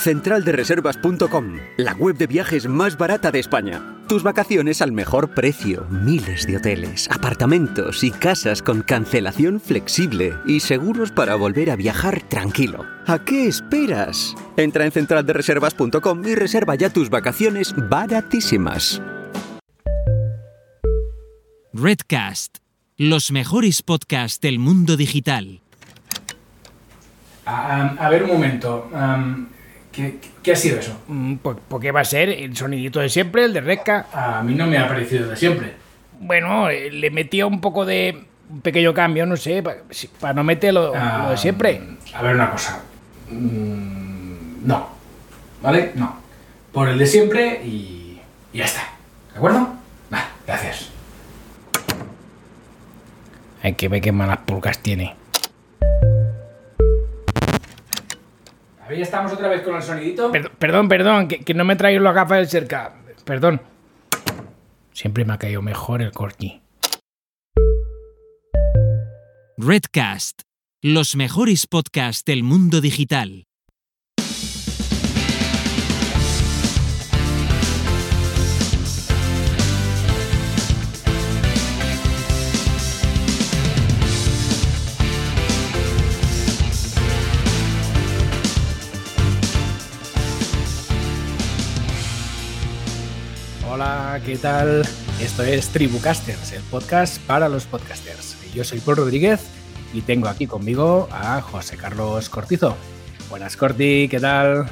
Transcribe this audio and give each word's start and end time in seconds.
Centraldereservas.com, 0.00 1.58
la 1.76 1.92
web 1.92 2.16
de 2.16 2.26
viajes 2.26 2.66
más 2.66 2.96
barata 2.96 3.30
de 3.30 3.38
España. 3.38 3.82
Tus 4.08 4.22
vacaciones 4.22 4.80
al 4.80 4.92
mejor 4.92 5.34
precio. 5.34 5.86
Miles 5.90 6.46
de 6.46 6.56
hoteles, 6.56 7.06
apartamentos 7.10 8.02
y 8.02 8.10
casas 8.10 8.62
con 8.62 8.80
cancelación 8.80 9.60
flexible 9.60 10.34
y 10.46 10.60
seguros 10.60 11.12
para 11.12 11.34
volver 11.34 11.70
a 11.70 11.76
viajar 11.76 12.22
tranquilo. 12.22 12.86
¿A 13.06 13.18
qué 13.18 13.46
esperas? 13.46 14.34
Entra 14.56 14.86
en 14.86 14.92
centraldereservas.com 14.92 16.26
y 16.26 16.34
reserva 16.34 16.76
ya 16.76 16.88
tus 16.88 17.10
vacaciones 17.10 17.74
baratísimas. 17.76 19.02
Redcast, 21.74 22.56
los 22.96 23.32
mejores 23.32 23.82
podcasts 23.82 24.40
del 24.40 24.58
mundo 24.58 24.96
digital. 24.96 25.60
A, 27.44 27.96
a 27.98 28.08
ver 28.08 28.24
un 28.24 28.30
momento. 28.30 28.90
am, 28.94 29.59
¿qué, 29.92 30.18
qué 30.42 30.52
ha 30.52 30.56
sido 30.56 30.78
eso? 30.78 30.98
Mm, 31.08 31.36
Pues, 31.36 31.56
¿por 31.68 31.80
qué 31.80 31.90
va 31.92 32.00
a 32.00 32.04
ser 32.04 32.28
el 32.30 32.56
sonidito 32.56 33.00
de 33.00 33.08
siempre, 33.08 33.44
el 33.44 33.52
de 33.52 33.60
Redca? 33.60 34.06
A 34.12 34.42
mí 34.42 34.54
no 34.54 34.66
me 34.66 34.78
ha 34.78 34.88
parecido 34.88 35.28
de 35.28 35.36
siempre. 35.36 35.74
Bueno, 36.20 36.68
eh, 36.68 36.90
le 36.90 37.10
metía 37.10 37.46
un 37.46 37.60
poco 37.60 37.84
de 37.86 38.24
un 38.50 38.60
pequeño 38.60 38.92
cambio, 38.92 39.26
no 39.26 39.36
sé, 39.36 39.62
para 40.20 40.34
no 40.34 40.44
meter 40.44 40.74
lo, 40.74 40.92
Ah, 40.94 41.22
lo 41.24 41.30
de 41.30 41.36
siempre. 41.36 41.80
A 42.14 42.22
ver 42.22 42.34
una 42.34 42.50
cosa. 42.50 42.82
Mm, 43.30 44.66
no. 44.66 44.88
¿Vale? 45.62 45.92
No. 45.94 46.16
Por 46.72 46.88
el 46.88 46.98
de 46.98 47.06
siempre 47.06 47.60
y, 47.64 48.20
y 48.52 48.58
ya 48.58 48.64
está. 48.64 48.82
¿De 49.32 49.38
acuerdo? 49.38 49.74
Va, 50.12 50.28
gracias. 50.46 50.90
Hay 53.62 53.74
que 53.74 53.88
ver 53.88 54.00
qué 54.00 54.12
malas 54.12 54.38
pulgas 54.46 54.78
tiene. 54.78 55.14
Ver, 58.90 58.98
ya 58.98 59.04
estamos 59.04 59.32
otra 59.32 59.48
vez 59.48 59.62
con 59.62 59.76
el 59.76 59.82
sonidito. 59.82 60.32
Perdón, 60.32 60.52
perdón, 60.58 60.88
perdón, 60.88 61.28
que, 61.28 61.38
que 61.38 61.54
no 61.54 61.64
me 61.64 61.76
traigo 61.76 62.02
las 62.02 62.12
gafas 62.12 62.38
del 62.38 62.48
cerca. 62.48 62.92
Perdón. 63.24 63.62
Siempre 64.92 65.24
me 65.24 65.32
ha 65.32 65.38
caído 65.38 65.62
mejor 65.62 66.02
el 66.02 66.10
corgi. 66.10 66.60
Redcast, 69.56 70.42
los 70.82 71.14
mejores 71.14 71.68
podcasts 71.68 72.24
del 72.24 72.42
mundo 72.42 72.80
digital. 72.80 73.46
Hola, 93.80 94.20
¿qué 94.26 94.36
tal? 94.36 94.82
Esto 95.22 95.42
es 95.42 95.68
Tribucasters, 95.70 96.52
el 96.52 96.60
podcast 96.64 97.18
para 97.22 97.48
los 97.48 97.64
podcasters. 97.64 98.36
Yo 98.52 98.62
soy 98.62 98.78
Paul 98.78 98.98
Rodríguez 98.98 99.40
y 99.94 100.02
tengo 100.02 100.28
aquí 100.28 100.46
conmigo 100.46 101.08
a 101.10 101.40
José 101.40 101.78
Carlos 101.78 102.28
Cortizo. 102.28 102.76
Buenas, 103.30 103.56
Corti, 103.56 104.06
¿qué 104.10 104.20
tal? 104.20 104.66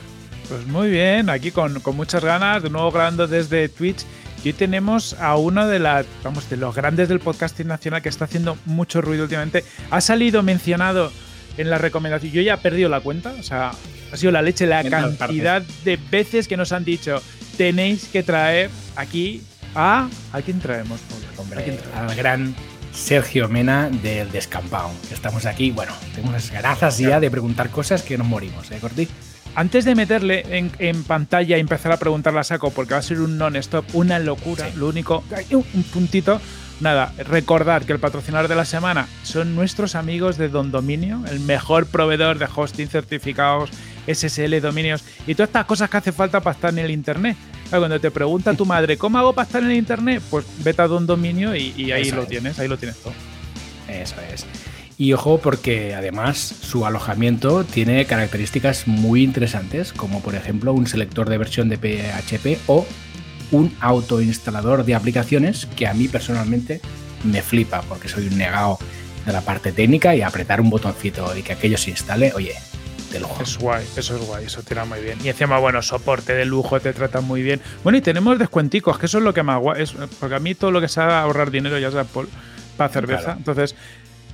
Pues 0.50 0.66
muy 0.66 0.90
bien, 0.90 1.30
aquí 1.30 1.52
con, 1.52 1.80
con 1.80 1.96
muchas 1.96 2.22
ganas, 2.22 2.62
de 2.62 2.68
nuevo 2.68 2.90
grabando 2.90 3.26
desde 3.26 3.70
Twitch. 3.70 4.04
Y 4.44 4.48
hoy 4.48 4.52
tenemos 4.52 5.14
a 5.14 5.36
uno 5.36 5.66
de, 5.66 5.78
vamos, 6.22 6.50
de 6.50 6.58
los 6.58 6.74
grandes 6.74 7.08
del 7.08 7.20
podcasting 7.20 7.66
nacional 7.66 8.02
que 8.02 8.10
está 8.10 8.26
haciendo 8.26 8.58
mucho 8.66 9.00
ruido 9.00 9.22
últimamente. 9.22 9.64
Ha 9.90 10.02
salido 10.02 10.42
mencionado 10.42 11.10
en 11.56 11.70
la 11.70 11.78
recomendación. 11.78 12.30
Yo 12.30 12.42
ya 12.42 12.54
he 12.54 12.58
perdido 12.58 12.90
la 12.90 13.00
cuenta, 13.00 13.32
o 13.40 13.42
sea, 13.42 13.72
ha 14.12 14.16
sido 14.18 14.32
la 14.32 14.42
leche 14.42 14.66
la 14.66 14.84
cantidad 14.84 15.62
de 15.62 15.98
veces 16.10 16.46
que 16.46 16.58
nos 16.58 16.72
han 16.72 16.84
dicho 16.84 17.22
tenéis 17.58 18.06
que 18.06 18.22
traer 18.22 18.70
aquí 18.98 19.42
a. 19.74 20.08
¿A 20.32 20.42
quién 20.42 20.60
traemos, 20.60 21.00
Pablo? 21.00 21.26
¿A 21.36 21.40
Hombre, 21.40 21.64
quién 21.64 21.76
traemos? 21.78 22.10
al 22.12 22.16
gran 22.16 22.54
Sergio 22.92 23.48
Mena 23.48 23.88
del 23.90 24.30
Descampado. 24.30 24.90
Estamos 25.12 25.46
aquí, 25.46 25.70
bueno, 25.70 25.92
tengo 26.14 26.28
unas 26.28 26.50
ganas 26.50 26.98
ya 26.98 27.20
de 27.20 27.30
preguntar 27.30 27.70
cosas 27.70 28.02
que 28.02 28.18
nos 28.18 28.26
morimos, 28.26 28.70
¿eh, 28.70 28.78
Corti? 28.80 29.08
Antes 29.54 29.84
de 29.84 29.94
meterle 29.94 30.44
en, 30.58 30.70
en 30.78 31.02
pantalla 31.04 31.56
y 31.56 31.60
empezar 31.60 31.90
a 31.92 31.96
preguntarle 31.96 32.40
a 32.40 32.44
saco, 32.44 32.70
porque 32.70 32.94
va 32.94 33.00
a 33.00 33.02
ser 33.02 33.20
un 33.20 33.38
non-stop, 33.38 33.84
una 33.94 34.18
locura, 34.18 34.66
Sí. 34.70 34.76
lo 34.78 34.88
único, 34.88 35.24
un 35.50 35.82
puntito. 35.84 36.40
Nada, 36.80 37.12
recordar 37.26 37.84
que 37.84 37.92
el 37.92 37.98
patrocinador 37.98 38.46
de 38.48 38.54
la 38.54 38.64
semana 38.64 39.08
son 39.24 39.56
nuestros 39.56 39.96
amigos 39.96 40.36
de 40.38 40.48
Don 40.48 40.70
Dominio, 40.70 41.24
el 41.28 41.40
mejor 41.40 41.86
proveedor 41.86 42.38
de 42.38 42.46
hosting, 42.54 42.86
certificados, 42.88 43.70
SSL, 44.12 44.60
dominios 44.60 45.04
y 45.26 45.34
todas 45.34 45.48
estas 45.50 45.66
cosas 45.66 45.90
que 45.90 45.96
hace 45.98 46.12
falta 46.12 46.40
para 46.40 46.54
estar 46.54 46.72
en 46.72 46.78
el 46.78 46.90
internet. 46.90 47.36
Claro, 47.68 47.82
Cuando 47.82 48.00
te 48.00 48.10
pregunta 48.10 48.54
tu 48.54 48.64
madre, 48.64 48.96
¿cómo 48.96 49.18
hago 49.18 49.32
para 49.34 49.46
estar 49.46 49.62
en 49.62 49.70
el 49.70 49.76
internet? 49.76 50.22
Pues 50.30 50.44
vete 50.64 50.82
a 50.82 50.86
Don 50.88 51.06
Dominio 51.06 51.54
y, 51.54 51.74
y 51.76 51.92
ahí 51.92 52.02
Eso 52.08 52.16
lo 52.16 52.22
es. 52.22 52.28
tienes, 52.28 52.58
ahí 52.58 52.68
lo 52.68 52.78
tienes 52.78 52.96
todo. 52.98 53.12
Eso 53.88 54.16
es. 54.32 54.46
Y 54.96 55.12
ojo 55.12 55.38
porque 55.38 55.94
además 55.94 56.38
su 56.38 56.84
alojamiento 56.84 57.62
tiene 57.64 58.04
características 58.06 58.88
muy 58.88 59.22
interesantes, 59.22 59.92
como 59.92 60.20
por 60.20 60.34
ejemplo 60.34 60.72
un 60.72 60.86
selector 60.88 61.28
de 61.28 61.38
versión 61.38 61.68
de 61.68 61.76
PHP 61.78 62.58
o 62.66 62.84
un 63.52 63.74
autoinstalador 63.80 64.84
de 64.84 64.94
aplicaciones 64.94 65.66
que 65.76 65.86
a 65.86 65.94
mí 65.94 66.08
personalmente 66.08 66.80
me 67.24 67.42
flipa 67.42 67.82
porque 67.82 68.08
soy 68.08 68.26
un 68.26 68.36
negado 68.38 68.78
de 69.24 69.32
la 69.32 69.40
parte 69.40 69.72
técnica 69.72 70.14
y 70.16 70.22
apretar 70.22 70.60
un 70.60 70.68
botoncito 70.70 71.36
y 71.36 71.42
que 71.42 71.52
aquello 71.52 71.78
se 71.78 71.90
instale, 71.90 72.32
oye, 72.34 72.54
de 73.10 73.20
lujo. 73.20 73.42
Es 73.42 73.58
guay, 73.58 73.86
eso 73.96 74.16
es 74.16 74.26
guay, 74.26 74.46
eso 74.46 74.62
tira 74.62 74.84
muy 74.84 75.00
bien. 75.00 75.18
Y 75.22 75.28
encima, 75.28 75.58
bueno, 75.58 75.82
soporte 75.82 76.34
de 76.34 76.44
lujo, 76.44 76.80
te 76.80 76.92
tratan 76.92 77.24
muy 77.24 77.42
bien. 77.42 77.60
Bueno, 77.82 77.98
y 77.98 78.00
tenemos 78.00 78.38
descuenticos, 78.38 78.98
que 78.98 79.06
eso 79.06 79.18
es 79.18 79.24
lo 79.24 79.34
que 79.34 79.42
más 79.42 79.60
guay. 79.60 79.82
Es, 79.82 79.92
porque 80.20 80.34
a 80.34 80.40
mí 80.40 80.54
todo 80.54 80.70
lo 80.70 80.80
que 80.80 80.88
sea 80.88 81.22
ahorrar 81.22 81.50
dinero, 81.50 81.78
ya 81.78 81.90
sea 81.90 82.04
para 82.76 82.88
cerveza. 82.88 83.22
Claro. 83.22 83.38
Entonces, 83.38 83.74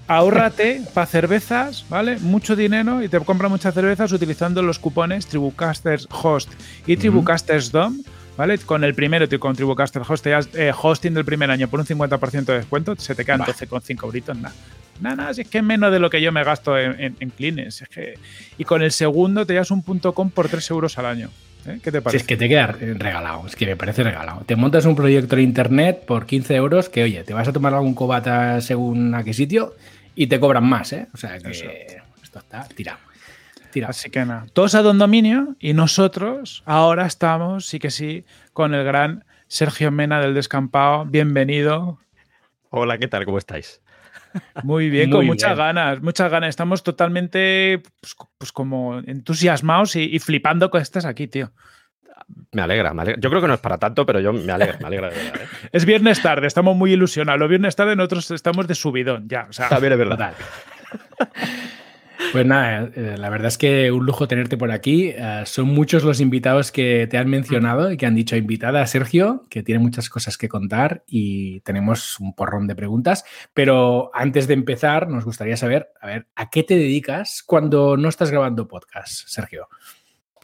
ahórrate 0.06 0.82
para 0.94 1.06
cervezas, 1.06 1.84
¿vale? 1.88 2.18
Mucho 2.18 2.56
dinero 2.56 3.02
y 3.02 3.08
te 3.08 3.20
compra 3.20 3.48
muchas 3.48 3.74
cervezas 3.74 4.12
utilizando 4.12 4.62
los 4.62 4.78
cupones 4.78 5.26
Tribucasters 5.26 6.08
Host 6.10 6.52
y 6.86 6.96
Tribucasters 6.96 7.72
Dom. 7.72 8.02
¿Vale? 8.36 8.58
Con 8.58 8.82
el 8.82 8.96
primero, 8.96 9.28
con 9.38 9.54
Tribucaster 9.54 10.02
Host, 10.08 10.24
te 10.24 10.30
das 10.30 10.48
eh, 10.54 10.72
hosting 10.76 11.14
del 11.14 11.24
primer 11.24 11.52
año 11.52 11.68
por 11.68 11.78
un 11.78 11.86
50% 11.86 12.44
de 12.46 12.54
descuento, 12.54 12.96
se 12.96 13.14
te 13.14 13.24
quedan 13.24 13.42
Va. 13.42 13.46
12,5 13.46 14.02
euritos, 14.02 14.36
nada. 14.36 14.52
Nada, 15.00 15.16
nada, 15.16 15.34
si 15.34 15.42
es 15.42 15.48
que 15.48 15.58
es 15.58 15.64
menos 15.64 15.90
de 15.92 15.98
lo 15.98 16.08
que 16.08 16.22
yo 16.22 16.30
me 16.32 16.44
gasto 16.44 16.78
en, 16.78 16.98
en, 17.00 17.16
en 17.20 17.30
clines. 17.30 17.82
Es 17.82 17.88
que... 17.88 18.18
Y 18.58 18.64
con 18.64 18.82
el 18.82 18.92
segundo 18.92 19.44
te 19.44 19.52
llevas 19.52 19.70
un 19.70 19.82
punto 19.82 20.12
com 20.14 20.30
por 20.30 20.48
3 20.48 20.70
euros 20.70 20.96
al 20.98 21.06
año. 21.06 21.30
¿eh? 21.66 21.80
¿Qué 21.82 21.90
te 21.90 21.98
Si 21.98 22.02
parece? 22.04 22.16
es 22.18 22.26
que 22.26 22.36
te 22.36 22.48
queda 22.48 22.68
regalado, 22.68 23.46
es 23.46 23.56
que 23.56 23.66
me 23.66 23.76
parece 23.76 24.02
regalado. 24.04 24.42
Te 24.46 24.54
montas 24.56 24.84
un 24.84 24.94
proyecto 24.96 25.36
en 25.36 25.42
internet 25.42 26.04
por 26.06 26.26
15 26.26 26.54
euros 26.54 26.88
que, 26.88 27.02
oye, 27.02 27.24
te 27.24 27.34
vas 27.34 27.48
a 27.48 27.52
tomar 27.52 27.74
algún 27.74 27.94
cobata 27.94 28.60
según 28.60 29.14
a 29.14 29.24
qué 29.24 29.34
sitio 29.34 29.74
y 30.14 30.28
te 30.28 30.38
cobran 30.38 30.64
más, 30.64 30.92
¿eh? 30.92 31.08
O 31.12 31.16
sea 31.16 31.38
que 31.38 31.50
Eso. 31.50 31.64
esto 32.22 32.38
está 32.38 32.64
tirado. 32.68 32.98
Tirado. 33.72 33.90
Así 33.90 34.08
que 34.10 34.24
nada, 34.24 34.46
todos 34.52 34.76
a 34.76 34.82
Don 34.82 34.98
Dominio 34.98 35.56
y 35.58 35.72
nosotros 35.72 36.62
ahora 36.64 37.06
estamos, 37.06 37.66
sí 37.66 37.80
que 37.80 37.90
sí, 37.90 38.24
con 38.52 38.72
el 38.74 38.84
gran 38.84 39.24
Sergio 39.48 39.90
Mena 39.90 40.20
del 40.20 40.34
Descampado. 40.34 41.04
Bienvenido. 41.06 41.98
Hola, 42.70 42.98
¿qué 42.98 43.08
tal? 43.08 43.24
¿Cómo 43.24 43.38
estáis? 43.38 43.80
Muy 44.62 44.90
bien, 44.90 45.10
Muy 45.10 45.18
con 45.18 45.26
muchas 45.26 45.50
bien. 45.50 45.66
ganas, 45.66 46.02
muchas 46.02 46.30
ganas. 46.30 46.48
Estamos 46.50 46.82
totalmente, 46.82 47.82
pues, 48.00 48.16
pues 48.38 48.52
como 48.52 48.98
entusiasmados 48.98 49.96
y, 49.96 50.04
y 50.04 50.18
flipando 50.18 50.70
que 50.70 50.78
estés 50.78 51.04
aquí, 51.04 51.26
tío. 51.28 51.52
Me 52.52 52.62
alegra, 52.62 52.94
me 52.94 53.02
alegra. 53.02 53.20
Yo 53.20 53.28
creo 53.28 53.42
que 53.42 53.48
no 53.48 53.54
es 53.54 53.60
para 53.60 53.78
tanto, 53.78 54.06
pero 54.06 54.18
yo 54.20 54.32
me 54.32 54.50
alegra, 54.52 54.78
me 54.80 54.86
alegra 54.86 55.10
de 55.10 55.16
verdad. 55.16 55.42
¿eh? 55.42 55.46
Es 55.72 55.84
viernes 55.84 56.22
tarde, 56.22 56.46
estamos 56.46 56.76
muy 56.76 56.92
ilusionados. 56.92 57.38
Los 57.38 57.48
viernes 57.48 57.76
tarde 57.76 57.96
nosotros 57.96 58.30
estamos 58.30 58.66
de 58.66 58.74
subidón, 58.74 59.28
ya. 59.28 59.46
O 59.48 59.52
sea, 59.52 59.68
También 59.68 59.92
es 59.92 59.98
verdad. 59.98 60.34
Total. 60.34 60.34
Pues 62.34 62.46
nada, 62.46 62.90
eh, 62.96 63.14
la 63.16 63.30
verdad 63.30 63.46
es 63.46 63.56
que 63.56 63.92
un 63.92 64.06
lujo 64.06 64.26
tenerte 64.26 64.56
por 64.56 64.72
aquí. 64.72 65.12
Eh, 65.14 65.44
son 65.46 65.68
muchos 65.68 66.02
los 66.02 66.20
invitados 66.20 66.72
que 66.72 67.06
te 67.06 67.16
han 67.16 67.30
mencionado 67.30 67.92
y 67.92 67.96
que 67.96 68.06
han 68.06 68.16
dicho 68.16 68.34
invitada 68.34 68.82
a 68.82 68.88
Sergio, 68.88 69.44
que 69.48 69.62
tiene 69.62 69.78
muchas 69.78 70.10
cosas 70.10 70.36
que 70.36 70.48
contar 70.48 71.04
y 71.06 71.60
tenemos 71.60 72.18
un 72.18 72.34
porrón 72.34 72.66
de 72.66 72.74
preguntas. 72.74 73.24
Pero 73.54 74.10
antes 74.12 74.48
de 74.48 74.54
empezar, 74.54 75.08
nos 75.08 75.24
gustaría 75.24 75.56
saber, 75.56 75.90
a 76.00 76.08
ver, 76.08 76.26
¿a 76.34 76.50
qué 76.50 76.64
te 76.64 76.74
dedicas 76.74 77.44
cuando 77.46 77.96
no 77.96 78.08
estás 78.08 78.32
grabando 78.32 78.66
podcast, 78.66 79.28
Sergio? 79.28 79.68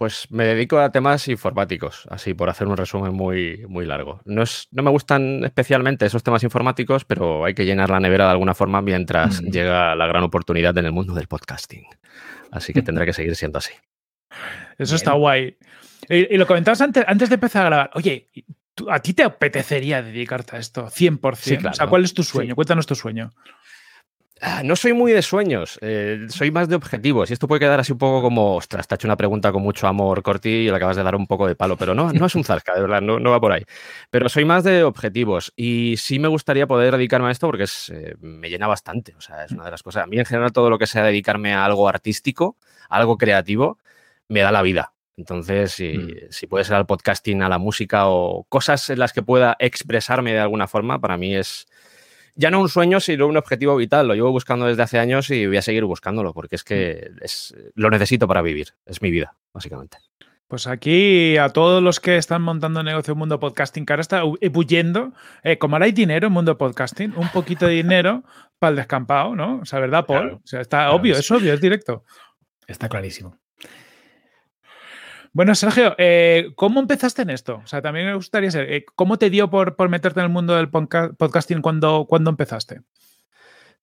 Pues 0.00 0.26
me 0.31 0.47
dedico 0.47 0.79
a 0.79 0.91
temas 0.91 1.29
informáticos, 1.29 2.06
así 2.08 2.32
por 2.32 2.49
hacer 2.49 2.67
un 2.67 2.79
resumen 2.79 3.12
muy, 3.12 3.67
muy 3.69 3.85
largo. 3.85 4.23
No, 4.25 4.43
es, 4.43 4.67
no 4.70 4.82
me 4.82 4.91
gustan 4.91 5.44
especialmente 5.44 6.06
esos 6.06 6.23
temas 6.23 6.43
informáticos, 6.43 7.05
pero 7.05 7.44
hay 7.44 7.52
que 7.52 7.67
llenar 7.67 7.91
la 7.91 8.00
nevera 8.00 8.25
de 8.25 8.31
alguna 8.31 8.55
forma 8.55 8.81
mientras 8.81 9.43
Mm. 9.43 9.50
llega 9.50 9.94
la 9.94 10.06
gran 10.06 10.23
oportunidad 10.23 10.75
en 10.79 10.87
el 10.87 10.93
mundo 10.93 11.12
del 11.12 11.29
podcasting. 11.29 11.85
Así 12.50 12.73
que 12.73 12.81
tendrá 12.81 13.05
que 13.05 13.12
seguir 13.12 13.37
siendo 13.37 13.58
así. 13.58 13.75
Eso 14.79 14.97
está 14.97 15.12
guay. 15.12 15.58
Y, 16.08 16.35
y 16.35 16.38
lo 16.38 16.46
comentabas 16.46 16.81
antes, 16.81 17.05
antes 17.06 17.29
de 17.29 17.35
empezar 17.35 17.61
a 17.61 17.69
grabar. 17.69 17.91
Oye, 17.93 18.31
¿tú- 18.75 18.91
¿a 18.91 19.00
ti 19.00 19.12
te 19.12 19.23
apetecería 19.23 20.00
dedicarte 20.03 20.56
a 20.56 20.61
esto? 20.61 20.87
100%. 20.88 21.37
Sí, 21.37 21.56
claro. 21.58 21.73
O 21.73 21.76
sea, 21.76 21.87
¿cuál 21.88 22.05
es 22.05 22.14
tu 22.14 22.23
Sí. 22.23 22.31
sueño? 22.31 22.55
Cuéntanos 22.55 22.87
tu 22.87 22.94
sueño. 22.94 23.32
Ah, 24.42 24.62
no 24.64 24.75
soy 24.75 24.94
muy 24.94 25.12
de 25.12 25.20
sueños, 25.20 25.78
eh, 25.82 26.26
soy 26.31 26.50
más 26.50 26.66
de 26.66 26.75
objetivos. 26.75 27.28
Y 27.28 27.34
esto 27.34 27.46
puede 27.46 27.60
quedar 27.60 27.78
así 27.78 27.92
un 27.92 27.98
poco 27.98 28.22
como, 28.22 28.56
ostras, 28.56 28.88
te 28.88 28.94
ha 28.94 28.96
hecho 28.96 29.06
una 29.06 29.16
pregunta 29.16 29.52
con 29.52 29.62
mucho 29.62 29.87
amor, 29.87 30.22
Corti, 30.22 30.48
y 30.48 30.64
le 30.70 30.76
acabas 30.76 30.96
de 30.96 31.02
dar 31.02 31.14
un 31.14 31.26
poco 31.26 31.46
de 31.46 31.54
palo. 31.54 31.76
Pero 31.76 31.94
no, 31.94 32.10
no 32.10 32.25
es 32.25 32.34
un 32.34 32.44
zasca, 32.44 32.75
de 32.75 32.81
verdad, 32.81 33.02
no, 33.02 33.31
va 33.31 33.38
por 33.38 33.52
ahí. 33.52 33.64
Pero 34.10 34.31
soy 34.31 34.46
más 34.46 34.64
de 34.64 34.82
objetivos. 34.82 35.52
Y 35.56 35.96
sí 35.98 36.19
me 36.19 36.28
gustaría 36.28 36.66
poder 36.66 36.96
dedicarme 36.96 37.28
a 37.28 37.32
esto 37.32 37.48
porque 37.48 37.64
es, 37.64 37.90
eh, 37.90 38.16
me 38.20 38.48
llena 38.48 38.66
bastante. 38.66 39.14
O 39.19 39.20
sea, 39.20 39.44
es 39.44 39.52
una 39.52 39.64
de 39.66 39.72
las 39.72 39.82
cosas. 39.82 40.04
A 40.04 40.06
mí, 40.06 40.19
en 40.19 40.25
general, 40.25 40.52
todo 40.52 40.70
lo 40.70 40.78
que 40.78 40.86
sea 40.86 41.04
dedicarme 41.04 41.52
a 41.52 41.66
algo 41.66 41.86
artístico, 41.86 42.56
algo 42.88 43.19
creativo, 43.19 43.78
me 44.28 44.40
da 44.40 44.52
la 44.52 44.62
vida. 44.62 44.94
Entonces, 45.19 45.72
si, 45.72 45.98
mm. 45.98 46.14
si, 46.31 46.46
puede 46.46 46.64
ser 46.64 46.76
al 46.76 46.86
podcasting, 46.86 47.43
a 47.43 47.50
la 47.50 47.58
música 47.58 48.08
o 48.08 48.44
cosas 48.48 48.88
en 48.88 49.00
las 49.00 49.12
que 49.12 49.22
pueda 49.22 49.54
expresarme 49.58 50.32
de 50.32 50.38
alguna 50.38 50.66
forma, 50.66 50.98
para 50.98 51.19
mí 51.19 51.36
es, 51.36 51.66
ya 52.35 52.50
no 52.50 52.61
un 52.61 52.69
sueño, 52.69 53.00
sino 53.00 53.27
un 53.27 53.37
objetivo 53.37 53.77
vital. 53.77 54.09
Lo 54.09 54.15
llevo 54.15 54.31
buscando 54.31 54.67
desde 54.67 54.82
hace 54.82 54.99
años 54.99 55.31
y 55.31 55.47
voy 55.47 55.56
a 55.56 55.62
seguir 55.62 55.85
buscándolo 55.85 56.32
porque 56.32 56.56
es 56.56 56.65
que 56.65 57.11
mm. 57.12 57.25
es, 57.25 57.55
lo 57.75 57.91
necesito 57.91 58.27
para 58.27 58.43
vivir. 58.43 58.69
Es 58.87 59.03
mi 59.03 59.11
vida, 59.11 59.37
básicamente. 59.53 59.99
Pues 60.50 60.67
aquí 60.67 61.37
a 61.37 61.50
todos 61.50 61.81
los 61.81 62.00
que 62.00 62.17
están 62.17 62.43
montando 62.43 62.82
negocio 62.82 63.12
en 63.12 63.19
Mundo 63.19 63.38
Podcasting, 63.38 63.87
que 63.87 63.93
ahora 63.93 64.00
está 64.00 64.25
huyendo, 64.25 65.12
eh, 65.44 65.59
como 65.59 65.77
ahora 65.77 65.87
hay 65.87 65.93
dinero 65.93 66.27
en 66.27 66.32
Mundo 66.32 66.59
Podcasting, 66.59 67.15
un 67.17 67.29
poquito 67.29 67.69
de 67.69 67.75
dinero 67.75 68.25
para 68.59 68.71
el 68.71 68.77
descampado, 68.77 69.37
¿no? 69.37 69.61
O 69.61 69.65
sea, 69.65 69.79
¿verdad, 69.79 70.06
Paul? 70.06 70.41
o 70.43 70.47
sea, 70.47 70.61
está 70.61 70.91
obvio, 70.91 71.17
es 71.17 71.31
obvio, 71.31 71.55
es 71.55 71.61
directo. 71.61 72.05
Está 72.67 72.88
clarísimo. 72.88 73.38
Bueno, 75.32 75.55
Sergio, 75.55 75.94
eh, 75.97 76.50
¿cómo 76.56 76.81
empezaste 76.81 77.23
en 77.23 77.31
esto? 77.31 77.61
O 77.62 77.67
sea, 77.67 77.81
también 77.81 78.06
me 78.06 78.15
gustaría 78.15 78.50
saber, 78.50 78.73
eh, 78.73 78.85
¿cómo 78.97 79.17
te 79.17 79.31
dio 79.31 79.49
por, 79.49 79.88
meterte 79.88 80.19
en 80.19 80.25
el 80.27 80.32
mundo 80.32 80.56
del 80.56 80.69
podcasting 80.71 81.62
cuando, 81.62 82.06
cuando 82.09 82.31
empezaste? 82.31 82.81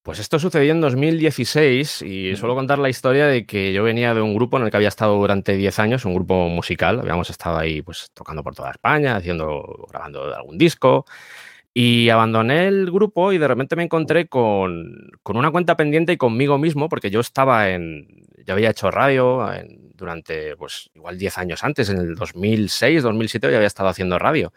Pues 0.04 0.20
esto 0.20 0.40
sucedió 0.40 0.72
en 0.74 0.82
2016 0.82 2.02
y 2.02 2.36
suelo 2.36 2.56
contar 2.56 2.80
la 2.80 2.90
historia 2.90 3.28
de 3.28 3.46
que 3.46 3.72
yo 3.72 3.84
venía 3.84 4.14
de 4.14 4.22
un 4.22 4.36
grupo 4.36 4.58
en 4.58 4.64
el 4.64 4.72
que 4.72 4.78
había 4.78 4.88
estado 4.90 5.16
durante 5.16 5.56
10 5.56 5.80
años, 5.80 6.06
un 6.06 6.16
grupo 6.16 6.50
musical, 6.50 7.00
habíamos 7.00 7.30
estado 7.30 7.58
ahí 7.58 7.82
pues 7.82 8.12
tocando 8.14 8.44
por 8.44 8.56
toda 8.56 8.72
España, 8.72 9.16
haciendo, 9.16 9.88
grabando 9.90 10.34
algún 10.36 10.58
disco 10.58 11.06
y 11.80 12.10
abandoné 12.10 12.68
el 12.68 12.90
grupo 12.90 13.32
y 13.34 13.38
de 13.38 13.48
repente 13.48 13.76
me 13.76 13.84
encontré 13.84 14.28
con, 14.28 15.12
con 15.22 15.38
una 15.38 15.52
cuenta 15.52 15.78
pendiente 15.78 16.12
y 16.12 16.18
conmigo 16.18 16.58
mismo 16.58 16.90
porque 16.90 17.12
yo 17.12 17.20
estaba 17.20 17.70
en, 17.70 18.26
ya 18.48 18.54
había 18.54 18.72
hecho 18.72 18.90
radio 18.90 19.54
en, 19.54 19.92
durante, 19.94 20.56
pues, 20.56 20.90
igual 20.96 21.20
10 21.20 21.38
años 21.38 21.64
antes, 21.64 21.90
en 21.90 22.00
el 22.00 22.16
2006, 22.16 23.04
2007, 23.04 23.52
ya 23.52 23.58
había 23.58 23.68
estado 23.68 23.90
haciendo 23.90 24.18
radio. 24.18 24.54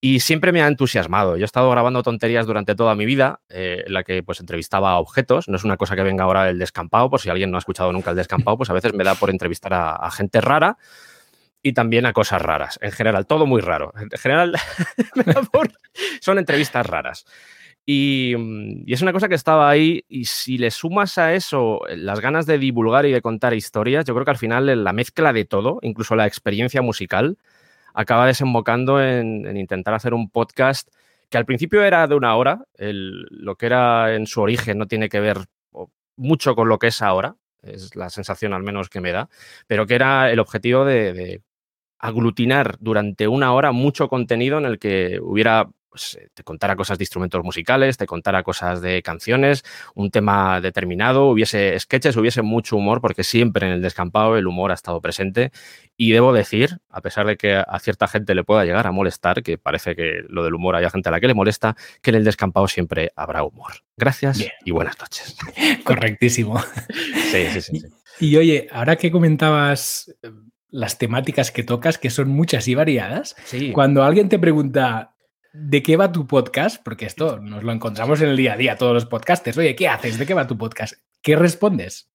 Y 0.00 0.20
siempre 0.20 0.50
me 0.50 0.62
ha 0.62 0.66
entusiasmado. 0.66 1.36
Yo 1.36 1.42
he 1.42 1.44
estado 1.44 1.70
grabando 1.70 2.02
tonterías 2.02 2.46
durante 2.46 2.74
toda 2.74 2.94
mi 2.94 3.04
vida, 3.04 3.40
eh, 3.50 3.84
en 3.86 3.92
la 3.92 4.02
que 4.02 4.22
pues 4.22 4.40
entrevistaba 4.40 4.92
a 4.92 4.98
objetos. 4.98 5.48
No 5.48 5.56
es 5.56 5.64
una 5.64 5.76
cosa 5.76 5.94
que 5.94 6.02
venga 6.02 6.24
ahora 6.24 6.48
el 6.48 6.58
descampado, 6.58 7.10
por 7.10 7.20
si 7.20 7.28
alguien 7.28 7.50
no 7.50 7.58
ha 7.58 7.60
escuchado 7.60 7.92
nunca 7.92 8.12
el 8.12 8.16
descampado, 8.16 8.56
pues 8.56 8.70
a 8.70 8.72
veces 8.72 8.94
me 8.94 9.04
da 9.04 9.14
por 9.14 9.28
entrevistar 9.28 9.74
a, 9.74 10.10
gente 10.10 10.40
rara 10.40 10.78
y 11.66 11.72
también 11.72 12.06
a 12.06 12.12
cosas 12.12 12.40
raras. 12.40 12.78
En 12.80 12.92
general, 12.92 13.26
todo 13.26 13.44
muy 13.44 13.60
raro. 13.60 13.92
En 14.00 14.08
general, 14.10 14.54
son 16.20 16.38
entrevistas 16.38 16.86
raras. 16.86 17.26
Y, 17.84 18.34
es 18.86 19.02
una 19.02 19.12
cosa 19.12 19.28
que 19.28 19.34
estaba 19.34 19.68
ahí 19.68 20.04
y 20.08 20.26
si 20.26 20.58
le 20.58 20.70
sumas 20.70 21.18
a 21.18 21.34
eso 21.34 21.80
las 21.88 22.20
ganas 22.20 22.46
de 22.46 22.58
divulgar 22.58 23.04
y 23.06 23.10
de 23.10 23.20
contar 23.20 23.52
historias, 23.52 24.04
yo 24.04 24.14
creo 24.14 24.24
que 24.24 24.30
al 24.30 24.38
final 24.38 24.84
la 24.84 24.92
mezcla 24.92 25.32
de 25.32 25.44
todo, 25.44 25.80
incluso 25.82 26.14
la 26.14 26.28
experiencia 26.28 26.82
musical, 26.82 27.36
acaba 27.94 28.26
desembocando 28.26 29.02
en, 29.02 29.56
intentar 29.56 29.94
hacer 29.94 30.14
un 30.14 30.30
podcast 30.30 30.88
que 31.30 31.38
al 31.38 31.46
principio 31.46 31.82
era 31.82 32.06
de 32.06 32.14
una 32.14 32.36
hora, 32.36 32.64
lo 32.78 33.56
que 33.56 33.66
era 33.66 34.14
en 34.14 34.26
su 34.28 34.40
origen 34.40 34.78
no 34.78 34.86
tiene 34.86 35.08
que 35.08 35.18
ver 35.18 35.38
mucho 36.14 36.54
con 36.54 36.68
lo 36.68 36.78
que 36.78 36.88
es 36.88 37.02
ahora, 37.02 37.34
es 37.60 37.96
la 37.96 38.08
sensación 38.08 38.52
al 38.52 38.62
menos 38.62 38.88
que 38.88 39.00
me 39.00 39.10
da, 39.10 39.28
pero 39.66 39.86
que 39.86 39.96
era 39.96 40.30
el 40.30 40.38
objetivo 40.38 40.84
de 40.84 41.42
aglutinar 41.98 42.76
durante 42.80 43.28
una 43.28 43.52
hora 43.52 43.72
mucho 43.72 44.08
contenido 44.08 44.58
en 44.58 44.66
el 44.66 44.78
que 44.78 45.18
hubiera 45.22 45.68
pues, 45.96 46.18
eh, 46.20 46.28
te 46.34 46.44
contara 46.44 46.76
cosas 46.76 46.98
de 46.98 47.04
instrumentos 47.04 47.42
musicales, 47.42 47.96
te 47.96 48.04
contara 48.04 48.42
cosas 48.42 48.82
de 48.82 49.02
canciones, 49.02 49.64
un 49.94 50.10
tema 50.10 50.60
determinado, 50.60 51.24
hubiese 51.24 51.74
sketches, 51.80 52.18
hubiese 52.18 52.42
mucho 52.42 52.76
humor, 52.76 53.00
porque 53.00 53.24
siempre 53.24 53.66
en 53.66 53.72
el 53.72 53.80
descampado 53.80 54.36
el 54.36 54.46
humor 54.46 54.72
ha 54.72 54.74
estado 54.74 55.00
presente. 55.00 55.52
Y 55.96 56.12
debo 56.12 56.34
decir, 56.34 56.80
a 56.90 57.00
pesar 57.00 57.26
de 57.26 57.38
que 57.38 57.54
a 57.54 57.78
cierta 57.78 58.08
gente 58.08 58.34
le 58.34 58.44
pueda 58.44 58.66
llegar 58.66 58.86
a 58.86 58.92
molestar, 58.92 59.42
que 59.42 59.56
parece 59.56 59.96
que 59.96 60.22
lo 60.28 60.44
del 60.44 60.52
humor 60.52 60.76
hay 60.76 60.86
gente 60.90 61.08
a 61.08 61.12
la 61.12 61.18
que 61.18 61.28
le 61.28 61.34
molesta, 61.34 61.76
que 62.02 62.10
en 62.10 62.16
el 62.16 62.24
descampado 62.24 62.68
siempre 62.68 63.12
habrá 63.16 63.42
humor. 63.42 63.72
Gracias 63.96 64.46
y 64.66 64.70
buenas 64.72 64.98
noches. 65.00 65.34
Correctísimo. 65.82 66.60
sí, 67.32 67.46
sí, 67.54 67.60
sí, 67.62 67.82
Y, 68.20 68.36
oye, 68.36 68.68
ahora 68.70 68.96
que 68.96 69.10
comentabas 69.10 70.14
eh, 70.22 70.30
las 70.68 70.98
temáticas 70.98 71.50
que 71.50 71.62
tocas, 71.62 71.98
que 71.98 72.10
son 72.10 72.28
muchas 72.28 72.68
y 72.68 72.74
variadas, 72.74 73.36
cuando 73.72 74.02
alguien 74.02 74.28
te 74.28 74.38
pregunta, 74.38 75.16
¿De 75.58 75.82
qué 75.82 75.96
va 75.96 76.12
tu 76.12 76.26
podcast? 76.26 76.82
Porque 76.84 77.06
esto 77.06 77.38
nos 77.40 77.64
lo 77.64 77.72
encontramos 77.72 78.20
en 78.20 78.28
el 78.28 78.36
día 78.36 78.52
a 78.52 78.56
día, 78.58 78.76
todos 78.76 78.92
los 78.92 79.06
podcasters. 79.06 79.56
Oye, 79.56 79.74
¿qué 79.74 79.88
haces? 79.88 80.18
¿De 80.18 80.26
qué 80.26 80.34
va 80.34 80.46
tu 80.46 80.58
podcast? 80.58 80.94
¿Qué 81.22 81.34
respondes? 81.34 82.10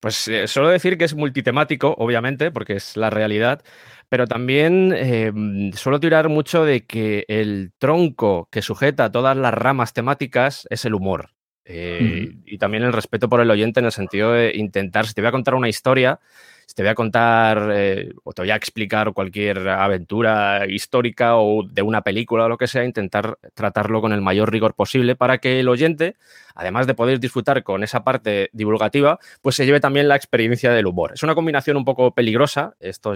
Pues 0.00 0.26
eh, 0.28 0.46
solo 0.46 0.70
decir 0.70 0.96
que 0.96 1.04
es 1.04 1.14
multitemático, 1.14 1.94
obviamente, 1.98 2.50
porque 2.50 2.74
es 2.74 2.96
la 2.96 3.10
realidad, 3.10 3.62
pero 4.08 4.26
también 4.26 4.94
eh, 4.96 5.32
suelo 5.74 6.00
tirar 6.00 6.30
mucho 6.30 6.64
de 6.64 6.86
que 6.86 7.26
el 7.28 7.72
tronco 7.76 8.48
que 8.50 8.62
sujeta 8.62 9.12
todas 9.12 9.36
las 9.36 9.52
ramas 9.52 9.92
temáticas 9.92 10.66
es 10.70 10.86
el 10.86 10.94
humor. 10.94 11.32
Eh, 11.66 12.36
y 12.46 12.56
también 12.56 12.84
el 12.84 12.94
respeto 12.94 13.28
por 13.28 13.42
el 13.42 13.50
oyente 13.50 13.80
en 13.80 13.86
el 13.86 13.92
sentido 13.92 14.32
de 14.32 14.52
intentar, 14.54 15.06
si 15.06 15.12
te 15.12 15.20
voy 15.20 15.28
a 15.28 15.32
contar 15.32 15.54
una 15.54 15.68
historia, 15.68 16.20
si 16.68 16.74
te 16.74 16.82
voy 16.82 16.90
a 16.90 16.94
contar 16.94 17.70
eh, 17.72 18.12
o 18.24 18.34
te 18.34 18.42
voy 18.42 18.50
a 18.50 18.56
explicar 18.56 19.14
cualquier 19.14 19.66
aventura 19.70 20.66
histórica 20.68 21.38
o 21.38 21.62
de 21.62 21.80
una 21.80 22.02
película 22.02 22.44
o 22.44 22.48
lo 22.50 22.58
que 22.58 22.66
sea, 22.66 22.84
intentar 22.84 23.38
tratarlo 23.54 24.02
con 24.02 24.12
el 24.12 24.20
mayor 24.20 24.52
rigor 24.52 24.74
posible 24.74 25.16
para 25.16 25.38
que 25.38 25.60
el 25.60 25.68
oyente, 25.70 26.16
además 26.54 26.86
de 26.86 26.92
poder 26.92 27.20
disfrutar 27.20 27.62
con 27.62 27.84
esa 27.84 28.04
parte 28.04 28.50
divulgativa, 28.52 29.18
pues 29.40 29.56
se 29.56 29.64
lleve 29.64 29.80
también 29.80 30.08
la 30.08 30.16
experiencia 30.16 30.70
del 30.70 30.84
humor. 30.84 31.12
Es 31.14 31.22
una 31.22 31.34
combinación 31.34 31.78
un 31.78 31.86
poco 31.86 32.12
peligrosa, 32.12 32.74
esto 32.80 33.14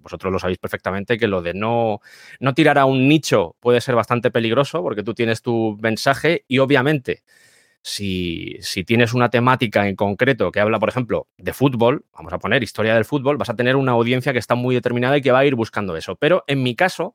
vosotros 0.00 0.32
lo 0.32 0.40
sabéis 0.40 0.58
perfectamente, 0.58 1.18
que 1.18 1.28
lo 1.28 1.40
de 1.40 1.54
no, 1.54 2.00
no 2.40 2.52
tirar 2.52 2.78
a 2.78 2.84
un 2.84 3.06
nicho 3.06 3.54
puede 3.60 3.80
ser 3.80 3.94
bastante 3.94 4.32
peligroso 4.32 4.82
porque 4.82 5.04
tú 5.04 5.14
tienes 5.14 5.40
tu 5.40 5.78
mensaje 5.80 6.44
y 6.48 6.58
obviamente 6.58 7.22
si, 7.82 8.60
tienes 8.86 9.14
una 9.14 9.30
temática 9.30 9.88
en 9.88 9.96
concreto 9.96 10.52
que 10.52 10.60
habla, 10.60 10.78
por 10.78 10.88
ejemplo, 10.88 11.28
de 11.36 11.52
fútbol, 11.52 12.04
vamos 12.12 12.32
a 12.32 12.38
poner 12.38 12.62
historia 12.62 12.94
del 12.94 13.04
fútbol, 13.04 13.36
vas 13.36 13.50
a 13.50 13.56
tener 13.56 13.76
una 13.76 13.92
audiencia 13.92 14.32
que 14.32 14.38
está 14.38 14.54
muy 14.54 14.74
determinada 14.74 15.16
y 15.16 15.22
que 15.22 15.32
va 15.32 15.40
a 15.40 15.46
ir 15.46 15.54
buscando 15.54 15.96
eso. 15.96 16.16
Pero 16.16 16.44
en 16.46 16.62
mi 16.62 16.74
caso, 16.74 17.14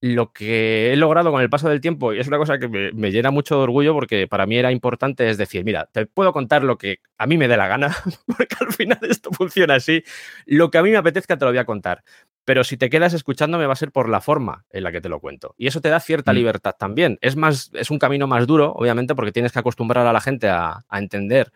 lo 0.00 0.32
que 0.32 0.92
he 0.92 0.96
logrado 0.96 1.30
con 1.32 1.40
el 1.40 1.48
paso 1.48 1.68
del 1.68 1.80
tiempo, 1.80 2.12
y 2.12 2.20
es 2.20 2.28
una 2.28 2.38
cosa 2.38 2.58
que 2.58 2.68
me, 2.68 3.10
llena 3.10 3.30
mucho 3.30 3.56
de 3.56 3.62
orgullo 3.62 3.94
porque 3.94 4.28
para 4.28 4.46
mí 4.46 4.56
era 4.56 4.70
importante, 4.70 5.28
es 5.28 5.38
decir, 5.38 5.64
mira, 5.64 5.88
te 5.90 6.06
puedo 6.06 6.32
contar 6.32 6.62
lo 6.64 6.76
que 6.76 6.98
a 7.16 7.26
mí 7.26 7.38
me 7.38 7.48
dé 7.48 7.56
la 7.56 7.68
gana, 7.68 7.96
porque 8.26 8.56
al 8.60 8.72
final 8.72 8.98
esto 9.02 9.30
funciona 9.32 9.76
así, 9.76 10.04
lo 10.44 10.70
que 10.70 10.78
a 10.78 10.82
mí 10.82 10.90
me 10.90 10.98
apetezca 10.98 11.38
te 11.38 11.44
lo 11.44 11.50
voy 11.50 11.58
a 11.58 11.64
contar, 11.64 12.04
pero 12.46 12.62
si 12.62 12.76
te 12.76 12.88
quedas 12.88 13.12
escuchándome 13.12 13.66
va 13.66 13.72
a 13.72 13.76
ser 13.76 13.90
por 13.90 14.08
la 14.08 14.20
forma 14.20 14.64
en 14.70 14.84
la 14.84 14.92
que 14.92 15.00
te 15.00 15.08
lo 15.08 15.18
cuento. 15.18 15.56
Y 15.58 15.66
eso 15.66 15.80
te 15.80 15.90
da 15.90 15.98
cierta 15.98 16.32
mm. 16.32 16.36
libertad 16.36 16.74
también. 16.78 17.18
Es, 17.20 17.34
más, 17.34 17.70
es 17.74 17.90
un 17.90 17.98
camino 17.98 18.28
más 18.28 18.46
duro, 18.46 18.72
obviamente, 18.72 19.16
porque 19.16 19.32
tienes 19.32 19.50
que 19.50 19.58
acostumbrar 19.58 20.06
a 20.06 20.12
la 20.12 20.20
gente 20.20 20.48
a, 20.48 20.84
entender 20.92 21.52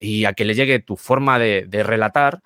y 0.00 0.24
a 0.24 0.32
que 0.32 0.44
le 0.44 0.54
llegue 0.54 0.80
tu 0.80 0.96
forma 0.96 1.38
de, 1.38 1.68
relatar. 1.84 2.42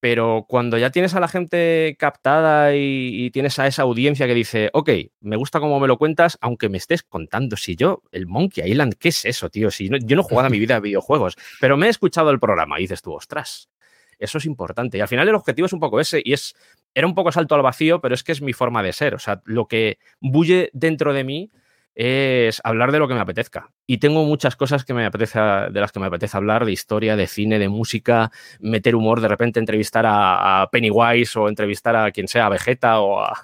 Pero 0.00 0.44
cuando 0.46 0.76
ya 0.76 0.90
tienes 0.90 1.14
a 1.14 1.20
la 1.20 1.28
gente 1.28 1.96
captada 1.98 2.76
y, 2.76 3.30
tienes 3.30 3.58
a 3.58 3.66
esa 3.66 3.82
audiencia 3.82 4.26
que 4.26 4.34
dice, 4.34 4.68
ok, 4.74 4.90
me 5.20 5.36
gusta 5.36 5.60
cómo 5.60 5.80
me 5.80 5.88
lo 5.88 5.96
cuentas, 5.96 6.36
aunque 6.42 6.68
me 6.68 6.76
estés 6.76 7.02
contando, 7.02 7.56
si 7.56 7.74
yo, 7.74 8.02
el 8.12 8.26
Monkey 8.26 8.70
Island, 8.70 8.96
¿qué 8.98 9.08
es 9.08 9.24
eso, 9.24 9.48
tío? 9.48 9.70
Si 9.70 9.88
yo 9.88 10.16
no 10.16 10.20
he 10.20 10.24
jugado 10.24 10.48
a 10.48 10.50
mi 10.50 10.58
vida 10.58 10.76
a 10.76 10.80
videojuegos, 10.80 11.36
pero 11.58 11.78
me 11.78 11.86
he 11.86 11.90
escuchado 11.90 12.30
el 12.30 12.38
programa 12.38 12.78
y 12.78 12.82
dices 12.82 13.00
tú, 13.00 13.14
ostras, 13.14 13.70
eso 14.18 14.38
es 14.38 14.44
importante. 14.44 14.98
Y 14.98 15.00
al 15.00 15.08
final 15.08 15.26
el 15.26 15.34
objetivo 15.34 15.64
es 15.66 15.72
un 15.72 15.80
poco 15.80 16.00
ese, 16.00 16.20
y 16.22 16.34
es, 16.34 16.54
era 16.94 17.06
un 17.06 17.14
poco 17.14 17.32
salto 17.32 17.54
al 17.54 17.62
vacío, 17.62 18.00
pero 18.00 18.14
es 18.14 18.22
que 18.22 18.32
es 18.32 18.40
mi 18.40 18.52
forma 18.52 18.82
de 18.82 18.92
ser. 18.92 19.14
O 19.14 19.18
sea, 19.18 19.42
lo 19.44 19.66
que 19.66 19.98
bulle 20.20 20.70
dentro 20.72 21.12
de 21.12 21.24
mí 21.24 21.50
es 21.94 22.60
hablar 22.64 22.92
de 22.92 22.98
lo 22.98 23.08
que 23.08 23.14
me 23.14 23.20
apetezca. 23.20 23.70
Y 23.86 23.98
tengo 23.98 24.24
muchas 24.24 24.56
cosas 24.56 24.84
que 24.84 24.94
me 24.94 25.04
apetece, 25.04 25.38
de 25.38 25.80
las 25.80 25.92
que 25.92 26.00
me 26.00 26.06
apetece 26.06 26.36
hablar, 26.36 26.64
de 26.64 26.72
historia, 26.72 27.16
de 27.16 27.26
cine, 27.26 27.58
de 27.58 27.68
música, 27.68 28.30
meter 28.60 28.96
humor, 28.96 29.20
de 29.20 29.28
repente 29.28 29.60
entrevistar 29.60 30.04
a, 30.06 30.68
Pennywise 30.72 31.38
o 31.38 31.48
entrevistar 31.48 31.94
a 31.96 32.10
quien 32.10 32.28
sea, 32.28 32.46
a 32.46 32.48
Vegeta 32.48 33.00
o 33.00 33.20
a, 33.20 33.34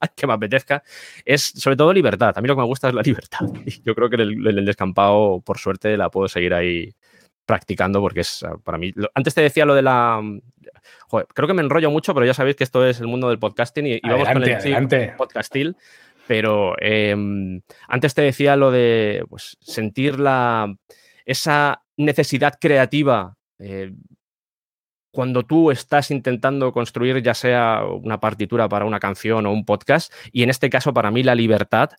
que 0.16 0.26
me 0.26 0.34
apetezca. 0.34 0.82
Es 1.24 1.42
sobre 1.42 1.76
todo 1.76 1.92
libertad. 1.92 2.32
A 2.36 2.40
mí 2.40 2.48
lo 2.48 2.54
que 2.54 2.60
me 2.60 2.66
gusta 2.66 2.88
es 2.88 2.94
la 2.94 3.02
libertad. 3.04 3.46
Y 3.64 3.82
yo 3.82 3.94
creo 3.94 4.08
que 4.08 4.16
en 4.16 4.46
el, 4.46 4.64
descampado, 4.64 5.40
por 5.40 5.58
suerte, 5.58 5.96
la 5.96 6.10
puedo 6.10 6.28
seguir 6.28 6.54
ahí 6.54 6.94
practicando 7.46 8.00
porque 8.00 8.20
es 8.20 8.42
ah, 8.42 8.56
para 8.62 8.76
mí. 8.76 8.92
antes 9.14 9.34
te 9.34 9.40
decía 9.40 9.64
lo 9.64 9.74
de 9.74 9.82
la. 9.82 10.20
Joder, 11.08 11.26
creo 11.32 11.48
que 11.48 11.54
me 11.54 11.62
enrollo 11.62 11.90
mucho, 11.90 12.12
pero 12.12 12.26
ya 12.26 12.34
sabéis 12.34 12.56
que 12.56 12.64
esto 12.64 12.84
es 12.84 13.00
el 13.00 13.06
mundo 13.06 13.28
del 13.28 13.38
podcasting 13.38 13.86
y, 13.86 14.00
vamos 14.00 14.28
con 14.28 14.42
el 14.42 15.14
podcastil. 15.16 15.76
Pero 16.26 16.74
em, 16.80 17.62
antes 17.86 18.14
te 18.14 18.22
decía 18.22 18.56
lo 18.56 18.72
de 18.72 19.24
pues, 19.30 19.56
sentir 19.60 20.18
la, 20.18 20.74
esa 21.24 21.82
necesidad 21.96 22.58
creativa 22.60 23.36
eh, 23.60 23.92
cuando 25.12 25.44
tú 25.44 25.70
estás 25.70 26.10
intentando 26.10 26.72
construir 26.72 27.22
ya 27.22 27.32
sea 27.32 27.84
una 27.84 28.20
partitura 28.20 28.68
para 28.68 28.84
una 28.84 29.00
canción 29.00 29.46
o 29.46 29.52
un 29.52 29.64
podcast, 29.64 30.12
y 30.30 30.42
en 30.42 30.50
este 30.50 30.68
caso 30.68 30.92
para 30.92 31.10
mí 31.10 31.22
la 31.22 31.34
libertad, 31.34 31.90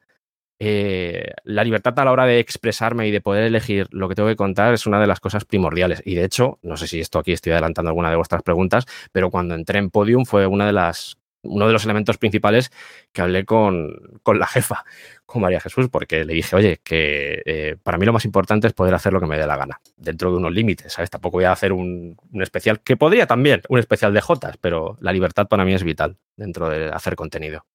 eh, 0.59 1.31
la 1.43 1.63
libertad 1.63 1.97
a 1.99 2.05
la 2.05 2.11
hora 2.11 2.25
de 2.25 2.39
expresarme 2.39 3.07
y 3.07 3.11
de 3.11 3.21
poder 3.21 3.43
elegir 3.43 3.87
lo 3.91 4.09
que 4.09 4.15
tengo 4.15 4.29
que 4.29 4.35
contar 4.35 4.73
es 4.73 4.87
una 4.87 4.99
de 4.99 5.07
las 5.07 5.19
cosas 5.19 5.45
primordiales. 5.45 6.01
Y 6.05 6.15
de 6.15 6.25
hecho, 6.25 6.59
no 6.63 6.77
sé 6.77 6.87
si 6.87 6.99
esto 6.99 7.19
aquí 7.19 7.31
estoy 7.31 7.51
adelantando 7.51 7.89
alguna 7.89 8.09
de 8.09 8.15
vuestras 8.15 8.43
preguntas, 8.43 8.85
pero 9.11 9.29
cuando 9.29 9.55
entré 9.55 9.79
en 9.79 9.89
Podium 9.89 10.25
fue 10.25 10.47
una 10.47 10.65
de 10.65 10.73
las 10.73 11.17
uno 11.43 11.67
de 11.67 11.73
los 11.73 11.85
elementos 11.85 12.17
principales 12.17 12.71
que 13.11 13.21
hablé 13.21 13.45
con, 13.45 14.19
con 14.23 14.39
la 14.39 14.47
jefa, 14.47 14.83
con 15.25 15.41
María 15.41 15.59
Jesús, 15.59 15.87
porque 15.89 16.25
le 16.25 16.33
dije, 16.33 16.55
oye, 16.55 16.81
que 16.83 17.41
eh, 17.45 17.77
para 17.81 17.97
mí 17.97 18.05
lo 18.05 18.11
más 18.11 18.25
importante 18.25 18.67
es 18.67 18.73
poder 18.73 18.93
hacer 18.93 19.13
lo 19.13 19.19
que 19.19 19.27
me 19.27 19.37
dé 19.37 19.47
la 19.47 19.55
gana, 19.55 19.79
dentro 19.95 20.31
de 20.31 20.37
unos 20.37 20.51
límites, 20.51 20.93
¿sabes? 20.93 21.09
Tampoco 21.09 21.37
voy 21.37 21.45
a 21.45 21.51
hacer 21.51 21.73
un, 21.73 22.17
un 22.31 22.41
especial, 22.41 22.81
que 22.81 22.97
podría 22.97 23.27
también, 23.27 23.61
un 23.69 23.79
especial 23.79 24.13
de 24.13 24.21
Jotas, 24.21 24.57
pero 24.57 24.97
la 24.99 25.13
libertad 25.13 25.47
para 25.47 25.63
mí 25.63 25.73
es 25.73 25.83
vital 25.83 26.17
dentro 26.35 26.69
de 26.69 26.89
hacer 26.89 27.15
contenido. 27.15 27.65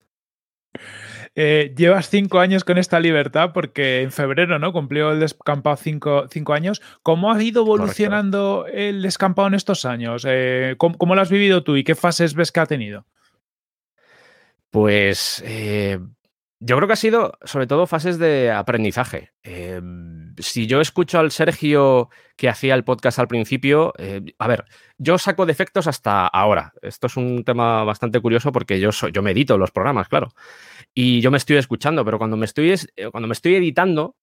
Eh, 1.35 1.73
llevas 1.75 2.09
cinco 2.09 2.39
años 2.39 2.63
con 2.63 2.77
esta 2.77 2.99
libertad 2.99 3.51
porque 3.53 4.01
en 4.01 4.11
febrero, 4.11 4.59
¿no? 4.59 4.71
Cumplió 4.71 5.11
el 5.11 5.19
descampado 5.19 5.75
cinco, 5.77 6.25
cinco 6.29 6.53
años. 6.53 6.81
¿Cómo 7.01 7.31
ha 7.31 7.41
ido 7.41 7.63
evolucionando 7.63 8.59
Correcto. 8.59 8.77
el 8.77 9.01
descampado 9.01 9.47
en 9.47 9.55
estos 9.55 9.85
años? 9.85 10.25
Eh, 10.27 10.75
¿cómo, 10.77 10.97
¿cómo, 10.97 11.15
lo 11.15 11.21
has 11.21 11.31
vivido 11.31 11.63
tú 11.63 11.75
y 11.75 11.83
qué 11.83 11.95
fases 11.95 12.35
ves 12.35 12.51
que 12.51 12.59
ha 12.59 12.67
tenido? 12.67 13.05
Pues 14.69 15.43
eh, 15.45 15.99
yo 16.59 16.75
creo 16.75 16.87
que 16.87 16.93
ha 16.93 16.97
sido 16.97 17.37
sobre 17.43 17.67
todo 17.67 17.87
fases 17.87 18.19
de 18.19 18.51
aprendizaje. 18.51 19.31
Si 20.37 20.67
yo 20.67 20.81
escucho 20.81 21.19
al 21.19 21.31
Sergio 21.31 22.09
que 22.35 22.49
hacía 22.49 22.75
el 22.75 22.83
podcast 22.83 23.19
al 23.19 23.27
principio, 23.27 23.93
eh, 23.97 24.21
a 24.39 24.47
ver, 24.47 24.65
yo 24.97 25.17
saco 25.17 25.45
defectos 25.45 25.87
hasta 25.87 26.27
ahora. 26.27 26.73
Esto 26.81 27.07
es 27.07 27.17
un 27.17 27.43
tema 27.43 27.83
bastante 27.83 28.19
curioso 28.19 28.51
porque 28.51 28.79
yo, 28.79 28.91
soy, 28.91 29.11
yo 29.11 29.21
medito 29.21 29.57
los 29.57 29.71
programas, 29.71 30.07
claro. 30.07 30.33
Y 30.93 31.21
yo 31.21 31.31
me 31.31 31.37
estoy 31.37 31.57
escuchando, 31.57 32.03
pero 32.05 32.17
cuando 32.17 32.37
me 32.37 32.45
estoy, 32.45 32.71
eh, 32.71 33.09
cuando 33.11 33.27
me 33.27 33.33
estoy 33.33 33.55
editando, 33.55 34.15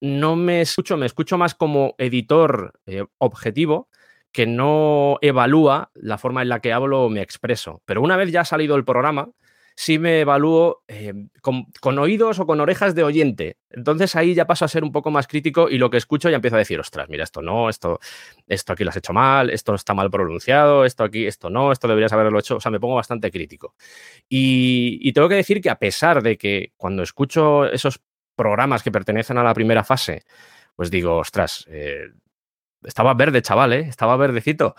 no 0.00 0.36
me 0.36 0.60
escucho, 0.60 0.96
me 0.96 1.06
escucho 1.06 1.38
más 1.38 1.54
como 1.54 1.94
editor 1.98 2.72
eh, 2.86 3.04
objetivo 3.18 3.88
que 4.32 4.46
no 4.46 5.18
evalúa 5.22 5.90
la 5.94 6.18
forma 6.18 6.42
en 6.42 6.50
la 6.50 6.60
que 6.60 6.72
hablo 6.72 7.04
o 7.04 7.08
me 7.08 7.22
expreso. 7.22 7.82
Pero 7.84 8.02
una 8.02 8.16
vez 8.16 8.30
ya 8.30 8.42
ha 8.42 8.44
salido 8.44 8.76
el 8.76 8.84
programa, 8.84 9.30
sí 9.80 10.00
me 10.00 10.22
evalúo 10.22 10.82
eh, 10.88 11.14
con, 11.40 11.98
oídos 12.00 12.40
o 12.40 12.46
con 12.46 12.58
orejas 12.58 12.96
de 12.96 13.04
oyente. 13.04 13.58
Entonces 13.70 14.16
ahí 14.16 14.34
ya 14.34 14.44
paso 14.44 14.64
a 14.64 14.68
ser 14.68 14.82
un 14.82 14.90
poco 14.90 15.12
más 15.12 15.28
crítico 15.28 15.70
y 15.70 15.78
lo 15.78 15.88
que 15.88 15.98
escucho 15.98 16.28
ya 16.28 16.34
empiezo 16.34 16.56
a 16.56 16.58
decir, 16.58 16.80
ostras, 16.80 17.08
mira, 17.08 17.22
esto 17.22 17.42
no, 17.42 17.68
esto, 17.68 18.00
esto 18.48 18.72
aquí 18.72 18.82
lo 18.82 18.90
has 18.90 18.96
hecho 18.96 19.12
mal, 19.12 19.50
esto 19.50 19.76
está 19.76 19.94
mal 19.94 20.10
pronunciado, 20.10 20.84
esto 20.84 21.04
aquí, 21.04 21.28
esto 21.28 21.48
no, 21.48 21.70
esto 21.70 21.86
deberías 21.86 22.12
haberlo 22.12 22.40
hecho. 22.40 22.56
O 22.56 22.60
sea, 22.60 22.72
me 22.72 22.80
pongo 22.80 22.96
bastante 22.96 23.30
crítico. 23.30 23.76
Y, 24.28 24.98
y 25.00 25.12
tengo 25.12 25.28
que 25.28 25.36
decir 25.36 25.60
que 25.60 25.70
a 25.70 25.78
pesar 25.78 26.24
de 26.24 26.36
que 26.36 26.72
cuando 26.76 27.04
escucho 27.04 27.64
esos 27.66 28.00
programas 28.34 28.82
que 28.82 28.90
pertenecen 28.90 29.38
a 29.38 29.44
la 29.44 29.54
primera 29.54 29.84
fase, 29.84 30.24
pues 30.74 30.90
digo, 30.90 31.18
ostras, 31.18 31.64
eh, 31.70 32.08
estaba 32.82 33.14
verde, 33.14 33.42
chaval, 33.42 33.74
¿eh? 33.74 33.86
estaba 33.88 34.16
verdecito. 34.16 34.74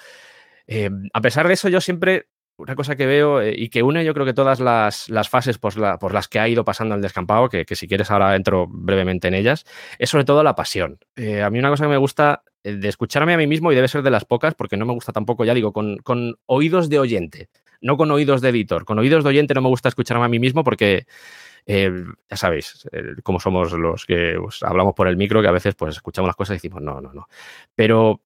Eh, 0.68 0.90
a 1.14 1.22
pesar 1.22 1.48
de 1.48 1.54
eso, 1.54 1.70
yo 1.70 1.80
siempre 1.80 2.28
una 2.60 2.76
cosa 2.76 2.96
que 2.96 3.06
veo 3.06 3.42
eh, 3.42 3.54
y 3.58 3.70
que 3.70 3.82
une 3.82 4.04
yo 4.04 4.14
creo 4.14 4.26
que 4.26 4.34
todas 4.34 4.60
las, 4.60 5.10
las 5.10 5.30
fases 5.30 5.58
por, 5.58 5.78
la, 5.78 5.98
por, 5.98 6.14
las 6.14 6.28
que 6.28 6.40
ha 6.40 6.48
ido 6.48 6.66
pasando 6.66 6.94
el 6.94 7.02
descampado, 7.02 7.48
que, 7.48 7.66
que, 7.66 7.76
si 7.76 7.88
quieres 7.88 8.12
ahora 8.12 8.36
entro 8.36 8.68
brevemente 8.68 9.30
en 9.30 9.34
ellas, 9.34 9.66
es 9.98 10.10
sobre 10.10 10.26
todo 10.26 10.44
la 10.44 10.56
pasión. 10.56 11.00
Eh, 11.16 11.42
a 11.42 11.50
mí 11.50 11.58
una 11.58 11.70
cosa 11.70 11.86
que 11.86 11.90
me 11.90 11.98
gusta 11.98 12.44
eh, 12.64 12.74
de 12.74 12.90
escucharme 12.90 13.34
a 13.34 13.38
mí 13.38 13.48
mismo 13.48 13.72
y 13.72 13.76
debe 13.76 13.88
ser 13.88 14.04
de 14.04 14.12
las 14.12 14.26
pocas, 14.26 14.56
porque 14.56 14.76
no 14.76 14.86
me 14.86 14.94
gusta 14.94 15.14
tampoco, 15.14 15.46
ya 15.46 15.54
digo, 15.54 15.72
con, 15.72 15.98
con 16.00 16.38
oídos 16.46 16.90
de 16.90 17.00
oyente, 17.00 17.50
no 17.80 17.96
con 17.96 18.12
oídos 18.12 18.42
de 18.42 18.50
editor. 18.50 18.84
Con 18.84 19.00
oídos 19.00 19.24
de 19.24 19.30
oyente 19.30 19.54
no 19.54 19.62
me 19.62 19.70
gusta 19.70 19.88
escucharme 19.88 20.26
a 20.26 20.30
mí 20.30 20.40
mismo 20.40 20.64
porque... 20.64 21.06
Ya 21.68 22.36
sabéis 22.36 22.88
eh, 22.92 23.18
cómo 23.22 23.40
somos 23.40 23.74
los 23.74 24.08
que 24.08 24.38
pues, 24.42 24.64
hablamos 24.64 24.96
por 24.96 25.08
el 25.08 25.18
micro, 25.18 25.40
que 25.40 25.50
a 25.50 25.52
veces 25.52 25.76
pues 25.76 25.98
escuchamos 25.98 26.28
las 26.28 26.36
cosas 26.36 26.56
y 26.56 26.58
decimos, 26.58 26.82
no, 26.82 27.00
no, 27.00 27.14
no. 27.14 27.28
Pero 27.76 28.24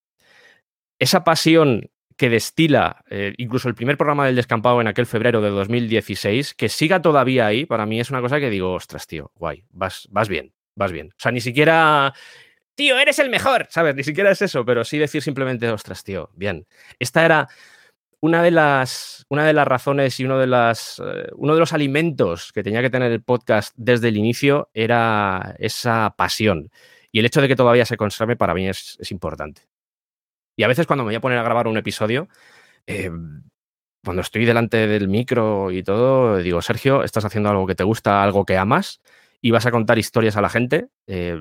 esa 0.98 1.26
pasión 1.26 1.90
que 2.18 2.30
destila 2.30 3.04
eh, 3.10 3.34
incluso 3.38 3.68
el 3.68 3.76
primer 3.76 3.98
programa 3.98 4.26
del 4.26 4.36
descampado 4.36 4.82
en 4.82 4.88
aquel 4.88 5.06
febrero 5.06 5.42
de 5.42 5.50
2016, 5.50 6.54
que 6.54 6.70
siga 6.70 7.02
todavía 7.02 7.48
ahí, 7.48 7.66
para 7.66 7.86
mí 7.86 8.00
es 8.00 8.10
una 8.10 8.22
cosa 8.22 8.40
que 8.40 8.50
digo, 8.50 8.74
ostras, 8.74 9.08
tío, 9.08 9.32
guay, 9.36 9.64
vas, 9.72 10.08
vas 10.12 10.30
bien, 10.30 10.54
vas 10.76 10.92
bien. 10.92 11.10
O 11.12 11.20
sea, 11.20 11.32
ni 11.32 11.42
siquiera, 11.42 12.14
tío, 12.76 12.98
eres 12.98 13.20
el 13.20 13.30
mejor, 13.30 13.68
¿sabes? 13.70 13.96
Ni 13.96 14.04
siquiera 14.04 14.32
es 14.32 14.42
eso, 14.42 14.66
pero 14.66 14.84
sí 14.84 14.98
decir 14.98 15.22
simplemente, 15.22 15.70
ostras, 15.70 16.04
tío, 16.04 16.30
bien. 16.36 16.68
Esta 17.00 17.26
era 17.26 17.50
una 18.20 18.42
de 18.42 18.52
las, 18.52 19.26
una 19.30 19.46
de 19.46 19.54
las 19.54 19.68
razones 19.68 20.20
y 20.20 20.26
uno 20.26 20.40
de, 20.40 20.48
las, 20.48 21.00
uh, 21.00 21.36
uno 21.36 21.56
de 21.56 21.60
los 21.60 21.74
alimentos 21.74 22.54
que 22.54 22.64
tenía 22.64 22.82
que 22.82 22.90
tener 22.90 23.12
el 23.12 23.22
podcast 23.22 23.74
desde 23.76 24.08
el 24.10 24.18
inicio 24.18 24.70
era 24.74 25.56
esa 25.60 26.14
pasión. 26.18 26.72
Y 27.12 27.20
el 27.20 27.26
hecho 27.26 27.42
de 27.42 27.48
que 27.48 27.56
todavía 27.56 27.86
se 27.86 27.98
conserve 27.98 28.36
para 28.36 28.54
mí 28.54 28.68
es 28.68 29.12
importante. 29.12 29.73
Y 30.56 30.64
a 30.64 30.68
veces 30.68 30.88
cuando 30.88 31.04
me 31.04 31.10
voy 31.10 31.16
a 31.16 31.22
poner 31.22 31.38
a 31.38 31.44
grabar 31.44 31.68
un 31.68 31.78
episodio, 31.78 32.28
eh, 32.88 33.10
cuando 34.04 34.22
estoy 34.22 34.46
delante 34.46 34.88
del 34.88 35.08
micro 35.08 35.72
y 35.72 35.84
todo, 35.84 36.38
digo, 36.38 36.62
Sergio, 36.62 37.04
estás 37.04 37.26
haciendo 37.26 37.50
algo 37.50 37.66
que 37.66 37.76
te 37.76 37.84
gusta, 37.84 38.24
algo 38.24 38.46
que 38.46 38.58
amas, 38.58 39.02
y 39.42 39.52
vas 39.52 39.66
a 39.66 39.72
contar 39.72 39.98
historias 39.98 40.36
a 40.36 40.42
la 40.42 40.50
gente. 40.50 40.88
Eh, 41.08 41.40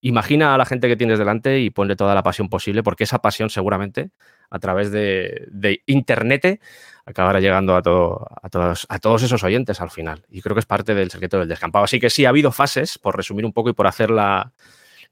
imagina 0.00 0.54
a 0.54 0.58
la 0.58 0.66
gente 0.66 0.86
que 0.86 0.96
tienes 0.96 1.18
delante 1.18 1.60
y 1.60 1.70
ponle 1.70 1.96
toda 1.96 2.14
la 2.14 2.22
pasión 2.22 2.48
posible, 2.48 2.82
porque 2.82 3.04
esa 3.04 3.20
pasión 3.20 3.48
seguramente 3.48 4.10
a 4.50 4.58
través 4.58 4.90
de, 4.92 5.46
de 5.50 5.82
Internet 5.86 6.60
acabará 7.06 7.40
llegando 7.40 7.74
a, 7.74 7.82
todo, 7.82 8.26
a, 8.42 8.48
todos, 8.50 8.86
a 8.88 8.98
todos 8.98 9.22
esos 9.22 9.42
oyentes 9.42 9.80
al 9.80 9.90
final. 9.90 10.24
Y 10.28 10.42
creo 10.42 10.54
que 10.54 10.60
es 10.60 10.66
parte 10.66 10.94
del 10.94 11.10
secreto 11.10 11.38
del 11.38 11.48
descampado. 11.48 11.84
Así 11.84 11.98
que 11.98 12.10
sí, 12.10 12.26
ha 12.26 12.30
habido 12.30 12.52
fases, 12.52 12.98
por 12.98 13.16
resumir 13.16 13.46
un 13.46 13.52
poco 13.52 13.70
y 13.70 13.72
por 13.72 13.86
hacer 13.86 14.10
la, 14.10 14.52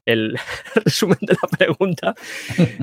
el 0.05 0.37
resumen 0.75 1.17
de 1.21 1.35
la 1.41 1.57
pregunta. 1.57 2.15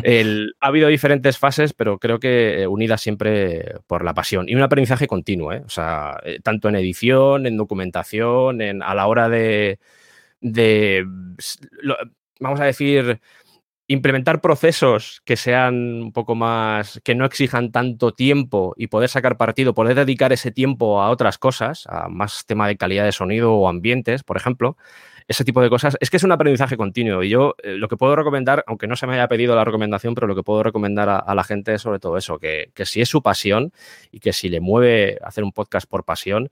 El, 0.02 0.54
ha 0.60 0.68
habido 0.68 0.88
diferentes 0.88 1.38
fases, 1.38 1.72
pero 1.72 1.98
creo 1.98 2.18
que 2.18 2.66
unidas 2.66 3.00
siempre 3.00 3.74
por 3.86 4.04
la 4.04 4.14
pasión 4.14 4.48
y 4.48 4.54
un 4.54 4.62
aprendizaje 4.62 5.06
continuo, 5.06 5.52
¿eh? 5.52 5.62
o 5.64 5.68
sea, 5.68 6.20
tanto 6.42 6.68
en 6.68 6.76
edición, 6.76 7.46
en 7.46 7.56
documentación, 7.56 8.60
en, 8.60 8.82
a 8.82 8.94
la 8.94 9.06
hora 9.06 9.28
de, 9.28 9.78
de 10.40 11.06
lo, 11.82 11.96
vamos 12.40 12.60
a 12.60 12.64
decir, 12.64 13.20
implementar 13.92 14.40
procesos 14.40 15.20
que 15.24 15.36
sean 15.36 15.74
un 15.74 16.12
poco 16.12 16.36
más, 16.36 17.00
que 17.02 17.16
no 17.16 17.24
exijan 17.24 17.72
tanto 17.72 18.12
tiempo 18.12 18.72
y 18.76 18.86
poder 18.86 19.08
sacar 19.08 19.36
partido, 19.36 19.74
poder 19.74 19.96
dedicar 19.96 20.32
ese 20.32 20.52
tiempo 20.52 21.02
a 21.02 21.10
otras 21.10 21.38
cosas, 21.38 21.88
a 21.88 22.08
más 22.08 22.46
tema 22.46 22.68
de 22.68 22.76
calidad 22.76 23.04
de 23.04 23.10
sonido 23.10 23.52
o 23.52 23.68
ambientes, 23.68 24.22
por 24.22 24.36
ejemplo, 24.36 24.76
ese 25.26 25.44
tipo 25.44 25.60
de 25.60 25.68
cosas, 25.68 25.96
es 25.98 26.08
que 26.08 26.18
es 26.18 26.22
un 26.22 26.30
aprendizaje 26.30 26.76
continuo. 26.76 27.24
Y 27.24 27.30
yo 27.30 27.56
eh, 27.64 27.72
lo 27.72 27.88
que 27.88 27.96
puedo 27.96 28.14
recomendar, 28.14 28.62
aunque 28.68 28.86
no 28.86 28.94
se 28.94 29.08
me 29.08 29.14
haya 29.14 29.26
pedido 29.26 29.56
la 29.56 29.64
recomendación, 29.64 30.14
pero 30.14 30.28
lo 30.28 30.36
que 30.36 30.44
puedo 30.44 30.62
recomendar 30.62 31.08
a, 31.08 31.34
la 31.34 31.42
gente 31.42 31.74
es 31.74 31.82
sobre 31.82 31.98
todo 31.98 32.16
eso, 32.16 32.38
que, 32.38 32.70
que, 32.74 32.86
si 32.86 33.00
es 33.00 33.08
su 33.08 33.22
pasión 33.22 33.72
y 34.12 34.20
que 34.20 34.32
si 34.32 34.48
le 34.48 34.60
mueve 34.60 35.18
hacer 35.24 35.42
un 35.42 35.50
podcast 35.50 35.90
por 35.90 36.04
pasión, 36.04 36.48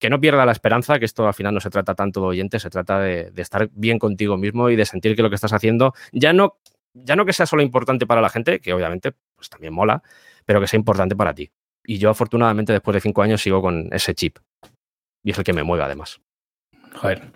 que 0.00 0.10
no 0.10 0.20
pierda 0.20 0.44
la 0.44 0.52
esperanza, 0.52 0.98
que 0.98 1.04
esto 1.04 1.24
al 1.28 1.34
final 1.34 1.54
no 1.54 1.60
se 1.60 1.70
trata 1.70 1.94
tanto 1.94 2.20
de 2.20 2.26
oyentes, 2.26 2.62
se 2.62 2.70
trata 2.70 2.98
de 2.98 3.30
estar 3.36 3.68
bien 3.74 4.00
contigo 4.00 4.36
mismo 4.36 4.70
y 4.70 4.76
de 4.76 4.86
sentir 4.86 5.14
que 5.14 5.22
lo 5.22 5.28
que 5.28 5.36
estás 5.36 5.52
haciendo 5.52 5.92
ya 6.12 6.32
no, 6.32 6.56
ya 6.94 7.16
no 7.16 7.24
que 7.24 7.32
sea 7.32 7.46
solo 7.46 7.62
importante 7.62 8.06
para 8.06 8.20
la 8.20 8.28
gente, 8.28 8.60
que 8.60 8.72
obviamente 8.72 9.12
pues 9.34 9.48
también 9.48 9.72
mola, 9.72 10.02
pero 10.44 10.60
que 10.60 10.66
sea 10.66 10.78
importante 10.78 11.16
para 11.16 11.34
ti. 11.34 11.50
Y 11.84 11.98
yo 11.98 12.10
afortunadamente 12.10 12.72
después 12.72 12.94
de 12.94 13.00
cinco 13.00 13.22
años 13.22 13.40
sigo 13.40 13.62
con 13.62 13.88
ese 13.92 14.14
chip. 14.14 14.38
Y 15.22 15.30
es 15.32 15.38
el 15.38 15.44
que 15.44 15.52
me 15.52 15.62
mueve 15.62 15.84
además. 15.84 16.20
Joder, 16.94 17.32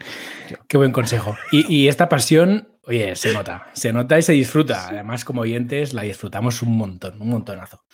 qué 0.69 0.77
buen 0.77 0.93
consejo. 0.93 1.37
Y, 1.53 1.73
y, 1.73 1.89
esta 1.89 2.09
pasión, 2.09 2.69
oye, 2.83 3.15
se 3.15 3.33
nota, 3.33 3.69
se 3.73 3.93
nota 3.93 4.19
y 4.19 4.23
se 4.23 4.33
disfruta. 4.33 4.89
Además, 4.89 5.25
como 5.25 5.43
oyentes, 5.43 5.95
la 5.95 6.03
disfrutamos 6.03 6.61
un 6.63 6.77
montón, 6.77 7.21
un 7.21 7.29
montonazo. 7.29 7.85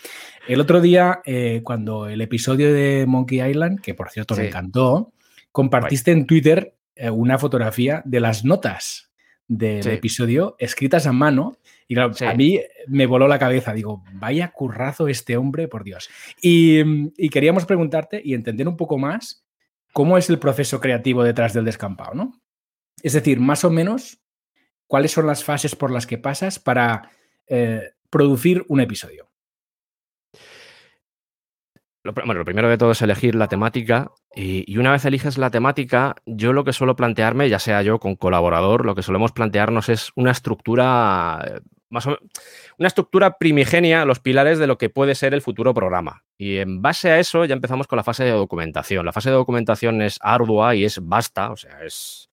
El 0.49 0.61
otro 0.61 0.81
día, 0.81 1.21
eh, 1.25 1.61
cuando 1.63 2.07
el 2.07 2.21
episodio 2.23 2.73
de 2.73 3.05
Monkey 3.07 3.43
Island, 3.43 3.81
que 3.81 3.95
por 3.95 4.11
cierto 4.11 4.35
sí. 4.35 4.41
me 4.41 4.49
encantó, 4.49 5.13
compartiste 5.53 6.13
en 6.13 6.27
Twitter 6.27 6.75
eh, 6.95 7.11
una 7.11 7.39
fotografía 7.39 8.03
de 8.05 8.21
las 8.21 8.45
notas 8.45 9.10
del 9.51 9.83
sí. 9.83 9.91
episodio 9.91 10.55
escritas 10.61 11.07
a 11.07 11.13
mano. 11.13 11.57
Y 11.89 11.95
claro, 11.95 12.15
sí. 12.15 12.25
a 12.25 12.35
mí 12.35 12.61
me 12.87 13.07
voló 13.07 13.27
la 13.27 13.39
cabeza. 13.39 13.75
Digo, 13.75 14.05
vaya 14.13 14.53
currazo 14.53 15.09
este 15.09 15.37
hombre, 15.37 15.67
por 15.67 15.83
Dios. 15.83 16.09
Y, 16.41 16.81
y 17.17 17.29
queríamos 17.31 17.67
preguntarte 17.67 18.23
y 18.25 18.35
entender 18.35 18.69
un 18.69 18.77
poco 18.77 18.97
más 18.97 19.45
cómo 19.93 20.17
es 20.17 20.31
el 20.31 20.39
proceso 20.39 20.81
creativo 20.81 21.25
detrás 21.25 21.53
del 21.53 21.65
descampado, 21.65 22.15
¿no? 22.15 22.41
Es 23.03 23.15
decir, 23.15 23.41
más 23.41 23.65
o 23.65 23.71
menos, 23.71 24.21
cuáles 24.87 25.11
son 25.11 25.27
las 25.27 25.43
fases 25.43 25.75
por 25.75 25.91
las 25.91 26.07
que 26.07 26.19
pasas 26.19 26.61
para 26.61 27.11
eh, 27.49 27.91
producir 28.09 28.65
un 28.69 28.81
episodio. 28.81 29.30
Lo, 32.03 32.13
bueno, 32.13 32.35
lo 32.35 32.45
primero 32.45 32.69
de 32.69 32.79
todo 32.79 32.93
es 32.93 33.03
elegir 33.03 33.35
la 33.35 33.49
temática 33.49 34.11
y, 34.35 34.79
una 34.79 34.93
vez 34.93 35.05
eliges 35.05 35.37
la 35.37 35.51
temática, 35.51 36.15
yo 36.25 36.53
lo 36.53 36.65
que 36.65 36.73
suelo 36.73 36.97
plantearme, 36.97 37.49
ya 37.49 37.59
sea 37.59 37.83
yo 37.83 37.99
con 37.99 38.17
colaborador, 38.17 38.87
lo 38.87 38.95
que 38.95 39.03
solemos 39.03 39.33
plantearnos 39.33 39.89
es 39.89 40.11
una 40.15 40.31
estructura 40.31 41.61
más 41.91 42.07
o 42.07 42.19
una 42.79 42.87
estructura 42.87 43.37
primigenia, 43.37 44.05
los 44.05 44.21
pilares 44.21 44.59
de 44.59 44.67
lo 44.67 44.79
que 44.79 44.89
puede 44.89 45.15
ser 45.15 45.35
el 45.35 45.43
futuro 45.43 45.75
programa. 45.75 46.25
Y 46.39 46.59
en 46.59 46.81
base 46.81 47.11
a 47.11 47.19
eso 47.19 47.45
ya 47.45 47.55
empezamos 47.55 47.87
con 47.87 47.97
la 47.97 48.05
fase 48.05 48.25
de 48.25 48.31
documentación. 48.31 49.05
La 49.05 49.13
fase 49.13 49.29
de 49.29 49.37
documentación 49.37 50.01
es 50.01 50.19
ardua 50.23 50.75
y 50.77 50.85
es 50.85 51.01
vasta, 51.03 51.51
o 51.51 51.57
sea, 51.57 51.85
es, 51.85 52.31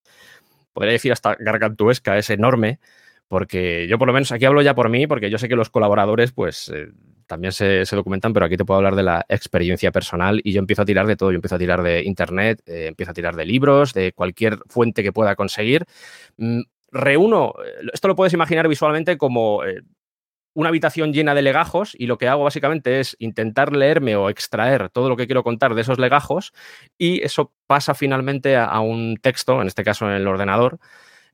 podría 0.71 0.93
decir 0.93 1.11
hasta 1.11 1.35
gargantuesca, 1.39 2.17
es 2.17 2.29
enorme, 2.29 2.79
porque 3.27 3.87
yo 3.89 3.97
por 3.97 4.07
lo 4.07 4.13
menos 4.13 4.31
aquí 4.31 4.45
hablo 4.45 4.61
ya 4.61 4.75
por 4.75 4.89
mí, 4.89 5.07
porque 5.07 5.29
yo 5.29 5.37
sé 5.37 5.49
que 5.49 5.55
los 5.55 5.69
colaboradores 5.69 6.31
pues 6.31 6.69
eh, 6.69 6.91
también 7.27 7.51
se, 7.51 7.83
documentan, 7.91 8.33
pero 8.33 8.45
aquí 8.45 8.57
te 8.57 8.65
puedo 8.65 8.77
hablar 8.77 8.95
de 8.95 9.03
la 9.03 9.25
experiencia 9.29 9.91
personal 9.91 10.41
y 10.43 10.53
yo 10.53 10.59
empiezo 10.59 10.81
a 10.81 10.85
tirar 10.85 11.05
de 11.07 11.15
todo, 11.15 11.31
yo 11.31 11.35
empiezo 11.35 11.55
a 11.55 11.59
tirar 11.59 11.83
de 11.83 12.03
internet, 12.03 12.61
eh, 12.65 12.87
empiezo 12.87 13.11
a 13.11 13.13
tirar 13.13 13.35
de 13.35 13.45
libros, 13.45 13.93
de 13.93 14.13
cualquier 14.13 14.59
fuente 14.67 15.03
que 15.03 15.13
pueda 15.13 15.35
conseguir. 15.35 15.85
Mm, 16.37 16.61
reúno, 16.91 17.53
eh, 17.63 17.87
esto 17.93 18.07
lo 18.07 18.15
puedes 18.15 18.33
imaginar 18.33 18.67
visualmente 18.67 19.17
como 19.17 19.61
una 20.57 20.69
habitación 20.69 21.13
llena 21.13 21.35
de 21.35 21.43
legajos 21.43 21.93
y 21.95 22.07
lo 22.07 22.17
que 22.17 22.27
hago 22.27 22.43
básicamente 22.43 22.99
es 22.99 23.15
intentar 23.19 23.75
leerme 23.75 24.15
o 24.15 24.27
extraer 24.27 24.89
todo 24.89 25.07
lo 25.07 25.15
que 25.15 25.27
quiero 25.27 25.43
contar 25.43 25.75
de 25.75 25.81
esos 25.81 25.99
legajos 25.99 26.51
y 26.97 27.21
eso 27.23 27.53
pasa 27.67 27.93
finalmente 27.93 28.57
a, 28.57 28.79
un 28.79 29.17
texto, 29.21 29.61
en 29.61 29.67
este 29.67 29.83
caso 29.83 30.07
en 30.09 30.13
el 30.13 30.27
ordenador, 30.27 30.79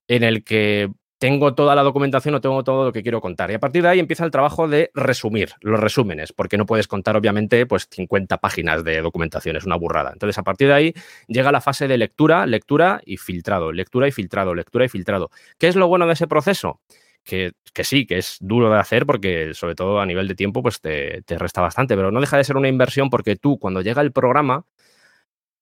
en 0.09 0.23
el 0.23 0.43
que 0.43 0.91
tengo 1.23 1.55
toda 1.55 1.73
la 1.73 1.83
documentación 1.83 2.35
o 2.35 2.41
tengo 2.41 2.65
todo 2.65 2.83
lo 2.83 2.91
que 2.91 3.01
quiero 3.01 3.21
contar. 3.21 3.49
Y 3.49 3.53
a 3.53 3.59
partir 3.61 3.81
de 3.81 3.87
ahí 3.87 3.99
empieza 3.99 4.25
el 4.25 4.31
trabajo 4.31 4.67
de 4.67 4.91
resumir, 4.93 5.51
los 5.61 5.79
resúmenes, 5.79 6.33
porque 6.33 6.57
no 6.57 6.65
puedes 6.65 6.89
contar, 6.89 7.15
obviamente, 7.15 7.65
pues 7.65 7.87
50 7.89 8.39
páginas 8.39 8.83
de 8.83 8.99
documentación, 8.99 9.55
es 9.55 9.63
una 9.63 9.77
burrada. 9.77 10.09
Entonces, 10.11 10.37
a 10.37 10.43
partir 10.43 10.67
de 10.67 10.73
ahí 10.73 10.93
llega 11.27 11.53
la 11.53 11.61
fase 11.61 11.87
de 11.87 11.97
lectura, 11.97 12.45
lectura 12.45 12.99
y 13.05 13.15
filtrado, 13.15 13.71
lectura 13.71 14.05
y 14.09 14.11
filtrado, 14.11 14.53
lectura 14.53 14.83
y 14.83 14.89
filtrado. 14.89 15.31
¿Qué 15.57 15.69
es 15.69 15.77
lo 15.77 15.87
bueno 15.87 16.07
de 16.07 16.11
ese 16.11 16.27
proceso? 16.27 16.81
que, 17.23 17.53
sí, 17.85 18.05
que 18.05 18.17
es 18.17 18.35
duro 18.41 18.69
de 18.69 18.77
hacer 18.77 19.05
porque 19.05 19.53
sobre 19.53 19.75
todo 19.75 20.01
a 20.01 20.05
nivel 20.05 20.27
de 20.27 20.35
tiempo 20.35 20.61
pues 20.61 20.81
te, 20.81 21.21
te, 21.21 21.37
resta 21.37 21.61
bastante, 21.61 21.95
pero 21.95 22.11
no 22.11 22.19
deja 22.19 22.35
de 22.35 22.43
ser 22.43 22.57
una 22.57 22.67
inversión 22.67 23.09
porque 23.09 23.37
tú 23.37 23.57
cuando 23.59 23.79
llega 23.79 24.01
el 24.01 24.11
programa, 24.11 24.65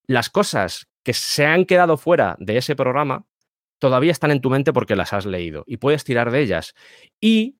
las 0.07 0.31
cosas 0.31 0.87
que 1.03 1.13
se 1.13 1.45
han 1.45 1.65
quedado 1.65 1.97
fuera 1.97 2.35
de 2.39 2.57
ese 2.57 2.75
programa 2.75 3.27
todavía 3.81 4.11
están 4.11 4.31
en 4.31 4.41
tu 4.41 4.49
mente 4.51 4.71
porque 4.71 4.95
las 4.95 5.11
has 5.11 5.25
leído 5.25 5.63
y 5.65 5.77
puedes 5.77 6.03
tirar 6.03 6.31
de 6.31 6.39
ellas. 6.41 6.75
Y 7.19 7.57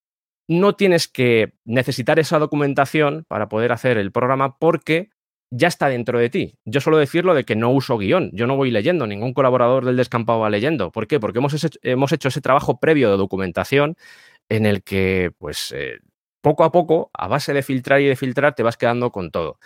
no 0.47 0.75
tienes 0.75 1.07
que 1.07 1.53
necesitar 1.65 2.19
esa 2.19 2.37
documentación 2.37 3.25
para 3.27 3.49
poder 3.49 3.71
hacer 3.71 3.97
el 3.97 4.11
programa 4.11 4.57
porque 4.59 5.09
ya 5.49 5.67
está 5.67 5.89
dentro 5.89 6.19
de 6.19 6.29
ti. 6.29 6.55
Yo 6.63 6.79
suelo 6.79 6.99
decirlo 6.99 7.33
de 7.33 7.43
que 7.43 7.55
no 7.55 7.71
uso 7.71 7.97
guion, 7.97 8.29
yo 8.33 8.47
no 8.47 8.55
voy 8.55 8.69
leyendo, 8.69 9.07
ningún 9.07 9.33
colaborador 9.33 9.83
del 9.83 9.97
descampado 9.97 10.39
va 10.39 10.49
leyendo. 10.49 10.91
¿Por 10.91 11.07
qué? 11.07 11.19
Porque 11.19 11.39
hemos 11.39 11.53
hecho, 11.53 11.79
hemos 11.81 12.11
hecho 12.11 12.27
ese 12.29 12.39
trabajo 12.39 12.79
previo 12.79 13.09
de 13.09 13.17
documentación 13.17 13.95
en 14.47 14.65
el 14.65 14.83
que, 14.83 15.31
pues, 15.39 15.73
eh, 15.75 15.99
poco 16.41 16.63
a 16.63 16.71
poco, 16.71 17.09
a 17.13 17.27
base 17.27 17.53
de 17.53 17.63
filtrar 17.63 17.99
y 18.01 18.07
de 18.07 18.15
filtrar, 18.15 18.53
te 18.53 18.63
vas 18.63 18.77
quedando 18.77 19.11
con 19.11 19.31
todo. 19.31 19.57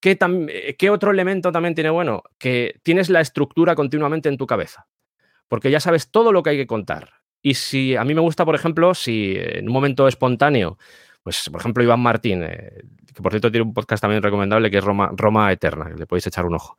¿Qué, 0.00 0.16
eh, 0.20 0.76
¿Qué 0.78 0.90
otro 0.90 1.10
elemento 1.10 1.50
también 1.52 1.74
tiene 1.74 1.90
bueno? 1.90 2.22
Que 2.38 2.80
tienes 2.84 3.10
la 3.10 3.20
estructura 3.20 3.74
continuamente 3.74 4.28
en 4.28 4.38
tu 4.38 4.46
cabeza, 4.46 4.86
porque 5.48 5.70
ya 5.70 5.80
sabes 5.80 6.10
todo 6.10 6.32
lo 6.32 6.42
que 6.42 6.50
hay 6.50 6.56
que 6.56 6.66
contar. 6.66 7.10
Y 7.42 7.54
si 7.54 7.96
a 7.96 8.04
mí 8.04 8.14
me 8.14 8.20
gusta, 8.20 8.44
por 8.44 8.54
ejemplo, 8.54 8.94
si 8.94 9.34
en 9.36 9.66
un 9.66 9.72
momento 9.72 10.08
espontáneo 10.08 10.78
pues, 11.28 11.50
por 11.50 11.60
ejemplo, 11.60 11.82
Iván 11.82 12.00
Martín, 12.00 12.42
eh, 12.42 12.84
que 13.14 13.20
por 13.20 13.32
cierto 13.32 13.50
tiene 13.50 13.66
un 13.66 13.74
podcast 13.74 14.00
también 14.00 14.22
recomendable 14.22 14.70
que 14.70 14.78
es 14.78 14.82
Roma, 14.84 15.52
Eterna, 15.52 15.90
que 15.90 15.98
le 15.98 16.06
podéis 16.06 16.26
echar 16.26 16.46
un 16.46 16.54
ojo. 16.54 16.78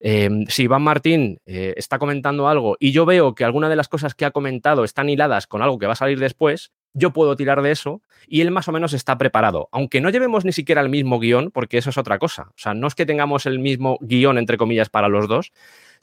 Em, 0.00 0.46
si 0.48 0.64
Iván 0.64 0.82
Martín 0.82 1.38
eh, 1.46 1.74
está 1.76 2.00
comentando 2.00 2.48
algo 2.48 2.76
y 2.80 2.90
yo 2.90 3.06
veo 3.06 3.36
que 3.36 3.44
alguna 3.44 3.68
de 3.68 3.76
las 3.76 3.86
cosas 3.86 4.16
que 4.16 4.24
ha 4.24 4.32
comentado 4.32 4.82
están 4.82 5.08
hiladas 5.08 5.46
con 5.46 5.62
algo 5.62 5.78
que 5.78 5.86
va 5.86 5.92
a 5.92 5.96
salir 5.96 6.18
después, 6.18 6.72
yo 6.92 7.12
puedo 7.12 7.36
tirar 7.36 7.62
de 7.62 7.70
eso 7.70 8.02
y 8.26 8.40
él 8.40 8.50
más 8.50 8.66
o 8.66 8.72
menos 8.72 8.94
está 8.94 9.16
preparado. 9.16 9.68
Aunque 9.70 10.00
no 10.00 10.10
llevemos 10.10 10.44
ni 10.44 10.50
siquiera 10.50 10.80
el 10.80 10.88
mismo 10.88 11.20
guion, 11.20 11.52
porque 11.52 11.78
eso 11.78 11.90
es 11.90 11.96
otra 11.96 12.18
cosa. 12.18 12.48
O 12.48 12.56
sea, 12.56 12.74
no 12.74 12.88
es 12.88 12.96
que 12.96 13.06
tengamos 13.06 13.46
el 13.46 13.60
mismo 13.60 13.98
guion, 14.00 14.38
entre 14.38 14.56
comillas, 14.56 14.88
para 14.88 15.08
los 15.08 15.28
dos, 15.28 15.52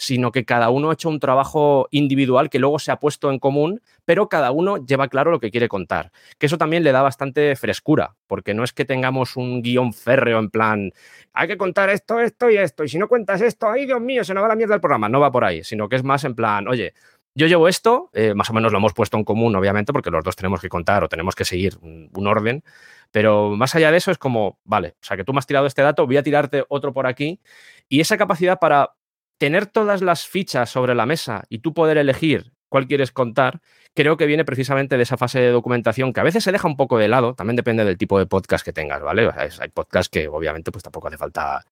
sino 0.02 0.32
que 0.32 0.46
cada 0.46 0.72
uno 0.72 0.90
ha 0.90 0.94
hecho 0.94 1.10
un 1.10 1.20
trabajo 1.20 1.88
individual 1.92 2.50
que 2.50 2.58
luego 2.58 2.80
se 2.80 2.92
ha 2.92 3.00
puesto 3.00 3.30
en 3.30 3.38
común, 3.38 3.82
pero 4.04 4.30
cada 4.30 4.50
uno 4.50 4.84
lleva 4.84 5.10
claro 5.10 5.30
lo 5.30 5.40
que 5.40 5.52
quiere 5.52 5.68
contar. 5.68 6.12
Que 6.40 6.48
eso 6.48 6.58
también 6.58 6.84
le 6.84 6.92
da 6.92 7.04
bastante 7.04 7.56
frescura, 7.56 8.16
porque 8.26 8.56
no 8.56 8.64
es 8.64 8.74
que 8.74 8.84
tengamos 8.84 9.38
un 9.38 9.62
guion 9.62 9.94
férreo 9.94 10.40
en 10.40 10.50
plan, 10.50 10.92
hay 11.34 11.48
que 11.48 11.56
contar 11.56 11.92
esto, 11.92 12.20
esto 12.20 12.50
y 12.50 12.58
esto, 12.58 12.84
y 12.84 12.90
si 12.90 12.98
no 12.98 13.08
cuentas 13.08 13.42
esto, 13.42 13.70
ay 13.70 13.86
Dios 13.86 14.02
mío, 14.02 14.24
se 14.24 14.34
nos 14.34 14.44
va 14.44 14.48
la 14.48 14.56
mierda 14.56 14.74
el 14.74 14.82
programa. 14.82 15.08
No 15.08 15.20
va 15.20 15.32
por 15.32 15.46
ahí, 15.46 15.64
sino 15.64 15.88
que 15.88 15.98
es 15.98 16.04
más 16.04 16.24
en 16.24 16.34
plan, 16.34 16.68
oye, 16.68 16.96
yo 17.36 17.46
llevo 17.46 17.68
esto, 17.68 18.10
eh, 18.14 18.34
más 18.34 18.50
o 18.50 18.54
menos 18.54 18.72
lo 18.72 18.80
hemos 18.80 18.96
puesto 18.96 19.18
en 19.18 19.24
común, 19.24 19.56
obviamente, 19.56 19.94
porque 19.94 20.10
los 20.10 20.24
dos 20.24 20.36
tenemos 20.36 20.62
que 20.62 20.70
contar 20.70 21.04
o 21.04 21.10
tenemos 21.10 21.36
que 21.36 21.46
seguir 21.46 21.78
un, 21.80 22.10
un, 22.12 22.26
orden, 22.28 22.64
pero 23.12 23.52
más 23.52 23.76
allá 23.76 23.92
de 23.92 23.98
eso 23.98 24.10
es 24.10 24.18
como, 24.18 24.60
vale, 24.64 24.96
o 25.00 25.04
sea, 25.04 25.16
que 25.16 25.24
tú 25.24 25.32
me 25.32 25.40
has 25.40 25.46
tirado 25.46 25.68
este 25.68 25.84
dato, 25.84 26.08
voy 26.08 26.18
a 26.18 26.24
tirarte 26.24 26.66
otro 26.70 26.92
por 26.92 27.06
aquí, 27.06 27.40
y 27.88 28.02
esa 28.02 28.18
capacidad 28.18 28.58
para 28.58 28.96
tener 29.42 29.66
todas 29.66 30.04
las 30.04 30.28
fichas 30.28 30.70
sobre 30.70 30.94
la 30.94 31.08
mesa 31.08 31.46
y 31.50 31.58
tú 31.62 31.74
poder 31.74 31.98
elegir 31.98 32.54
cuál 32.70 32.86
quieres 32.86 33.12
contar, 33.12 33.60
creo 33.96 34.16
que 34.16 34.28
viene 34.28 34.46
precisamente 34.46 34.98
de 34.98 35.02
esa 35.02 35.18
fase 35.18 35.40
de 35.40 35.50
documentación 35.50 36.14
que 36.14 36.20
a 36.20 36.24
veces 36.24 36.44
se 36.44 36.52
deja 36.52 36.68
un 36.68 36.78
poco 36.78 37.00
de 37.00 37.08
lado, 37.08 37.34
también 37.34 37.56
depende 37.56 37.84
del 37.84 37.98
tipo 37.98 38.20
de 38.20 38.28
podcast 38.28 38.64
que 38.64 38.72
tengas, 38.72 39.02
¿vale? 39.02 39.28
hay 39.36 39.70
podcasts 39.70 40.10
que 40.12 40.28
obviamente 40.28 40.72
pues 40.72 40.84
tampoco 40.84 41.08
hace 41.08 41.18
falta 41.18 41.66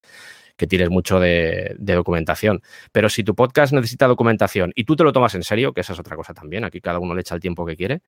que 0.58 0.66
tires 0.66 0.90
mucho 0.90 1.20
de, 1.20 1.76
de, 1.78 1.94
documentación, 1.94 2.64
pero 2.92 3.08
si 3.08 3.24
tu 3.24 3.36
podcast 3.36 3.72
necesita 3.72 4.08
documentación 4.08 4.72
y 4.74 4.86
tú 4.86 4.96
te 4.96 5.04
lo 5.04 5.14
tomas 5.14 5.36
en 5.36 5.44
serio, 5.44 5.72
que 5.72 5.82
esa 5.82 5.94
es 5.94 6.00
otra 6.00 6.16
cosa 6.16 6.34
también, 6.34 6.64
aquí 6.64 6.82
cada 6.82 6.98
uno 6.98 7.14
le 7.14 7.22
echa 7.22 7.36
el 7.36 7.40
tiempo 7.40 7.68
que 7.68 7.76
quiere, 7.76 8.02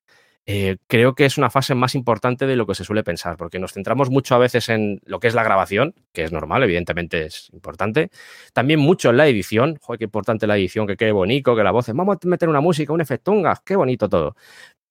eh, 0.44 0.76
creo 0.88 1.14
que 1.14 1.24
es 1.24 1.38
una 1.38 1.50
fase 1.50 1.74
más 1.74 1.94
importante 1.94 2.46
de 2.46 2.56
lo 2.56 2.66
que 2.66 2.74
se 2.74 2.84
suele 2.84 3.04
pensar, 3.04 3.36
porque 3.36 3.60
nos 3.60 3.72
centramos 3.72 4.10
mucho 4.10 4.34
a 4.34 4.38
veces 4.38 4.68
en 4.68 5.00
lo 5.04 5.20
que 5.20 5.28
es 5.28 5.34
la 5.34 5.44
grabación, 5.44 5.94
que 6.12 6.24
es 6.24 6.32
normal, 6.32 6.64
evidentemente 6.64 7.26
es 7.26 7.48
importante. 7.52 8.10
También 8.52 8.80
mucho 8.80 9.10
en 9.10 9.18
la 9.18 9.28
edición. 9.28 9.78
Joder, 9.80 9.98
qué 9.98 10.04
importante 10.04 10.46
la 10.46 10.56
edición, 10.56 10.86
que 10.86 10.96
quede 10.96 11.12
bonito, 11.12 11.54
que 11.54 11.62
la 11.62 11.70
voz, 11.70 11.86
vamos 11.88 12.18
a 12.22 12.28
meter 12.28 12.48
una 12.48 12.60
música, 12.60 12.92
un 12.92 13.00
efectunga, 13.00 13.62
qué 13.64 13.76
bonito 13.76 14.08
todo. 14.08 14.34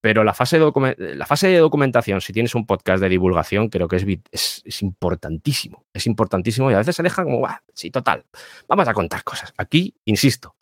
Pero 0.00 0.24
la 0.24 0.34
fase, 0.34 0.58
de 0.58 1.14
la 1.14 1.26
fase 1.26 1.46
de 1.48 1.58
documentación, 1.58 2.20
si 2.20 2.32
tienes 2.32 2.56
un 2.56 2.66
podcast 2.66 3.00
de 3.00 3.08
divulgación, 3.08 3.68
creo 3.68 3.86
que 3.86 3.96
es, 3.96 4.62
es, 4.64 4.82
importantísimo. 4.82 5.84
Es 5.92 6.08
importantísimo 6.08 6.70
y 6.70 6.74
a 6.74 6.78
veces 6.78 6.96
se 6.96 7.04
deja 7.04 7.22
como, 7.22 7.46
sí, 7.72 7.92
total, 7.92 8.24
vamos 8.66 8.88
a 8.88 8.94
contar 8.94 9.22
cosas. 9.22 9.54
Aquí, 9.56 9.94
insisto, 10.04 10.56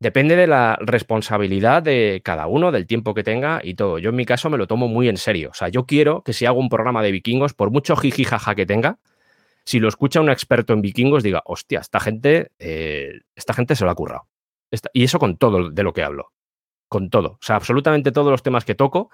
Depende 0.00 0.34
de 0.34 0.46
la 0.46 0.78
responsabilidad 0.80 1.82
de 1.82 2.22
cada 2.24 2.46
uno, 2.46 2.72
del 2.72 2.86
tiempo 2.86 3.12
que 3.12 3.22
tenga 3.22 3.60
y 3.62 3.74
todo. 3.74 3.98
Yo 3.98 4.08
en 4.10 4.16
mi 4.16 4.24
caso 4.24 4.48
me 4.48 4.56
lo 4.56 4.66
tomo 4.66 4.88
muy 4.88 5.10
en 5.10 5.18
serio. 5.18 5.50
O 5.50 5.54
sea, 5.54 5.68
yo 5.68 5.84
quiero 5.84 6.22
que 6.22 6.32
si 6.32 6.46
hago 6.46 6.58
un 6.58 6.70
programa 6.70 7.02
de 7.02 7.12
vikingos, 7.12 7.52
por 7.52 7.70
mucho 7.70 7.94
jijijaja 7.96 8.54
que 8.54 8.64
tenga, 8.64 8.98
si 9.66 9.78
lo 9.78 9.88
escucha 9.88 10.22
un 10.22 10.30
experto 10.30 10.72
en 10.72 10.80
vikingos, 10.80 11.22
diga, 11.22 11.42
hostia, 11.44 11.80
esta 11.80 12.00
gente, 12.00 12.50
eh, 12.58 13.20
esta 13.36 13.52
gente 13.52 13.76
se 13.76 13.84
lo 13.84 13.90
ha 13.90 13.94
currado. 13.94 14.26
y 14.94 15.04
eso 15.04 15.18
con 15.18 15.36
todo 15.36 15.70
de 15.70 15.82
lo 15.82 15.92
que 15.92 16.02
hablo. 16.02 16.32
Con 16.88 17.10
todo. 17.10 17.32
O 17.32 17.42
sea, 17.42 17.56
absolutamente 17.56 18.10
todos 18.10 18.30
los 18.30 18.42
temas 18.42 18.64
que 18.64 18.74
toco. 18.74 19.10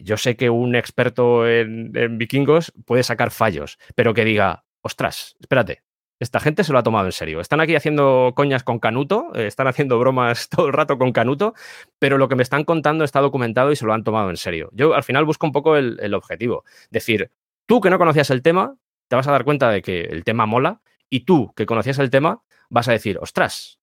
Yo 0.00 0.16
sé 0.16 0.36
que 0.36 0.48
un 0.48 0.74
experto 0.74 1.46
en 1.46 2.16
vikingos 2.16 2.72
puede 2.86 3.02
sacar 3.02 3.30
fallos, 3.30 3.78
pero 3.94 4.14
que 4.14 4.24
diga, 4.24 4.64
ostras, 4.80 5.36
espérate, 5.38 5.82
esta 6.20 6.40
gente 6.40 6.64
se 6.64 6.72
lo 6.72 6.78
ha 6.78 6.82
tomado 6.82 7.06
en 7.06 7.12
serio. 7.12 7.40
Están 7.40 7.60
aquí 7.60 7.74
haciendo 7.74 8.32
coñas 8.34 8.62
con 8.62 8.78
Canuto, 8.78 9.32
eh, 9.34 9.46
están 9.46 9.66
haciendo 9.66 9.98
bromas 9.98 10.48
todo 10.50 10.66
el 10.66 10.72
rato 10.72 10.98
con 10.98 11.12
Canuto, 11.12 11.54
pero 11.98 12.18
lo 12.18 12.28
que 12.28 12.36
me 12.36 12.42
están 12.42 12.64
contando 12.64 13.04
está 13.04 13.20
documentado 13.20 13.72
y 13.72 13.76
se 13.76 13.84
lo 13.86 13.92
han 13.92 14.04
tomado 14.04 14.30
en 14.30 14.36
serio. 14.36 14.70
Yo 14.72 14.94
al 14.94 15.02
final 15.02 15.24
busco 15.24 15.46
un 15.46 15.52
poco 15.52 15.76
el, 15.76 16.14
objetivo. 16.14 16.64
Decir, 16.90 17.30
tú 17.66 17.80
que 17.80 17.90
no 17.90 17.98
conocías 17.98 18.30
el 18.30 18.42
tema, 18.42 18.76
te 19.08 19.16
vas 19.16 19.26
a 19.26 19.32
dar 19.32 19.44
cuenta 19.44 19.70
de 19.70 19.82
que 19.82 20.02
el 20.02 20.24
tema 20.24 20.46
mola, 20.46 20.80
y 21.10 21.20
tú 21.20 21.52
que 21.54 21.66
conocías 21.66 21.98
el 21.98 22.10
tema, 22.10 22.42
vas 22.70 22.88
a 22.88 22.92
decir, 22.92 23.18
ostras, 23.20 23.80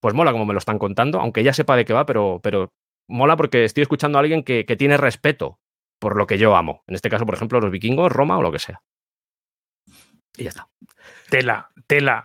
pues 0.00 0.14
mola 0.14 0.32
como 0.32 0.46
me 0.46 0.54
lo 0.54 0.58
están 0.58 0.78
contando, 0.78 1.20
aunque 1.20 1.44
ya 1.44 1.52
sepa 1.52 1.76
de 1.76 1.84
qué 1.84 1.92
va, 1.92 2.06
pero, 2.06 2.40
pero 2.42 2.72
mola 3.08 3.36
porque 3.36 3.64
estoy 3.64 3.82
escuchando 3.82 4.18
a 4.18 4.20
alguien 4.20 4.42
que, 4.42 4.64
que 4.64 4.76
tiene 4.76 4.96
respeto 4.96 5.60
por 6.00 6.16
lo 6.16 6.26
que 6.26 6.38
yo 6.38 6.56
amo. 6.56 6.82
En 6.88 6.96
este 6.96 7.08
caso, 7.08 7.24
por 7.24 7.34
ejemplo, 7.34 7.60
los 7.60 7.70
vikingos, 7.70 8.10
Roma 8.10 8.36
o 8.38 8.42
lo 8.42 8.50
que 8.50 8.58
sea. 8.58 8.82
Y 10.36 10.44
ya 10.44 10.50
está. 10.50 10.68
Tela, 11.28 11.70
tela. 11.86 12.24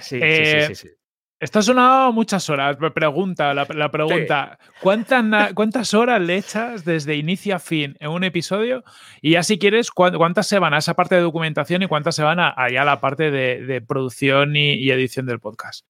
Sí, 0.00 0.20
sí, 0.20 0.44
sí, 0.66 0.74
sí, 0.74 0.88
eh, 0.88 0.96
Esto 1.38 1.58
ha 1.58 1.62
sonado 1.62 2.12
muchas 2.12 2.48
horas. 2.50 2.78
Me 2.80 2.90
pregunta, 2.90 3.54
la, 3.54 3.90
pregunta, 3.90 4.58
¿cuántas, 4.80 5.52
¿cuántas 5.54 5.94
horas 5.94 6.20
le 6.20 6.36
echas 6.36 6.84
desde 6.84 7.16
inicio 7.16 7.56
a 7.56 7.58
fin 7.58 7.96
en 8.00 8.10
un 8.10 8.24
episodio? 8.24 8.84
Y 9.20 9.32
ya 9.32 9.42
si 9.42 9.58
quieres, 9.58 9.90
¿cuántas 9.90 10.46
se 10.46 10.58
van 10.58 10.74
a 10.74 10.78
esa 10.78 10.94
parte 10.94 11.14
de 11.14 11.22
documentación 11.22 11.82
y 11.82 11.88
cuántas 11.88 12.14
se 12.14 12.22
van 12.22 12.40
a, 12.40 12.54
allá 12.56 12.82
a 12.82 12.86
la 12.86 13.00
parte 13.00 13.30
de, 13.30 13.80
producción 13.82 14.56
y, 14.56 14.90
edición 14.90 15.26
del 15.26 15.40
podcast? 15.40 15.88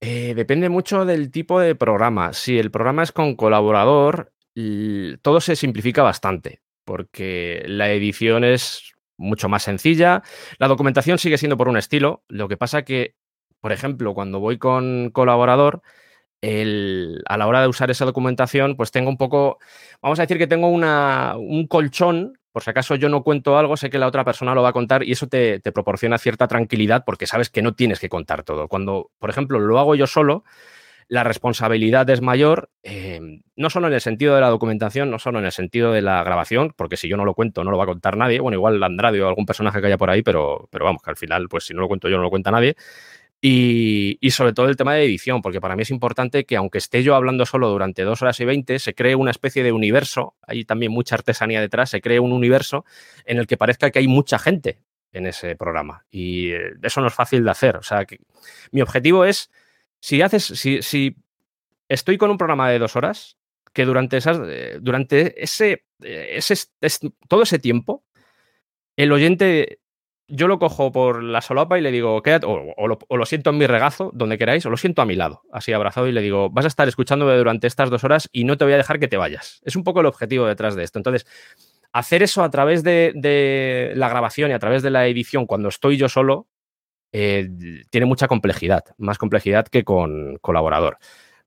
Eh, 0.00 0.34
depende 0.34 0.68
mucho 0.68 1.04
del 1.04 1.30
tipo 1.30 1.60
de 1.60 1.74
programa. 1.74 2.32
Si 2.32 2.58
el 2.58 2.70
programa 2.70 3.02
es 3.02 3.12
con 3.12 3.36
colaborador, 3.36 4.32
todo 5.22 5.40
se 5.40 5.56
simplifica 5.56 6.02
bastante, 6.02 6.60
porque 6.84 7.64
la 7.66 7.90
edición 7.90 8.44
es 8.44 8.93
mucho 9.16 9.48
más 9.48 9.62
sencilla. 9.62 10.22
La 10.58 10.68
documentación 10.68 11.18
sigue 11.18 11.38
siendo 11.38 11.56
por 11.56 11.68
un 11.68 11.76
estilo. 11.76 12.24
Lo 12.28 12.48
que 12.48 12.56
pasa 12.56 12.84
que, 12.84 13.16
por 13.60 13.72
ejemplo, 13.72 14.14
cuando 14.14 14.40
voy 14.40 14.58
con 14.58 15.10
colaborador, 15.10 15.82
a 17.26 17.36
la 17.38 17.46
hora 17.46 17.62
de 17.62 17.68
usar 17.68 17.90
esa 17.90 18.04
documentación, 18.04 18.76
pues 18.76 18.90
tengo 18.90 19.08
un 19.08 19.16
poco, 19.16 19.58
vamos 20.02 20.18
a 20.18 20.22
decir 20.22 20.38
que 20.38 20.46
tengo 20.46 20.68
una, 20.68 21.36
un 21.38 21.66
colchón, 21.66 22.38
por 22.52 22.62
si 22.62 22.70
acaso 22.70 22.94
yo 22.96 23.08
no 23.08 23.22
cuento 23.22 23.56
algo, 23.58 23.76
sé 23.76 23.90
que 23.90 23.98
la 23.98 24.06
otra 24.06 24.24
persona 24.24 24.54
lo 24.54 24.62
va 24.62 24.68
a 24.68 24.72
contar 24.72 25.02
y 25.04 25.12
eso 25.12 25.26
te, 25.26 25.60
te 25.60 25.72
proporciona 25.72 26.18
cierta 26.18 26.46
tranquilidad 26.46 27.04
porque 27.06 27.26
sabes 27.26 27.50
que 27.50 27.62
no 27.62 27.74
tienes 27.74 27.98
que 27.98 28.08
contar 28.08 28.42
todo. 28.44 28.68
Cuando, 28.68 29.10
por 29.18 29.30
ejemplo, 29.30 29.58
lo 29.58 29.78
hago 29.78 29.94
yo 29.94 30.06
solo, 30.06 30.44
la 31.08 31.24
responsabilidad 31.24 32.08
es 32.10 32.20
mayor, 32.20 32.70
eh, 32.82 33.20
no 33.56 33.70
solo 33.70 33.88
en 33.88 33.94
el 33.94 34.00
sentido 34.00 34.34
de 34.34 34.40
la 34.40 34.48
documentación, 34.48 35.10
no 35.10 35.18
solo 35.18 35.38
en 35.38 35.44
el 35.44 35.52
sentido 35.52 35.92
de 35.92 36.02
la 36.02 36.22
grabación, 36.24 36.72
porque 36.76 36.96
si 36.96 37.08
yo 37.08 37.16
no 37.16 37.24
lo 37.24 37.34
cuento 37.34 37.64
no 37.64 37.70
lo 37.70 37.78
va 37.78 37.84
a 37.84 37.88
contar 37.88 38.16
nadie, 38.16 38.40
bueno, 38.40 38.56
igual 38.56 38.82
Andrade 38.82 39.22
o 39.22 39.28
algún 39.28 39.46
personaje 39.46 39.80
que 39.80 39.86
haya 39.86 39.98
por 39.98 40.10
ahí, 40.10 40.22
pero, 40.22 40.68
pero 40.70 40.84
vamos, 40.84 41.02
que 41.02 41.10
al 41.10 41.16
final, 41.16 41.48
pues 41.48 41.64
si 41.64 41.74
no 41.74 41.80
lo 41.80 41.88
cuento 41.88 42.08
yo 42.08 42.16
no 42.16 42.22
lo 42.22 42.30
cuenta 42.30 42.50
nadie. 42.50 42.76
Y, 43.40 44.16
y, 44.22 44.30
sobre 44.30 44.54
todo 44.54 44.68
el 44.70 44.76
tema 44.76 44.94
de 44.94 45.04
edición, 45.04 45.42
porque 45.42 45.60
para 45.60 45.76
mí 45.76 45.82
es 45.82 45.90
importante 45.90 46.46
que 46.46 46.56
aunque 46.56 46.78
esté 46.78 47.02
yo 47.02 47.14
hablando 47.14 47.44
solo 47.44 47.68
durante 47.68 48.02
dos 48.02 48.22
horas 48.22 48.40
y 48.40 48.46
veinte, 48.46 48.78
se 48.78 48.94
cree 48.94 49.14
una 49.16 49.30
especie 49.30 49.62
de 49.62 49.70
universo, 49.70 50.34
hay 50.40 50.64
también 50.64 50.92
mucha 50.92 51.16
artesanía 51.16 51.60
detrás, 51.60 51.90
se 51.90 52.00
cree 52.00 52.20
un 52.20 52.32
universo 52.32 52.86
en 53.26 53.36
el 53.36 53.46
que 53.46 53.58
parezca 53.58 53.90
que 53.90 53.98
hay 53.98 54.08
mucha 54.08 54.38
gente 54.38 54.78
en 55.14 55.26
ese 55.26 55.56
programa. 55.56 56.04
Y 56.10 56.52
eh, 56.52 56.74
eso 56.82 57.00
no 57.00 57.06
es 57.06 57.14
fácil 57.14 57.44
de 57.44 57.50
hacer. 57.50 57.76
O 57.76 57.82
sea, 57.82 58.04
que 58.04 58.18
mi 58.72 58.82
objetivo 58.82 59.24
es 59.24 59.50
si 60.04 60.20
haces, 60.20 60.44
si, 60.44 60.82
si 60.82 61.16
estoy 61.88 62.18
con 62.18 62.30
un 62.30 62.36
programa 62.36 62.68
de 62.68 62.78
dos 62.78 62.94
horas, 62.94 63.38
que 63.72 63.86
durante 63.86 64.18
esas, 64.18 64.38
eh, 64.44 64.76
durante 64.82 65.42
ese, 65.42 65.86
eh, 66.02 66.36
ese, 66.36 66.58
todo 67.26 67.40
ese 67.40 67.58
tiempo, 67.58 68.04
el 68.96 69.12
oyente, 69.12 69.78
yo 70.28 70.46
lo 70.46 70.58
cojo 70.58 70.92
por 70.92 71.22
la 71.22 71.40
solapa 71.40 71.78
y 71.78 71.80
le 71.80 71.90
digo, 71.90 72.20
quédate, 72.22 72.44
o, 72.44 72.86
lo, 72.86 72.98
o, 73.08 73.16
lo, 73.16 73.24
siento 73.24 73.48
en 73.48 73.56
mi 73.56 73.66
regazo, 73.66 74.10
donde 74.12 74.36
queráis, 74.36 74.66
o 74.66 74.70
lo 74.70 74.76
siento 74.76 75.00
a 75.00 75.06
mi 75.06 75.14
lado, 75.14 75.40
así 75.50 75.72
abrazado, 75.72 76.06
y 76.06 76.12
le 76.12 76.20
digo, 76.20 76.50
vas 76.50 76.66
a 76.66 76.68
estar 76.68 76.86
escuchándome 76.86 77.34
durante 77.38 77.66
estas 77.66 77.88
dos 77.88 78.04
horas 78.04 78.28
y 78.30 78.44
no 78.44 78.58
te 78.58 78.66
voy 78.66 78.74
a 78.74 78.76
dejar 78.76 79.00
que 79.00 79.08
te 79.08 79.16
vayas. 79.16 79.62
Es 79.64 79.74
un 79.74 79.84
poco 79.84 80.00
el 80.00 80.06
objetivo 80.06 80.44
detrás 80.44 80.74
de 80.76 80.84
esto. 80.84 80.98
Entonces, 80.98 81.26
hacer 81.92 82.22
eso 82.22 82.44
a 82.44 82.50
través 82.50 82.82
de, 82.82 83.12
de 83.14 83.94
la 83.96 84.10
grabación 84.10 84.50
y 84.50 84.52
a 84.52 84.58
través 84.58 84.82
de 84.82 84.90
la 84.90 85.06
edición 85.06 85.46
cuando 85.46 85.70
estoy 85.70 85.96
yo 85.96 86.10
solo, 86.10 86.46
eh, 87.16 87.48
tiene 87.90 88.06
mucha 88.06 88.26
complejidad, 88.26 88.82
más 88.98 89.18
complejidad 89.18 89.68
que 89.68 89.84
con 89.84 90.36
colaborador. 90.40 90.98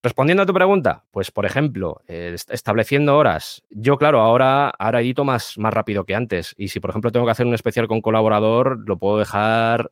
Respondiendo 0.01 0.43
a 0.43 0.45
tu 0.45 0.53
pregunta, 0.53 1.03
pues 1.11 1.29
por 1.29 1.45
ejemplo, 1.45 2.01
eh, 2.07 2.33
estableciendo 2.47 3.17
horas. 3.17 3.65
Yo, 3.69 3.97
claro, 3.97 4.21
ahora, 4.21 4.69
ahora 4.69 5.01
edito 5.01 5.25
más, 5.25 5.57
más 5.57 5.73
rápido 5.73 6.05
que 6.05 6.15
antes. 6.15 6.55
Y 6.57 6.69
si, 6.69 6.79
por 6.79 6.91
ejemplo, 6.91 7.11
tengo 7.11 7.25
que 7.25 7.33
hacer 7.33 7.45
un 7.45 7.53
especial 7.53 7.89
con 7.89 7.99
colaborador, 7.99 8.79
lo 8.87 8.97
puedo 8.97 9.19
dejar 9.19 9.91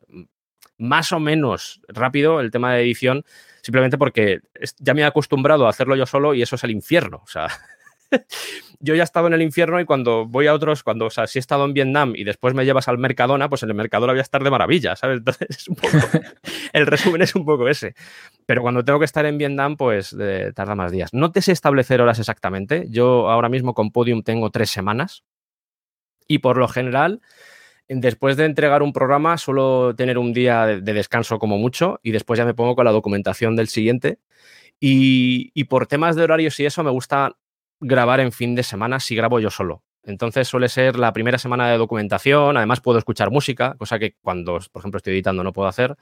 más 0.78 1.12
o 1.12 1.20
menos 1.20 1.82
rápido 1.88 2.40
el 2.40 2.50
tema 2.50 2.72
de 2.72 2.80
edición, 2.80 3.22
simplemente 3.60 3.98
porque 3.98 4.40
ya 4.78 4.94
me 4.94 5.02
he 5.02 5.04
acostumbrado 5.04 5.66
a 5.66 5.70
hacerlo 5.70 5.94
yo 5.94 6.06
solo 6.06 6.32
y 6.32 6.40
eso 6.40 6.56
es 6.56 6.64
el 6.64 6.70
infierno. 6.70 7.20
O 7.22 7.28
sea, 7.28 7.48
yo 8.80 8.94
ya 8.94 9.02
he 9.02 9.04
estado 9.04 9.26
en 9.26 9.34
el 9.34 9.42
infierno 9.42 9.80
y 9.80 9.84
cuando 9.84 10.26
voy 10.26 10.46
a 10.46 10.54
otros, 10.54 10.82
cuando, 10.82 11.06
o 11.06 11.10
sea, 11.10 11.26
si 11.26 11.38
he 11.38 11.40
estado 11.40 11.64
en 11.64 11.74
Vietnam 11.74 12.12
y 12.16 12.24
después 12.24 12.54
me 12.54 12.64
llevas 12.64 12.88
al 12.88 12.98
Mercadona, 12.98 13.48
pues 13.48 13.62
en 13.62 13.70
el 13.70 13.74
Mercadona 13.74 14.12
voy 14.12 14.20
a 14.20 14.22
estar 14.22 14.42
de 14.42 14.50
maravilla, 14.50 14.96
¿sabes? 14.96 15.18
Entonces, 15.18 15.48
es 15.50 15.68
un 15.68 15.76
poco, 15.76 15.96
el 16.72 16.86
resumen 16.86 17.22
es 17.22 17.34
un 17.34 17.44
poco 17.44 17.68
ese. 17.68 17.94
Pero 18.46 18.62
cuando 18.62 18.84
tengo 18.84 18.98
que 18.98 19.04
estar 19.04 19.26
en 19.26 19.38
Vietnam, 19.38 19.76
pues 19.76 20.14
eh, 20.18 20.52
tarda 20.54 20.74
más 20.74 20.92
días. 20.92 21.12
No 21.12 21.32
te 21.32 21.42
sé 21.42 21.52
establecer 21.52 22.00
horas 22.00 22.18
exactamente. 22.18 22.86
Yo 22.90 23.30
ahora 23.30 23.48
mismo 23.48 23.74
con 23.74 23.90
Podium 23.90 24.22
tengo 24.22 24.50
tres 24.50 24.70
semanas 24.70 25.24
y 26.28 26.38
por 26.38 26.56
lo 26.56 26.68
general, 26.68 27.20
después 27.88 28.36
de 28.36 28.44
entregar 28.44 28.82
un 28.82 28.92
programa, 28.92 29.38
suelo 29.38 29.94
tener 29.94 30.18
un 30.18 30.32
día 30.32 30.66
de, 30.66 30.80
de 30.80 30.92
descanso 30.92 31.38
como 31.38 31.58
mucho 31.58 32.00
y 32.02 32.10
después 32.10 32.38
ya 32.38 32.44
me 32.44 32.54
pongo 32.54 32.74
con 32.74 32.84
la 32.84 32.92
documentación 32.92 33.56
del 33.56 33.68
siguiente. 33.68 34.18
Y, 34.80 35.64
por 35.64 35.86
temas 35.86 36.16
de 36.16 36.22
horarios 36.22 36.58
y 36.60 36.66
eso, 36.66 36.82
me 36.84 36.90
gusta 36.90 37.36
grabar 37.80 38.20
en 38.20 38.32
fin 38.32 38.54
de 38.54 38.62
semana 38.62 39.00
si 39.00 39.14
grabo 39.16 39.40
yo 39.40 39.50
solo. 39.50 39.82
Entonces 40.02 40.46
suele 40.46 40.68
ser 40.68 40.96
la 40.96 41.12
primera 41.12 41.38
semana 41.38 41.68
de 41.68 41.78
documentación, 41.78 42.56
además 42.56 42.80
puedo 42.80 42.98
escuchar 42.98 43.30
música, 43.30 43.74
cosa 43.76 43.98
que 43.98 44.14
cuando, 44.22 44.60
por 44.72 44.80
ejemplo, 44.80 44.98
estoy 44.98 45.14
editando 45.14 45.42
no 45.42 45.52
puedo 45.52 45.68
hacer. 45.68 45.96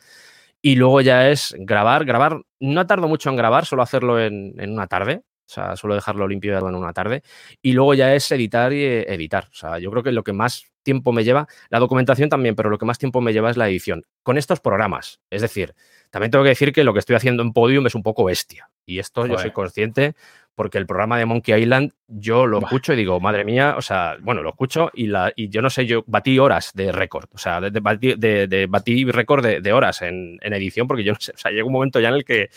Y 0.60 0.76
luego 0.76 1.00
ya 1.00 1.30
es 1.30 1.54
grabar, 1.58 2.04
grabar, 2.04 2.42
no 2.60 2.86
tardo 2.86 3.08
mucho 3.08 3.30
en 3.30 3.36
grabar, 3.36 3.66
solo 3.66 3.82
hacerlo 3.82 4.20
en, 4.20 4.54
en 4.58 4.72
una 4.72 4.86
tarde, 4.86 5.22
o 5.46 5.52
sea, 5.52 5.76
suelo 5.76 5.94
dejarlo 5.94 6.26
limpio 6.26 6.56
en 6.56 6.74
una 6.74 6.92
tarde. 6.92 7.22
Y 7.60 7.72
luego 7.72 7.94
ya 7.94 8.14
es 8.14 8.30
editar 8.32 8.72
y 8.72 8.84
editar. 8.84 9.48
O 9.52 9.54
sea, 9.54 9.78
yo 9.78 9.90
creo 9.90 10.02
que 10.02 10.12
lo 10.12 10.24
que 10.24 10.32
más 10.32 10.64
tiempo 10.82 11.12
me 11.12 11.24
lleva, 11.24 11.46
la 11.68 11.78
documentación 11.78 12.28
también, 12.28 12.54
pero 12.54 12.70
lo 12.70 12.78
que 12.78 12.86
más 12.86 12.98
tiempo 12.98 13.20
me 13.20 13.32
lleva 13.32 13.50
es 13.50 13.56
la 13.56 13.68
edición. 13.68 14.02
Con 14.22 14.38
estos 14.38 14.60
programas. 14.60 15.20
Es 15.30 15.42
decir, 15.42 15.74
también 16.10 16.30
tengo 16.30 16.44
que 16.44 16.50
decir 16.50 16.72
que 16.72 16.84
lo 16.84 16.92
que 16.92 16.98
estoy 16.98 17.16
haciendo 17.16 17.42
en 17.42 17.52
Podium 17.52 17.86
es 17.86 17.94
un 17.94 18.02
poco 18.02 18.24
bestia. 18.24 18.70
Y 18.86 18.98
esto 18.98 19.22
Joder. 19.22 19.36
yo 19.36 19.38
soy 19.42 19.50
consciente 19.50 20.14
porque 20.54 20.78
el 20.78 20.86
programa 20.86 21.18
de 21.18 21.26
Monkey 21.26 21.60
Island 21.60 21.92
yo 22.06 22.46
lo 22.46 22.58
escucho 22.60 22.92
y 22.92 22.96
digo, 22.96 23.18
madre 23.18 23.44
mía, 23.44 23.74
o 23.76 23.82
sea, 23.82 24.16
bueno, 24.20 24.42
lo 24.42 24.50
escucho 24.50 24.90
y, 24.94 25.06
la, 25.06 25.32
y 25.34 25.48
yo 25.48 25.62
no 25.62 25.70
sé, 25.70 25.86
yo 25.86 26.04
batí 26.06 26.38
horas 26.38 26.70
de 26.74 26.92
récord, 26.92 27.28
o 27.32 27.38
sea, 27.38 27.60
de, 27.60 27.70
de, 27.70 27.80
batí, 27.80 28.14
de, 28.14 28.46
de 28.46 28.66
batí 28.66 29.04
récord 29.04 29.44
de, 29.44 29.72
horas 29.72 30.02
en, 30.02 30.38
en, 30.40 30.52
edición 30.52 30.86
porque 30.86 31.02
yo 31.02 31.12
no 31.12 31.18
sé, 31.20 31.32
o 31.34 31.38
sea, 31.38 31.50
llegó 31.50 31.66
un 31.66 31.72
momento 31.72 31.98
ya 31.98 32.08
en 32.08 32.14
el 32.14 32.24
que 32.24 32.50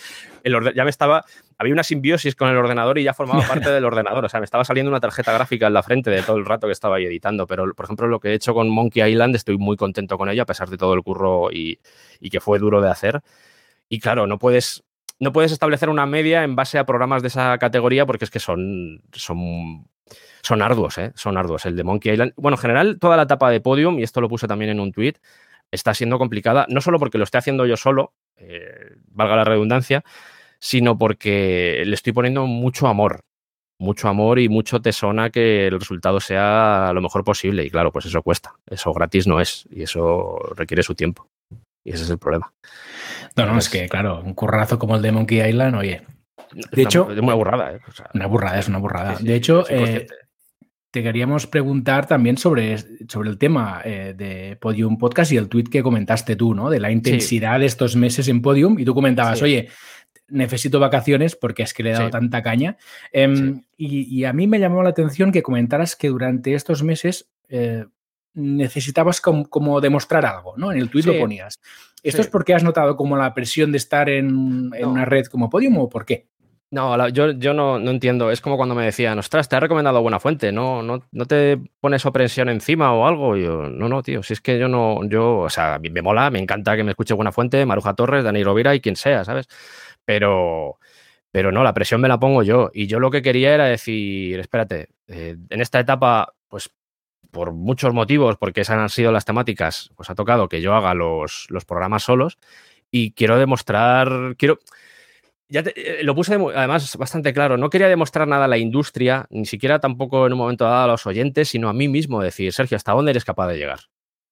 el 0.44 0.74
ya 0.76 0.84
me 0.84 0.90
estaba, 0.90 1.26
había 1.58 1.74
una 1.74 1.84
simbiosis 1.84 2.36
con 2.36 2.50
el 2.50 2.58
ordenador 2.58 3.00
y 3.00 3.04
ya 3.04 3.14
formaba 3.14 3.42
parte 3.48 3.72
del 3.72 3.86
ordenador, 3.86 4.26
o 4.26 4.30
sea, 4.30 4.40
me 4.40 4.46
estaba 4.46 4.64
saliendo 4.64 4.92
una 4.92 5.00
tarjeta 5.00 5.34
gráfica 5.34 5.68
en 5.68 5.74
la 5.74 5.82
frente 5.82 6.12
de 6.12 6.22
todo 6.22 6.38
el 6.38 6.46
rato 6.46 6.68
que 6.68 6.74
estaba 6.74 6.98
ahí 6.98 7.06
editando, 7.06 7.48
pero 7.48 7.74
por 7.74 7.86
ejemplo 7.86 8.08
lo 8.08 8.20
que 8.20 8.30
he 8.30 8.34
hecho 8.34 8.54
con 8.54 8.70
Monkey 8.70 9.12
Island 9.12 9.36
estoy 9.36 9.58
muy 9.58 9.76
contento 9.76 10.18
con 10.18 10.30
ello 10.30 10.44
a 10.44 10.46
pesar 10.46 10.70
de 10.70 10.78
todo 10.78 10.94
el 10.94 11.02
curro 11.02 11.52
y, 11.52 11.80
y 12.20 12.30
que 12.30 12.40
fue 12.40 12.60
duro 12.60 12.82
de 12.82 12.90
hacer. 12.90 13.22
Y 13.90 14.00
claro, 14.00 14.28
no 14.28 14.38
puedes 14.38 14.84
no 15.20 15.32
puedes 15.32 15.52
establecer 15.52 15.90
una 15.90 16.06
media 16.06 16.44
en 16.44 16.56
base 16.56 16.78
a 16.78 16.86
programas 16.86 17.22
de 17.22 17.30
esa 17.30 17.58
categoría 17.58 18.06
porque 18.06 18.26
es 18.26 18.32
que 18.32 18.40
son, 18.40 19.02
son, 19.14 19.88
son 20.42 20.62
arduos, 20.62 20.98
¿eh? 20.98 21.12
son 21.16 21.38
arduos. 21.38 21.66
El 21.66 21.76
de 21.76 21.84
Monkey 21.84 22.14
Island, 22.14 22.34
bueno, 22.38 22.56
en 22.56 22.62
general, 22.62 23.00
toda 23.00 23.18
la 23.18 23.24
etapa 23.24 23.50
de 23.50 23.60
Podium, 23.60 24.00
y 24.00 24.04
esto 24.04 24.22
lo 24.22 24.30
puse 24.30 24.48
también 24.48 24.72
en 24.72 24.80
un 24.80 24.92
tweet, 24.92 25.16
está 25.72 25.94
siendo 25.94 26.18
complicada, 26.18 26.66
no 26.70 26.82
solo 26.82 27.00
porque 27.00 27.18
lo 27.18 27.24
esté 27.24 27.38
haciendo 27.38 27.66
yo 27.66 27.78
solo, 27.78 28.14
eh, 28.38 28.96
valga 29.08 29.36
la 29.36 29.44
redundancia, 29.44 30.04
sino 30.60 30.98
porque 30.98 31.84
le 31.86 31.94
estoy 31.94 32.14
poniendo 32.14 32.46
mucho 32.46 32.88
amor, 32.88 33.22
mucho 33.80 34.08
amor 34.08 34.40
y 34.40 34.50
mucho 34.50 34.82
tesón 34.82 35.20
a 35.20 35.30
que 35.30 35.68
el 35.68 35.80
resultado 35.80 36.20
sea 36.20 36.92
lo 36.94 37.02
mejor 37.02 37.24
posible. 37.24 37.66
Y 37.66 37.70
claro, 37.70 37.92
pues 37.92 38.06
eso 38.06 38.22
cuesta, 38.24 38.54
eso 38.68 38.94
gratis 38.94 39.28
no 39.28 39.40
es, 39.42 39.68
y 39.72 39.84
eso 39.84 40.38
requiere 40.56 40.84
su 40.84 40.96
tiempo. 40.96 41.28
Y 41.88 41.92
ese 41.92 42.04
es 42.04 42.10
el 42.10 42.18
problema. 42.18 42.54
No, 43.38 43.46
no, 43.46 43.58
es 43.58 43.70
que, 43.70 43.88
claro, 43.88 44.22
un 44.22 44.34
currazo 44.34 44.78
como 44.78 44.98
el 44.98 45.02
de 45.02 45.14
Monkey 45.14 45.40
Island, 45.40 45.74
oye. 45.78 46.02
De 46.74 46.82
hecho. 46.82 47.10
Es 47.10 47.18
una 47.18 47.34
burrada, 47.34 47.76
¿eh? 47.76 47.80
O 47.88 47.92
sea, 47.94 48.10
una 48.14 48.28
burrada, 48.28 48.60
es 48.60 48.68
una 48.68 48.80
burrada. 48.80 49.16
Sí, 49.16 49.22
sí, 49.22 49.28
de 49.30 49.36
hecho, 49.36 49.66
eh, 49.70 50.06
te 50.92 51.02
queríamos 51.02 51.48
preguntar 51.48 52.06
también 52.06 52.38
sobre, 52.38 52.78
sobre 53.08 53.30
el 53.30 53.38
tema 53.38 53.82
eh, 53.86 54.14
de 54.18 54.58
Podium 54.58 54.98
Podcast 54.98 55.32
y 55.32 55.38
el 55.38 55.48
tweet 55.48 55.66
que 55.72 55.82
comentaste 55.82 56.36
tú, 56.36 56.54
¿no? 56.54 56.70
De 56.70 56.82
la 56.82 56.92
intensidad 56.92 57.56
sí. 57.56 57.62
de 57.62 57.66
estos 57.68 57.96
meses 57.96 58.28
en 58.28 58.42
Podium. 58.42 58.78
Y 58.78 58.84
tú 58.84 58.94
comentabas, 58.94 59.42
oye, 59.42 59.70
necesito 60.28 60.82
vacaciones 60.82 61.38
porque 61.38 61.64
es 61.64 61.74
que 61.74 61.84
le 61.84 61.92
he 61.92 61.94
dado 61.94 62.10
tanta 62.10 62.44
caña. 62.44 62.76
Eh, 63.14 63.54
y, 63.78 64.14
y, 64.14 64.26
a 64.26 64.34
mí 64.34 64.46
me 64.46 64.60
llamó 64.60 64.84
la 64.84 64.90
atención 64.90 65.32
que 65.32 65.42
comentaras 65.42 65.96
que 65.96 66.10
durante 66.10 66.54
estos 66.54 66.84
meses 66.84 67.30
eh, 67.48 67.86
necesitabas 68.38 69.20
como, 69.20 69.50
como, 69.50 69.82
demostrar 69.82 70.26
algo, 70.26 70.54
¿no? 70.58 70.72
En 70.72 70.78
el 70.78 70.90
tweet 70.90 71.04
lo 71.04 71.20
ponías. 71.20 71.60
¿Esto 72.04 72.22
sí. 72.22 72.28
es 72.28 72.32
porque 72.32 72.54
has 72.54 72.64
notado 72.64 72.96
como 72.96 73.18
la 73.18 73.34
presión 73.34 73.72
de 73.72 73.78
estar 73.78 74.10
en, 74.10 74.72
en 74.74 74.82
no. 74.82 74.92
una 74.92 75.06
red 75.06 75.26
como 75.26 75.50
Podium 75.50 75.78
o 75.80 75.90
por 75.90 76.06
qué? 76.06 76.28
No, 76.70 77.08
yo, 77.10 77.32
yo 77.32 77.54
no, 77.54 77.80
no, 77.80 77.92
entiendo. 77.92 78.30
Es 78.30 78.42
como 78.42 78.58
cuando 78.58 78.76
me 78.76 78.84
decían, 78.84 79.18
ostras, 79.18 79.48
te 79.48 79.56
ha 79.56 79.60
recomendado 79.62 80.02
buena 80.02 80.20
fuente, 80.20 80.52
¿no, 80.52 80.84
no, 80.84 81.02
no 81.12 81.26
te 81.26 81.58
pones 81.80 82.06
opresión 82.06 82.50
encima 82.50 82.94
o 82.94 83.08
algo? 83.08 83.38
Y 83.38 83.44
yo, 83.44 83.70
no, 83.70 83.88
no, 83.88 84.04
tío, 84.04 84.22
si 84.22 84.34
es 84.34 84.42
que 84.42 84.60
yo 84.60 84.68
no, 84.68 85.00
yo, 85.08 85.40
o 85.40 85.50
sea, 85.50 85.80
me 85.80 86.02
mola, 86.02 86.30
me 86.30 86.40
encanta 86.40 86.76
que 86.76 86.84
me 86.84 86.92
escuche 86.92 87.14
buena 87.14 87.32
fuente, 87.32 87.66
Maruja 87.66 87.94
Torres, 87.94 88.26
Dani 88.26 88.44
Rovira 88.44 88.76
y 88.76 88.82
quien 88.82 88.98
sea, 88.98 89.24
¿sabes? 89.24 89.48
Pero, 90.04 90.78
pero 91.32 91.54
no, 91.54 91.64
la 91.64 91.74
presión 91.74 92.02
me 92.02 92.10
la 92.10 92.20
pongo 92.20 92.44
yo. 92.44 92.70
Y 92.74 92.88
yo 92.88 93.00
lo 93.00 93.12
que 93.12 93.22
quería 93.22 93.54
era 93.54 93.66
decir, 93.66 94.38
espérate, 94.40 94.90
eh, 95.08 95.38
en 95.50 95.62
esta 95.62 95.80
etapa, 95.80 96.34
pues 96.50 96.70
por 97.32 97.54
muchos 97.54 97.94
motivos, 97.94 98.38
porque 98.38 98.62
esas 98.62 98.78
han 98.78 98.90
sido 98.90 99.12
las 99.12 99.26
temáticas, 99.26 99.92
pues 99.96 100.10
ha 100.10 100.16
tocado 100.16 100.50
que 100.50 100.62
yo 100.62 100.74
haga 100.74 100.94
los, 100.94 101.48
los 101.50 101.66
programas 101.66 102.04
solos 102.04 102.38
y 102.92 103.12
quiero 103.12 103.38
demostrar, 103.38 104.36
quiero, 104.38 104.60
ya 105.50 105.64
te, 105.64 106.00
eh, 106.00 106.04
lo 106.04 106.16
puse 106.16 106.36
además 106.36 106.96
bastante 106.98 107.34
claro, 107.34 107.58
no 107.58 107.70
quería 107.70 107.88
demostrar 107.88 108.28
nada 108.28 108.46
a 108.46 108.48
la 108.48 108.58
industria, 108.58 109.28
ni 109.30 109.46
siquiera 109.46 109.80
tampoco 109.80 110.28
en 110.28 110.34
un 110.34 110.40
momento 110.40 110.66
dado 110.66 110.84
a 110.84 110.88
los 110.88 111.06
oyentes, 111.06 111.50
sino 111.50 111.70
a 111.70 111.74
mí 111.74 111.88
mismo, 111.88 112.22
decir, 112.22 112.52
Sergio, 112.54 112.76
¿hasta 112.76 112.92
dónde 112.94 113.12
eres 113.12 113.26
capaz 113.26 113.48
de 113.48 113.58
llegar? 113.58 113.80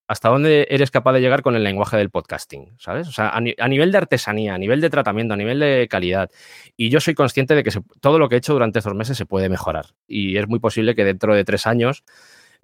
¿Hasta 0.07 0.29
dónde 0.29 0.67
eres 0.69 0.91
capaz 0.91 1.13
de 1.13 1.21
llegar 1.21 1.41
con 1.41 1.55
el 1.55 1.63
lenguaje 1.63 1.97
del 1.97 2.11
podcasting? 2.11 2.75
¿Sabes? 2.77 3.07
O 3.07 3.11
sea, 3.11 3.29
a, 3.29 3.67
nivel 3.67 3.91
de 3.91 3.97
artesanía, 3.97 4.53
a 4.53 4.57
nivel 4.59 4.79
de 4.79 4.91
tratamiento, 4.91 5.33
a 5.33 5.37
nivel 5.37 5.59
de 5.59 5.87
calidad. 5.89 6.29
Y 6.77 6.89
yo 6.89 6.99
soy 6.99 7.15
consciente 7.15 7.55
de 7.55 7.63
que 7.63 7.71
todo 8.01 8.19
lo 8.19 8.29
que 8.29 8.35
he 8.35 8.37
hecho 8.37 8.53
durante 8.53 8.77
estos 8.77 8.93
meses 8.93 9.17
se 9.17 9.25
puede 9.25 9.49
mejorar. 9.49 9.87
Y 10.07 10.37
es 10.37 10.47
muy 10.47 10.59
posible 10.59 10.93
que 10.93 11.05
dentro 11.05 11.33
de 11.33 11.43
tres 11.43 11.65
años 11.65 12.03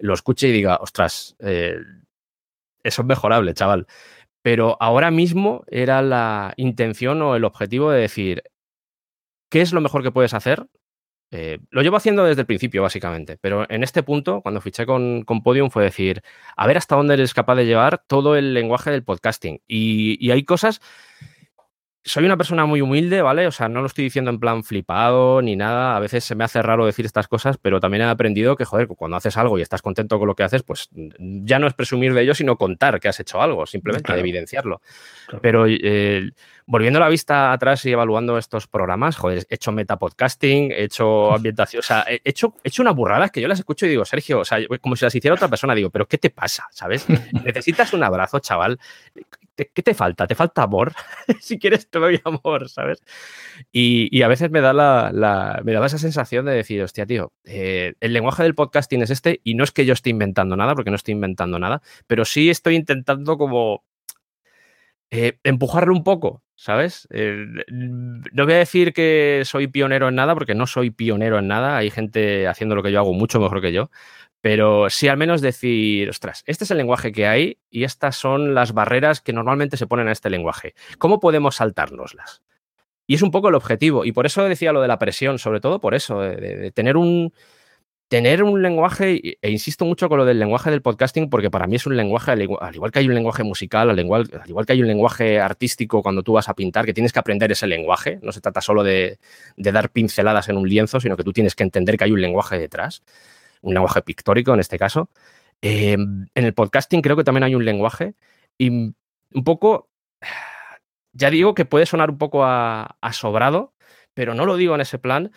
lo 0.02 0.14
escuche 0.14 0.48
y 0.48 0.52
diga, 0.52 0.78
ostras, 0.80 1.36
eh, 1.38 1.76
eso 2.82 3.02
es 3.02 3.08
mejorable, 3.08 3.54
chaval. 3.54 3.86
Pero 4.42 4.76
ahora 4.80 5.10
mismo 5.12 5.64
era 5.68 6.02
la 6.02 6.54
intención 6.56 7.22
o 7.22 7.36
el 7.36 7.44
objetivo 7.44 7.92
de 7.92 8.00
decir, 8.00 8.42
¿qué 9.48 9.60
es 9.60 9.72
lo 9.72 9.80
mejor 9.80 10.02
que 10.02 10.10
puedes 10.10 10.34
hacer? 10.34 10.66
Eh, 11.30 11.60
lo 11.70 11.82
llevo 11.82 11.96
haciendo 11.96 12.24
desde 12.24 12.42
el 12.42 12.46
principio, 12.46 12.82
básicamente, 12.82 13.38
pero 13.40 13.64
en 13.70 13.84
este 13.84 14.02
punto, 14.02 14.42
cuando 14.42 14.60
fiché 14.60 14.84
con, 14.84 15.22
con, 15.22 15.42
Podium, 15.42 15.70
fue 15.70 15.84
decir, 15.84 16.22
a 16.56 16.66
ver 16.66 16.76
hasta 16.76 16.96
dónde 16.96 17.14
eres 17.14 17.32
capaz 17.32 17.54
de 17.54 17.64
llevar 17.64 18.04
todo 18.06 18.36
el 18.36 18.52
lenguaje 18.52 18.90
del 18.90 19.04
podcasting. 19.04 19.62
Y, 19.66 20.18
y 20.20 20.32
hay 20.32 20.44
cosas 20.44 20.80
soy 22.04 22.24
una 22.24 22.36
persona 22.36 22.66
muy 22.66 22.80
humilde, 22.80 23.22
¿vale? 23.22 23.46
O 23.46 23.52
sea, 23.52 23.68
no 23.68 23.80
lo 23.80 23.86
estoy 23.86 24.04
diciendo 24.04 24.30
en 24.30 24.40
plan 24.40 24.64
flipado 24.64 25.40
ni 25.40 25.54
nada. 25.54 25.96
A 25.96 26.00
veces 26.00 26.24
se 26.24 26.34
me 26.34 26.42
hace 26.42 26.60
raro 26.60 26.84
decir 26.84 27.06
estas 27.06 27.28
cosas, 27.28 27.58
pero 27.58 27.78
también 27.78 28.02
he 28.02 28.06
aprendido 28.06 28.56
que, 28.56 28.64
joder, 28.64 28.88
cuando 28.88 29.16
haces 29.16 29.36
algo 29.36 29.58
y 29.58 29.62
estás 29.62 29.82
contento 29.82 30.18
con 30.18 30.26
lo 30.26 30.34
que 30.34 30.42
haces, 30.42 30.64
pues 30.64 30.88
ya 30.92 31.60
no 31.60 31.68
es 31.68 31.74
presumir 31.74 32.12
de 32.12 32.22
ello, 32.22 32.34
sino 32.34 32.56
contar 32.56 32.98
que 32.98 33.08
has 33.08 33.20
hecho 33.20 33.40
algo, 33.40 33.66
simplemente 33.66 34.12
evidenciarlo. 34.18 34.80
Pero 35.40 35.66
eh, 35.68 36.30
volviendo 36.66 36.98
la 36.98 37.08
vista 37.08 37.52
atrás 37.52 37.84
y 37.86 37.92
evaluando 37.92 38.36
estos 38.36 38.66
programas, 38.66 39.16
joder, 39.16 39.46
he 39.48 39.54
hecho 39.54 39.70
metapodcasting, 39.70 40.72
he 40.72 40.84
hecho 40.84 41.32
ambientación, 41.32 41.80
o 41.80 41.82
sea, 41.82 42.04
he 42.08 42.20
hecho, 42.24 42.54
he 42.64 42.68
hecho 42.68 42.82
una 42.82 42.92
burrada 42.92 43.28
que 43.28 43.40
yo 43.40 43.46
las 43.46 43.60
escucho 43.60 43.86
y 43.86 43.90
digo, 43.90 44.04
Sergio, 44.04 44.40
o 44.40 44.44
sea, 44.44 44.58
como 44.80 44.96
si 44.96 45.04
las 45.04 45.14
hiciera 45.14 45.34
otra 45.34 45.48
persona, 45.48 45.74
digo, 45.74 45.90
pero 45.90 46.06
¿qué 46.06 46.18
te 46.18 46.30
pasa? 46.30 46.66
¿Sabes? 46.72 47.06
Necesitas 47.44 47.92
un 47.92 48.02
abrazo, 48.02 48.40
chaval. 48.40 48.80
¿Qué 49.56 49.82
te 49.82 49.94
falta? 49.94 50.26
¿Te 50.26 50.34
falta 50.34 50.62
amor? 50.62 50.92
si 51.40 51.58
quieres, 51.58 51.88
te 51.88 51.98
amor, 52.24 52.68
¿sabes? 52.68 53.02
Y, 53.70 54.22
a 54.22 54.28
veces 54.28 54.50
me 54.50 54.60
da, 54.60 54.72
la, 54.72 55.60
me 55.64 55.72
da 55.72 55.86
esa 55.86 55.98
sensación 55.98 56.46
de 56.46 56.52
decir, 56.52 56.82
hostia, 56.82 57.06
tío, 57.06 57.32
eh, 57.44 57.94
el 58.00 58.12
lenguaje 58.12 58.42
del 58.42 58.54
podcasting 58.54 59.02
es 59.02 59.10
este 59.10 59.40
y 59.44 59.54
no 59.54 59.64
es 59.64 59.72
que 59.72 59.84
yo 59.86 59.92
esté 59.92 60.10
inventando 60.10 60.56
nada, 60.56 60.74
porque 60.74 60.90
no 60.90 60.96
estoy 60.96 61.12
inventando 61.12 61.58
nada, 61.58 61.82
pero 62.06 62.24
sí 62.24 62.50
estoy 62.50 62.76
intentando 62.76 63.36
como 63.38 63.84
eh, 65.14 65.38
empujarlo 65.44 65.92
un 65.92 66.04
poco, 66.04 66.42
¿sabes? 66.54 67.06
Eh, 67.10 67.44
no 67.68 68.44
voy 68.46 68.54
a 68.54 68.56
decir 68.56 68.94
que 68.94 69.42
soy 69.44 69.66
pionero 69.66 70.08
en 70.08 70.14
nada, 70.14 70.32
porque 70.32 70.54
no 70.54 70.66
soy 70.66 70.90
pionero 70.90 71.38
en 71.38 71.48
nada, 71.48 71.76
hay 71.76 71.90
gente 71.90 72.48
haciendo 72.48 72.74
lo 72.74 72.82
que 72.82 72.90
yo 72.90 72.98
hago 72.98 73.12
mucho 73.12 73.38
mejor 73.38 73.60
que 73.60 73.74
yo, 73.74 73.90
pero 74.40 74.88
sí 74.88 75.08
al 75.08 75.18
menos 75.18 75.42
decir, 75.42 76.08
ostras, 76.08 76.42
este 76.46 76.64
es 76.64 76.70
el 76.70 76.78
lenguaje 76.78 77.12
que 77.12 77.26
hay 77.26 77.58
y 77.68 77.84
estas 77.84 78.16
son 78.16 78.54
las 78.54 78.72
barreras 78.72 79.20
que 79.20 79.34
normalmente 79.34 79.76
se 79.76 79.86
ponen 79.86 80.08
a 80.08 80.12
este 80.12 80.30
lenguaje. 80.30 80.74
¿Cómo 80.96 81.20
podemos 81.20 81.56
saltárnoslas? 81.56 82.40
Y 83.06 83.16
es 83.16 83.20
un 83.20 83.32
poco 83.32 83.50
el 83.50 83.54
objetivo. 83.54 84.06
Y 84.06 84.12
por 84.12 84.24
eso 84.24 84.42
decía 84.44 84.72
lo 84.72 84.80
de 84.80 84.88
la 84.88 84.98
presión, 84.98 85.38
sobre 85.38 85.60
todo 85.60 85.78
por 85.78 85.94
eso, 85.94 86.20
de, 86.20 86.70
tener 86.70 86.96
un, 86.96 87.34
tener 88.12 88.42
un 88.42 88.60
lenguaje, 88.60 89.38
e 89.40 89.50
insisto 89.50 89.86
mucho 89.86 90.10
con 90.10 90.18
lo 90.18 90.26
del 90.26 90.38
lenguaje 90.38 90.70
del 90.70 90.82
podcasting, 90.82 91.30
porque 91.30 91.50
para 91.50 91.66
mí 91.66 91.76
es 91.76 91.86
un 91.86 91.96
lenguaje, 91.96 92.30
al 92.30 92.42
igual, 92.42 92.92
que 92.92 92.98
hay 92.98 93.08
un 93.08 93.14
lenguaje 93.14 93.42
musical, 93.42 93.88
al 93.88 93.98
igual, 93.98 94.28
al 94.38 94.50
igual, 94.50 94.66
que 94.66 94.74
hay 94.74 94.82
un 94.82 94.88
lenguaje 94.88 95.40
artístico 95.40 96.02
cuando 96.02 96.22
tú 96.22 96.34
vas 96.34 96.50
a 96.50 96.54
pintar, 96.54 96.84
que 96.84 96.92
tienes 96.92 97.12
que 97.12 97.20
aprender 97.20 97.50
ese 97.50 97.66
lenguaje. 97.66 98.18
No 98.22 98.32
se 98.32 98.42
trata 98.42 98.60
solo 98.60 98.84
de, 98.84 99.18
de 99.56 99.72
dar 99.72 99.88
pinceladas 99.88 100.50
en 100.50 100.58
un 100.58 100.68
lienzo, 100.68 101.00
sino 101.00 101.16
que 101.16 101.24
tú 101.24 101.32
tienes 101.32 101.54
que 101.54 101.62
entender 101.62 101.96
que 101.96 102.04
hay 102.04 102.12
un 102.12 102.20
lenguaje 102.20 102.58
detrás 102.58 103.02
un 103.62 103.74
lenguaje 103.74 104.02
pictórico 104.02 104.52
en 104.52 104.60
este 104.60 104.78
caso. 104.78 105.08
Eh, 105.62 105.92
en 105.94 106.28
el 106.34 106.54
podcasting 106.54 107.00
creo 107.00 107.16
que 107.16 107.24
también 107.24 107.44
hay 107.44 107.54
un 107.54 107.64
lenguaje 107.64 108.14
y 108.58 108.68
un 108.70 109.44
poco, 109.44 109.88
ya 111.12 111.30
digo 111.30 111.54
que 111.54 111.64
puede 111.64 111.86
sonar 111.86 112.10
un 112.10 112.18
poco 112.18 112.44
a, 112.44 112.96
sobrado, 113.12 113.72
pero 114.12 114.34
no 114.34 114.44
lo 114.44 114.56
digo 114.56 114.74
en 114.74 114.82
ese 114.82 114.98
plan. 114.98 115.32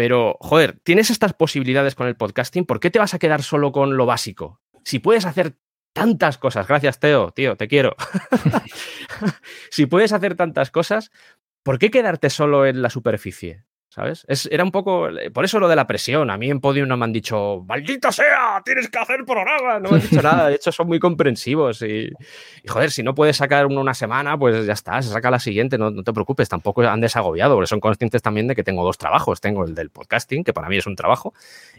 Pero, 0.00 0.38
joder, 0.40 0.80
tienes 0.82 1.10
estas 1.10 1.34
posibilidades 1.34 1.94
con 1.94 2.06
el 2.06 2.16
podcasting, 2.16 2.64
¿por 2.64 2.80
qué 2.80 2.90
te 2.90 2.98
vas 2.98 3.12
a 3.12 3.18
quedar 3.18 3.42
solo 3.42 3.70
con 3.70 3.98
lo 3.98 4.06
básico? 4.06 4.58
Si 4.82 4.98
puedes 4.98 5.26
hacer 5.26 5.58
tantas 5.92 6.38
cosas, 6.38 6.66
gracias 6.66 6.98
Teo, 7.00 7.32
tío, 7.32 7.58
te 7.58 7.68
quiero. 7.68 7.96
si 9.70 9.84
puedes 9.84 10.14
hacer 10.14 10.36
tantas 10.36 10.70
cosas, 10.70 11.10
¿por 11.62 11.78
qué 11.78 11.90
quedarte 11.90 12.30
solo 12.30 12.64
en 12.64 12.80
la 12.80 12.88
superficie? 12.88 13.66
¿Sabes? 13.90 14.24
era 14.52 14.62
un 14.62 14.70
poco. 14.70 15.08
Eh, 15.08 15.32
por 15.32 15.44
eso 15.44 15.58
lo 15.58 15.66
de 15.66 15.74
la 15.74 15.88
presión. 15.88 16.30
A 16.30 16.38
mí 16.38 16.48
en 16.48 16.60
Podium 16.60 16.86
no 16.86 16.96
me 16.96 17.06
han 17.06 17.12
dicho, 17.12 17.64
¡maldita 17.66 18.12
sea! 18.12 18.62
¡Tienes 18.64 18.88
que 18.88 18.98
hacer 19.00 19.24
programa! 19.24 19.80
No 19.80 19.90
me 19.90 19.96
han 19.96 20.02
dicho 20.02 20.22
nada. 20.22 20.48
De 20.48 20.54
hecho, 20.54 20.70
son 20.70 20.86
muy 20.86 21.00
comprensivos. 21.00 21.82
Y, 21.82 22.08
joder, 22.68 22.92
si 22.92 23.02
no 23.02 23.16
puedes 23.16 23.38
sacar 23.38 23.66
uno 23.66 23.80
una 23.80 23.94
semana, 23.94 24.38
pues 24.38 24.64
ya 24.64 24.74
está, 24.74 25.02
se 25.02 25.08
saca 25.08 25.28
la 25.28 25.40
siguiente. 25.40 25.76
No, 25.76 26.04
te 26.04 26.12
preocupes, 26.12 26.48
tampoco 26.48 26.82
han 26.82 27.00
desagobiado, 27.00 27.56
porque 27.56 27.66
son 27.66 27.80
conscientes 27.80 28.22
también 28.22 28.46
de 28.46 28.54
que 28.54 28.62
tengo 28.62 28.84
dos 28.84 28.96
trabajos. 28.96 29.40
Tengo 29.40 29.64
el 29.64 29.74
del 29.74 29.90
podcasting, 29.90 30.44
que 30.44 30.52
para 30.52 30.68
mí 30.68 30.76
es 30.76 30.86
un 30.86 30.94
trabajo, 30.94 31.34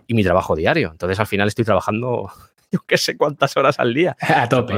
y 0.06 0.14
mi 0.14 0.24
trabajo 0.26 0.58
diario. 0.58 0.90
Entonces, 0.92 1.18
al 1.18 1.28
final 1.28 1.48
estoy 1.48 1.64
trabajando 1.64 2.30
yo 2.72 2.80
qué 2.88 2.98
sé 2.98 3.18
cuántas 3.18 3.56
horas 3.58 3.80
al 3.80 3.94
día. 3.94 4.16
A 4.22 4.48
tope. 4.48 4.76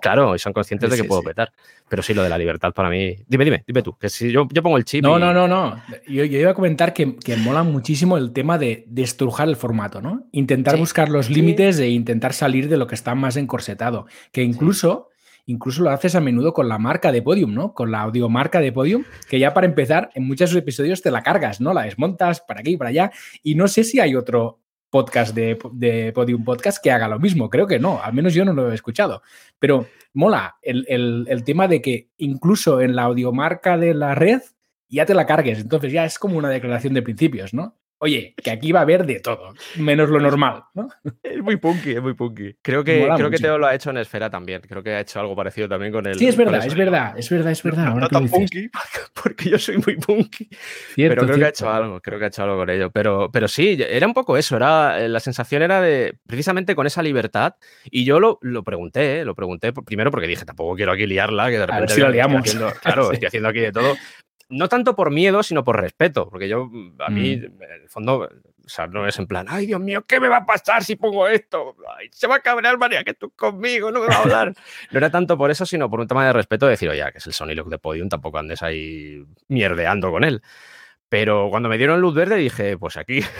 claro, 0.00 0.34
y 0.34 0.38
son 0.38 0.52
conscientes 0.52 0.90
de 0.90 0.96
que 0.96 1.04
puedo 1.04 1.22
petar. 1.22 1.52
Pero 1.88 2.02
sí, 2.02 2.14
lo 2.14 2.22
de 2.22 2.28
la 2.28 2.36
libertad 2.36 2.72
para 2.72 2.90
mí. 2.90 3.16
Dime, 3.28 3.44
dime, 3.44 3.62
dime 3.66 3.82
tú, 3.82 3.96
que 3.96 4.08
si 4.08 4.32
yo, 4.32 4.48
yo 4.50 4.62
pongo 4.62 4.76
el 4.76 4.84
chip. 4.84 5.02
No, 5.02 5.18
no, 5.18 5.32
no, 5.32 5.46
no. 5.46 5.80
Yo, 6.08 6.24
iba 6.24 6.50
a 6.50 6.54
comentar 6.54 6.92
que, 6.92 7.16
que, 7.16 7.36
mola 7.36 7.62
muchísimo 7.62 8.16
el 8.16 8.32
tema 8.32 8.58
de 8.58 8.84
destrujar 8.88 9.48
el 9.48 9.56
formato, 9.56 10.00
¿no? 10.00 10.26
Intentar 10.32 10.76
buscar 10.76 11.08
los 11.08 11.30
límites 11.30 11.78
e 11.78 11.88
intentar 11.88 12.32
salir 12.32 12.68
de 12.68 12.76
lo 12.76 12.86
que 12.86 12.96
está 12.96 13.14
más 13.14 13.36
encorsetado. 13.36 14.06
Que 14.32 14.42
incluso. 14.42 15.10
Incluso 15.48 15.84
lo 15.84 15.90
haces 15.90 16.16
a 16.16 16.20
menudo 16.20 16.52
con 16.52 16.68
la 16.68 16.76
marca 16.76 17.12
de 17.12 17.22
Podium, 17.22 17.54
¿no? 17.54 17.72
Con 17.72 17.92
la 17.92 18.00
audiomarca 18.00 18.58
de 18.58 18.72
Podium, 18.72 19.04
que 19.28 19.38
ya 19.38 19.54
para 19.54 19.68
empezar, 19.68 20.10
en 20.16 20.26
muchos 20.26 20.52
episodios 20.56 21.02
te 21.02 21.12
la 21.12 21.22
cargas, 21.22 21.60
¿no? 21.60 21.72
La 21.72 21.82
desmontas 21.82 22.40
para 22.40 22.62
aquí 22.62 22.72
y 22.72 22.76
para 22.76 22.90
allá. 22.90 23.12
Y 23.44 23.54
no 23.54 23.68
sé 23.68 23.84
si 23.84 24.00
hay 24.00 24.16
otro 24.16 24.58
podcast 24.90 25.34
de, 25.34 26.12
Podium 26.14 26.44
Podcast 26.44 26.82
que 26.82 26.90
haga 26.90 27.08
lo 27.08 27.18
mismo. 27.18 27.50
Creo 27.50 27.66
que 27.66 27.78
no, 27.78 28.00
al 28.02 28.12
menos 28.12 28.34
yo 28.34 28.44
no 28.44 28.52
lo 28.52 28.70
he 28.70 28.74
escuchado. 28.74 29.22
Pero 29.58 29.86
mola 30.14 30.56
el, 30.62 30.84
el, 31.28 31.44
tema 31.44 31.68
de 31.68 31.82
que 31.82 32.10
incluso 32.16 32.80
en 32.80 32.96
la 32.96 33.02
audiomarca 33.02 33.76
de 33.76 33.94
la 33.94 34.14
red 34.14 34.40
ya 34.88 35.06
te 35.06 35.14
la 35.14 35.26
cargues. 35.26 35.58
Entonces 35.58 35.92
ya 35.92 36.04
es 36.04 36.18
como 36.18 36.38
una 36.38 36.48
declaración 36.48 36.94
de 36.94 37.02
principios, 37.02 37.52
¿no? 37.52 37.76
Oye, 37.98 38.34
que 38.42 38.50
aquí 38.50 38.72
va 38.72 38.80
a 38.80 38.82
haber 38.82 39.06
de 39.06 39.20
todo, 39.20 39.54
menos 39.76 40.10
lo 40.10 40.20
normal, 40.20 40.64
¿no? 40.74 40.86
Es 41.22 41.42
muy 41.42 41.56
punky, 41.56 41.92
es 41.92 42.02
muy 42.02 42.12
punky. 42.12 42.54
Creo 42.60 42.84
que, 42.84 43.08
creo 43.16 43.30
que 43.30 43.38
Teo 43.38 43.56
lo 43.56 43.66
ha 43.66 43.74
hecho 43.74 43.88
en 43.88 43.96
Esfera 43.96 44.28
también. 44.28 44.60
Creo 44.60 44.82
que 44.82 44.90
ha 44.90 45.00
hecho 45.00 45.18
algo 45.18 45.34
parecido 45.34 45.66
también 45.66 45.92
con 45.92 46.06
el. 46.06 46.18
Sí, 46.18 46.26
es 46.26 46.36
verdad, 46.36 46.66
es 46.66 46.74
verdad, 46.74 47.18
es 47.18 47.30
verdad, 47.30 47.52
es 47.52 47.62
verdad. 47.62 47.94
No, 47.94 48.06
tan 48.08 48.28
punky, 48.28 48.68
porque 49.22 49.48
yo 49.48 49.58
soy 49.58 49.78
muy 49.78 49.96
punky. 49.96 50.46
pero 50.94 51.24
creo 51.24 51.38
que 51.38 51.44
ha 51.46 51.48
hecho 51.48 51.70
algo, 51.70 52.00
creo 52.02 52.18
que 52.18 52.26
ha 52.26 52.28
hecho 52.28 52.42
algo 52.42 52.58
con 52.58 52.68
ello. 52.68 52.90
Pero, 52.90 53.30
pero 53.32 53.48
sí, 53.48 53.78
era 53.80 54.06
un 54.06 54.12
poco 54.12 54.36
eso. 54.36 54.56
Era, 54.56 55.02
eh, 55.02 55.08
la 55.08 55.20
sensación 55.20 55.62
era 55.62 55.80
de 55.80 56.18
precisamente 56.26 56.74
con 56.74 56.86
esa 56.86 57.02
libertad. 57.02 57.54
Y 57.90 58.04
yo 58.04 58.20
lo, 58.20 58.38
lo 58.42 58.62
pregunté, 58.62 59.20
¿eh? 59.20 59.24
lo 59.24 59.34
pregunté 59.34 59.72
primero 59.72 60.10
porque 60.10 60.26
dije, 60.26 60.44
tampoco 60.44 60.76
quiero 60.76 60.92
aquí 60.92 61.06
liarla, 61.06 61.46
que 61.46 61.58
de 61.58 61.66
repente. 61.66 61.92
A 61.94 61.96
ver 61.96 62.08
si 62.08 62.12
liamos. 62.12 62.42
claro, 62.82 63.10
estoy 63.10 63.26
haciendo 63.26 63.48
aquí 63.48 63.60
de 63.60 63.72
todo 63.72 63.94
no 64.48 64.68
tanto 64.68 64.94
por 64.94 65.10
miedo, 65.10 65.42
sino 65.42 65.64
por 65.64 65.80
respeto, 65.80 66.28
porque 66.28 66.48
yo, 66.48 66.70
a 67.00 67.10
mí, 67.10 67.36
mm. 67.36 67.62
en 67.62 67.82
el 67.82 67.88
fondo, 67.88 68.28
o 68.28 68.68
sea, 68.68 68.86
no 68.86 69.06
es 69.06 69.18
en 69.18 69.26
plan, 69.26 69.46
ay 69.48 69.66
Dios 69.66 69.80
mío, 69.80 70.04
¿qué 70.06 70.20
me 70.20 70.28
va 70.28 70.38
a 70.38 70.46
pasar 70.46 70.84
si 70.84 70.96
pongo 70.96 71.26
esto? 71.28 71.76
se 72.10 72.26
va 72.26 72.36
a 72.36 72.40
cabrear 72.40 72.78
María 72.78 73.04
que 73.04 73.14
tú 73.14 73.30
conmigo, 73.30 73.90
no 73.90 74.00
me 74.00 74.06
va 74.06 74.14
a 74.14 74.22
hablar. 74.22 74.54
no 74.90 74.98
era 74.98 75.10
tanto 75.10 75.36
por 75.36 75.50
eso, 75.50 75.66
sino 75.66 75.90
por 75.90 76.00
un 76.00 76.06
tema 76.06 76.26
de 76.26 76.32
respeto, 76.32 76.66
de 76.66 76.72
decir, 76.72 76.88
oye, 76.88 77.04
que 77.12 77.18
es 77.18 77.26
el 77.26 77.32
Sony 77.32 77.54
Look 77.54 77.70
de 77.70 77.78
Podium, 77.78 78.08
tampoco 78.08 78.38
andes 78.38 78.62
ahí 78.62 79.24
mierdeando 79.48 80.10
con 80.10 80.24
él. 80.24 80.42
Pero 81.08 81.48
cuando 81.50 81.68
me 81.68 81.78
dieron 81.78 82.00
luz 82.00 82.14
verde 82.14 82.36
dije, 82.36 82.76
pues 82.78 82.96
aquí. 82.96 83.20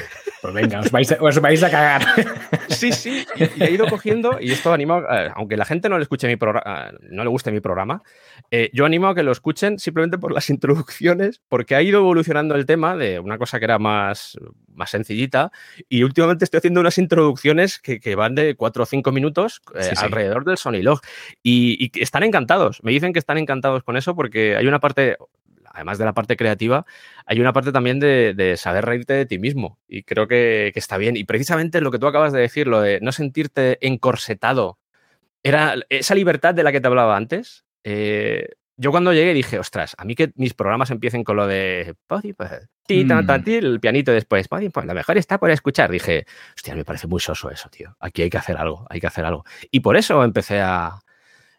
Pues 0.42 0.54
venga, 0.54 0.80
os 0.80 0.92
vais, 0.92 1.62
a, 1.62 1.70
cagar. 1.70 2.02
Sí, 2.68 2.92
sí, 2.92 3.26
y 3.56 3.64
he 3.64 3.70
ido 3.72 3.88
cogiendo, 3.88 4.38
y 4.40 4.52
esto 4.52 4.72
animo, 4.72 5.02
aunque 5.34 5.56
la 5.56 5.64
gente 5.64 5.88
no 5.88 5.96
le 5.96 6.02
escuche 6.02 6.28
mi 6.28 6.36
programa, 6.36 6.92
no 7.10 7.24
le 7.24 7.30
guste 7.30 7.50
mi 7.50 7.60
programa, 7.60 8.02
eh, 8.50 8.70
yo 8.72 8.84
animo 8.84 9.08
a 9.08 9.14
que 9.14 9.24
lo 9.24 9.32
escuchen 9.32 9.78
simplemente 9.78 10.18
por 10.18 10.32
las 10.32 10.50
introducciones, 10.50 11.40
porque 11.48 11.74
ha 11.74 11.82
ido 11.82 11.98
evolucionando 12.00 12.54
el 12.54 12.66
tema 12.66 12.96
de 12.96 13.18
una 13.18 13.38
cosa 13.38 13.58
que 13.58 13.64
era 13.64 13.78
más, 13.78 14.38
más 14.68 14.90
sencillita, 14.90 15.50
y 15.88 16.04
últimamente 16.04 16.44
estoy 16.44 16.58
haciendo 16.58 16.80
unas 16.80 16.98
introducciones 16.98 17.80
que, 17.80 18.14
van 18.14 18.34
de 18.36 18.54
4 18.54 18.82
o 18.82 18.86
5 18.86 19.10
minutos 19.10 19.62
eh, 19.74 19.90
alrededor 19.96 20.44
del 20.44 20.58
Sony 20.58 20.82
Log, 20.82 21.00
y 21.42 21.90
están 22.00 22.22
encantados, 22.22 22.84
me 22.84 22.92
dicen 22.92 23.12
que 23.12 23.18
están 23.18 23.38
encantados 23.38 23.82
con 23.82 23.96
eso 23.96 24.14
porque 24.14 24.56
hay 24.56 24.66
una 24.66 24.78
parte, 24.78 25.16
además 25.76 25.98
de 25.98 26.04
la 26.04 26.14
parte 26.14 26.36
creativa, 26.36 26.86
hay 27.26 27.40
una 27.40 27.52
parte 27.52 27.70
también 27.70 28.00
de, 28.00 28.54
saber 28.56 28.84
reírte 28.84 29.12
de 29.12 29.26
ti 29.26 29.38
mismo. 29.38 29.78
Y 29.86 30.02
creo 30.02 30.26
que, 30.26 30.72
está 30.74 30.96
bien. 30.96 31.16
Y 31.16 31.24
precisamente 31.24 31.80
lo 31.80 31.90
que 31.90 31.98
tú 31.98 32.06
acabas 32.06 32.32
de 32.32 32.40
decir, 32.40 32.66
lo 32.66 32.80
de 32.80 32.98
no 33.00 33.12
sentirte 33.12 33.78
encorsetado, 33.86 34.78
era 35.42 35.76
esa 35.90 36.14
libertad 36.14 36.54
de 36.54 36.62
la 36.62 36.72
que 36.72 36.80
te 36.80 36.88
hablaba 36.88 37.16
antes. 37.16 37.64
Eh, 37.84 38.48
yo 38.78 38.90
cuando 38.90 39.12
llegué 39.12 39.32
dije, 39.32 39.58
ostras, 39.58 39.94
a 39.96 40.04
mí 40.04 40.14
que 40.14 40.32
mis 40.34 40.54
programas 40.54 40.90
empiecen 40.90 41.24
con 41.24 41.36
lo 41.36 41.46
de 41.46 41.94
mm. 42.08 43.64
el 43.64 43.80
pianito 43.80 44.12
después, 44.12 44.48
pues 44.48 44.70
lo 44.74 44.94
mejor 44.94 45.18
está 45.18 45.38
por 45.38 45.50
escuchar. 45.50 45.90
Dije, 45.90 46.26
hostia, 46.54 46.74
me 46.74 46.84
parece 46.84 47.06
muy 47.06 47.20
soso 47.20 47.50
eso, 47.50 47.68
tío. 47.68 47.96
Aquí 48.00 48.22
hay 48.22 48.30
que 48.30 48.38
hacer 48.38 48.56
algo, 48.56 48.86
hay 48.90 49.00
que 49.00 49.06
hacer 49.06 49.24
algo. 49.24 49.44
Y 49.70 49.80
por 49.80 49.96
eso 49.96 50.24
empecé 50.24 50.60
a, 50.60 50.98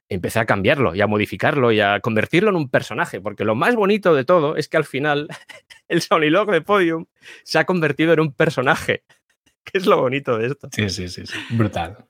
empecé 0.09 0.39
a 0.39 0.45
cambiarlo 0.45 0.95
y 0.95 1.01
a 1.01 1.07
modificarlo 1.07 1.71
y 1.71 1.79
a 1.79 1.99
convertirlo 1.99 2.49
en 2.49 2.55
un 2.55 2.69
personaje, 2.69 3.21
porque 3.21 3.45
lo 3.45 3.55
más 3.55 3.75
bonito 3.75 4.13
de 4.13 4.25
todo 4.25 4.55
es 4.55 4.67
que 4.67 4.77
al 4.77 4.85
final 4.85 5.27
el 5.87 6.01
Sonilog 6.01 6.51
de 6.51 6.61
Podium 6.61 7.05
se 7.43 7.59
ha 7.59 7.65
convertido 7.65 8.13
en 8.13 8.19
un 8.19 8.33
personaje, 8.33 9.03
que 9.63 9.77
es 9.77 9.85
lo 9.85 9.99
bonito 9.99 10.37
de 10.37 10.47
esto. 10.47 10.69
Sí, 10.71 10.89
sí, 10.89 11.07
sí, 11.09 11.25
sí. 11.25 11.37
brutal. 11.51 12.05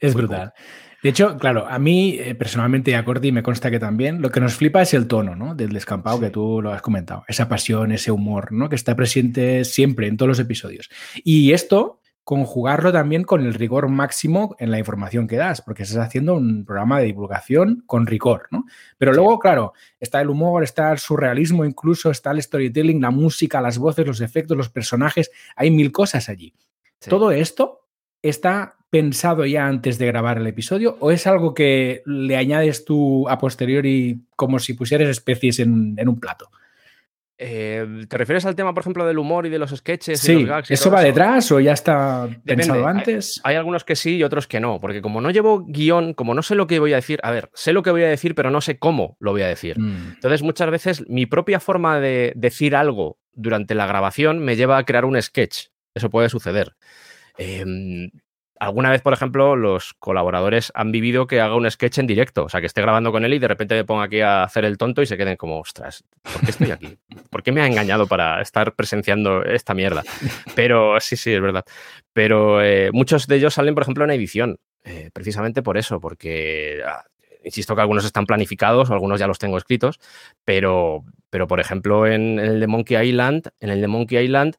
Es 0.00 0.14
brutal. 0.14 0.52
De 1.02 1.10
hecho, 1.10 1.36
claro, 1.38 1.66
a 1.68 1.78
mí 1.78 2.16
eh, 2.18 2.34
personalmente 2.34 2.90
y 2.90 2.94
a 2.94 3.04
Corti 3.04 3.30
me 3.30 3.42
consta 3.42 3.70
que 3.70 3.78
también 3.78 4.20
lo 4.20 4.30
que 4.30 4.40
nos 4.40 4.54
flipa 4.54 4.82
es 4.82 4.94
el 4.94 5.06
tono, 5.06 5.36
¿no? 5.36 5.54
Del 5.54 5.72
descampado 5.72 6.18
que 6.18 6.30
tú 6.30 6.60
lo 6.60 6.72
has 6.72 6.82
comentado. 6.82 7.24
Esa 7.28 7.48
pasión, 7.48 7.92
ese 7.92 8.10
humor, 8.10 8.50
¿no? 8.50 8.68
Que 8.68 8.74
está 8.74 8.96
presente 8.96 9.64
siempre 9.64 10.08
en 10.08 10.16
todos 10.16 10.28
los 10.28 10.38
episodios. 10.40 10.90
Y 11.22 11.52
esto, 11.52 12.00
conjugarlo 12.28 12.92
también 12.92 13.24
con 13.24 13.46
el 13.46 13.54
rigor 13.54 13.88
máximo 13.88 14.54
en 14.58 14.70
la 14.70 14.78
información 14.78 15.26
que 15.26 15.36
das, 15.36 15.62
porque 15.62 15.84
estás 15.84 15.96
haciendo 15.96 16.34
un 16.34 16.66
programa 16.66 16.98
de 16.98 17.06
divulgación 17.06 17.82
con 17.86 18.06
rigor, 18.06 18.48
¿no? 18.50 18.66
Pero 18.98 19.14
luego, 19.14 19.38
claro, 19.38 19.72
está 19.98 20.20
el 20.20 20.28
humor, 20.28 20.62
está 20.62 20.92
el 20.92 20.98
surrealismo, 20.98 21.64
incluso 21.64 22.10
está 22.10 22.32
el 22.32 22.42
storytelling, 22.42 23.00
la 23.00 23.10
música, 23.10 23.62
las 23.62 23.78
voces, 23.78 24.06
los 24.06 24.20
efectos, 24.20 24.58
los 24.58 24.68
personajes, 24.68 25.30
hay 25.56 25.70
mil 25.70 25.90
cosas 25.90 26.28
allí. 26.28 26.52
Todo 26.98 27.30
esto 27.30 27.86
está 28.20 28.76
pensado 28.90 29.46
ya 29.46 29.66
antes 29.66 29.96
de 29.96 30.06
grabar 30.06 30.36
el 30.36 30.46
episodio 30.48 30.98
o 31.00 31.10
es 31.10 31.26
algo 31.26 31.54
que 31.54 32.02
le 32.04 32.36
añades 32.36 32.84
tú 32.84 33.26
a 33.30 33.38
posteriori 33.38 34.20
como 34.36 34.58
si 34.58 34.74
pusieras 34.74 35.08
especies 35.08 35.60
en, 35.60 35.96
un 36.06 36.20
plato? 36.20 36.50
Eh, 37.40 38.04
¿Te 38.08 38.18
refieres 38.18 38.44
al 38.46 38.56
tema, 38.56 38.74
por 38.74 38.80
ejemplo, 38.80 39.06
del 39.06 39.18
humor 39.18 39.46
y 39.46 39.48
de 39.48 39.60
los 39.60 39.70
sketches? 39.70 40.18
Sí, 40.18 40.32
y 40.32 40.40
los 40.40 40.48
gags 40.48 40.70
¿eso 40.72 40.90
va 40.90 41.02
detrás 41.02 41.50
o 41.52 41.60
ya 41.60 41.72
está 41.72 42.28
pensado 42.44 42.84
antes? 42.86 43.40
Hay, 43.44 43.54
algunos 43.54 43.84
que 43.84 43.94
sí 43.94 44.16
y 44.16 44.24
otros 44.24 44.48
que 44.48 44.58
no, 44.58 44.80
porque 44.80 45.00
como 45.00 45.20
no 45.20 45.30
llevo 45.30 45.64
guion, 45.64 46.14
como 46.14 46.34
no 46.34 46.42
sé 46.42 46.56
lo 46.56 46.66
que 46.66 46.80
voy 46.80 46.92
a 46.92 46.96
decir, 46.96 47.20
a 47.22 47.30
ver, 47.30 47.48
sé 47.54 47.72
lo 47.72 47.84
que 47.84 47.92
voy 47.92 48.02
a 48.02 48.08
decir, 48.08 48.34
pero 48.34 48.50
no 48.50 48.60
sé 48.60 48.78
cómo 48.80 49.16
lo 49.20 49.30
voy 49.30 49.42
a 49.42 49.46
decir. 49.46 49.78
Mm. 49.78 50.14
Entonces, 50.14 50.42
muchas 50.42 50.68
veces 50.70 51.08
mi 51.08 51.26
propia 51.26 51.60
forma 51.60 52.00
de 52.00 52.32
decir 52.34 52.74
algo 52.74 53.18
durante 53.32 53.76
la 53.76 53.86
grabación 53.86 54.40
me 54.40 54.56
lleva 54.56 54.76
a 54.76 54.84
crear 54.84 55.04
un 55.04 55.20
sketch. 55.22 55.68
Eso 55.94 56.10
puede 56.10 56.28
suceder. 56.28 56.74
Em, 57.36 58.10
alguna 58.60 58.90
vez, 58.90 59.02
por 59.02 59.12
ejemplo, 59.12 59.56
los 59.56 59.94
colaboradores 59.94 60.72
han 60.74 60.92
vivido 60.92 61.26
que 61.26 61.40
haga 61.40 61.56
un 61.56 61.70
sketch 61.70 61.98
en 61.98 62.06
directo, 62.06 62.44
o 62.44 62.48
sea, 62.48 62.60
que 62.60 62.66
esté 62.66 62.82
grabando 62.82 63.12
con 63.12 63.24
él 63.24 63.34
y 63.34 63.38
de 63.38 63.48
repente 63.48 63.74
me 63.74 63.84
ponga 63.84 64.04
aquí 64.04 64.20
a 64.20 64.42
hacer 64.42 64.64
el 64.64 64.78
tonto 64.78 65.02
y 65.02 65.06
se 65.06 65.16
queden 65.16 65.36
como, 65.36 65.60
ostras, 65.60 66.04
¿por 66.22 66.42
qué 66.42 66.50
estoy 66.50 66.70
aquí? 66.70 66.98
¿Por 67.30 67.42
qué 67.42 67.52
me 67.52 67.60
ha 67.60 67.66
engañado 67.66 68.06
para 68.06 68.40
estar 68.40 68.74
presenciando 68.74 69.44
esta 69.44 69.74
mierda? 69.74 70.02
Pero 70.54 71.00
sí, 71.00 71.16
sí, 71.16 71.32
es 71.32 71.40
verdad. 71.40 71.64
Pero 72.12 72.62
eh, 72.62 72.90
muchos 72.92 73.26
de 73.26 73.36
ellos 73.36 73.54
salen, 73.54 73.74
por 73.74 73.82
ejemplo, 73.82 74.04
en 74.04 74.10
edición, 74.10 74.58
eh, 74.84 75.10
precisamente 75.12 75.62
por 75.62 75.78
eso, 75.78 76.00
porque... 76.00 76.82
Ah, 76.86 77.04
insisto 77.44 77.74
que 77.74 77.80
algunos 77.80 78.04
están 78.04 78.26
planificados 78.26 78.90
algunos 78.90 79.20
ya 79.20 79.26
los 79.26 79.38
tengo 79.38 79.56
escritos, 79.56 80.00
pero, 80.44 81.04
pero 81.30 81.46
por 81.46 81.60
ejemplo, 81.60 82.06
en, 82.06 82.38
en 82.38 82.46
el 82.46 82.60
de 82.60 82.66
Monkey 82.66 83.08
Island, 83.08 83.48
en 83.60 83.70
el 83.70 83.80
de 83.80 83.86
Monkey 83.86 84.18
Island, 84.18 84.56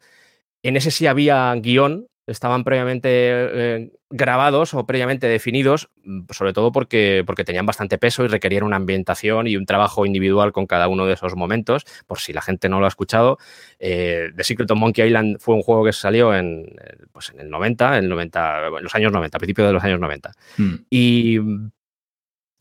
en 0.63 0.75
ese 0.75 0.89
sí 0.89 1.05
había 1.05 1.53
guion, 1.55 2.08
estaban 2.31 2.63
previamente 2.63 3.09
eh, 3.11 3.91
grabados 4.09 4.73
o 4.73 4.85
previamente 4.85 5.27
definidos, 5.27 5.89
mm, 6.03 6.21
sobre 6.31 6.53
todo 6.53 6.71
porque, 6.71 7.23
porque 7.25 7.43
tenían 7.43 7.65
bastante 7.65 7.97
peso 7.97 8.23
y 8.23 8.27
requerían 8.27 8.63
una 8.63 8.75
ambientación 8.75 9.47
y 9.47 9.57
un 9.57 9.65
trabajo 9.65 10.05
individual 10.05 10.51
con 10.51 10.67
cada 10.67 10.87
uno 10.87 11.05
de 11.05 11.13
esos 11.13 11.35
momentos, 11.35 11.85
por 12.07 12.19
si 12.19 12.33
la 12.33 12.41
gente 12.41 12.69
no 12.69 12.79
lo 12.79 12.85
ha 12.85 12.89
escuchado. 12.89 13.37
Eh, 13.79 14.29
The 14.35 14.43
Secret 14.43 14.69
of 14.71 14.77
Monkey 14.77 15.07
Island 15.07 15.37
fue 15.39 15.55
un 15.55 15.61
juego 15.61 15.83
que 15.83 15.93
salió 15.93 16.33
en, 16.33 16.75
pues 17.11 17.29
en 17.29 17.39
el 17.39 17.49
90, 17.49 17.97
en, 17.97 18.09
90, 18.09 18.67
en 18.67 18.83
los 18.83 18.95
años 18.95 19.11
90, 19.11 19.37
a 19.37 19.39
principios 19.39 19.67
de 19.67 19.73
los 19.73 19.83
años 19.83 19.99
90. 19.99 20.31
Hmm. 20.57 20.75
Y, 20.89 21.39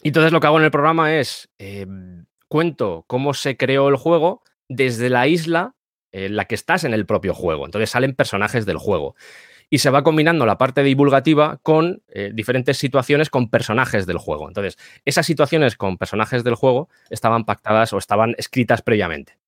entonces 0.02 0.32
lo 0.32 0.40
que 0.40 0.46
hago 0.46 0.58
en 0.58 0.64
el 0.64 0.70
programa 0.70 1.16
es, 1.16 1.50
eh, 1.58 1.86
cuento 2.48 3.04
cómo 3.06 3.34
se 3.34 3.56
creó 3.56 3.88
el 3.88 3.96
juego 3.96 4.42
desde 4.68 5.10
la 5.10 5.26
isla 5.26 5.74
en 6.12 6.36
la 6.36 6.46
que 6.46 6.54
estás 6.54 6.84
en 6.84 6.94
el 6.94 7.06
propio 7.06 7.34
juego. 7.34 7.66
Entonces 7.66 7.90
salen 7.90 8.14
personajes 8.14 8.64
del 8.66 8.78
juego 8.78 9.14
y 9.70 9.78
se 9.78 9.90
va 9.90 10.02
combinando 10.02 10.46
la 10.46 10.58
parte 10.58 10.82
divulgativa 10.82 11.58
con 11.62 12.02
eh, 12.08 12.30
diferentes 12.32 12.78
situaciones 12.78 13.30
con 13.30 13.50
personajes 13.50 14.06
del 14.06 14.18
juego. 14.18 14.48
Entonces, 14.48 14.78
esas 15.04 15.26
situaciones 15.26 15.76
con 15.76 15.98
personajes 15.98 16.44
del 16.44 16.54
juego 16.54 16.88
estaban 17.10 17.44
pactadas 17.44 17.92
o 17.92 17.98
estaban 17.98 18.34
escritas 18.38 18.82
previamente. 18.82 19.38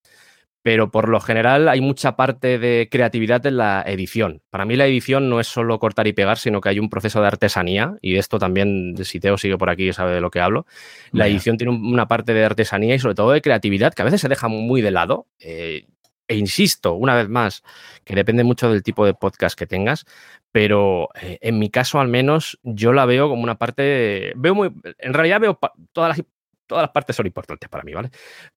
Pero 0.63 0.91
por 0.91 1.09
lo 1.09 1.21
general 1.21 1.71
hay 1.71 1.81
mucha 1.81 2.17
parte 2.17 2.59
de 2.59 2.89
creatividad 2.91 3.47
en 3.47 3.57
la 3.57 3.83
edición. 3.87 4.43
Para 4.51 4.67
mí 4.67 4.77
la 4.77 4.87
edición 4.87 5.31
no 5.31 5.41
es 5.41 5.47
solo 5.47 5.79
cortar 5.79 6.07
y 6.07 6.13
pegar, 6.13 6.37
sino 6.37 6.61
que 6.61 6.69
hay 6.69 6.79
un 6.79 6.91
proceso 6.91 7.23
de 7.23 7.29
artesanía, 7.29 7.97
y 8.03 8.17
esto 8.17 8.39
también, 8.39 8.95
si 9.03 9.21
Teo 9.21 9.39
sigue 9.39 9.57
por 9.57 9.71
aquí 9.71 9.89
y 9.89 9.93
sabe 9.95 10.13
de 10.13 10.21
lo 10.21 10.31
que 10.31 10.41
hablo, 10.41 10.67
la 11.13 11.29
edición 11.29 11.57
tiene 11.57 11.73
una 11.73 12.09
parte 12.09 12.35
de 12.35 12.45
artesanía 12.45 12.95
y 12.95 12.99
sobre 12.99 13.15
todo 13.15 13.31
de 13.31 13.41
creatividad 13.41 13.95
que 13.95 14.03
a 14.03 14.05
veces 14.05 14.21
se 14.21 14.29
deja 14.29 14.49
muy 14.49 14.83
de 14.83 14.91
lado. 14.91 15.27
Eh, 15.39 15.87
e 16.31 16.37
insisto, 16.37 16.95
una 16.95 17.17
vez 17.17 17.29
más, 17.29 17.65
que 18.05 18.15
depende 18.15 18.45
mucho 18.45 18.71
del 18.71 18.85
tipo 18.85 19.05
de 19.05 19.15
podcast 19.15 19.59
que 19.59 19.67
tengas, 19.67 20.07
pero 20.53 21.09
eh, 21.21 21.39
en 21.41 21.59
mi 21.59 21.71
caso 21.71 21.99
al 21.99 22.07
menos 22.07 22.61
yo 22.63 22.93
la 22.93 23.05
veo 23.05 23.29
como 23.29 23.43
una 23.43 23.59
parte, 23.59 24.33
veo 24.37 24.55
muy, 24.55 24.73
en 24.99 25.13
realidad 25.13 25.41
veo 25.41 25.59
todas 25.93 26.17
las, 26.17 26.27
todas 26.69 26.83
las 26.83 26.93
partes 26.93 27.17
son 27.17 27.27
importantes 27.27 27.69
para 27.69 27.83
mí, 27.83 27.95
¿vale? 27.95 28.11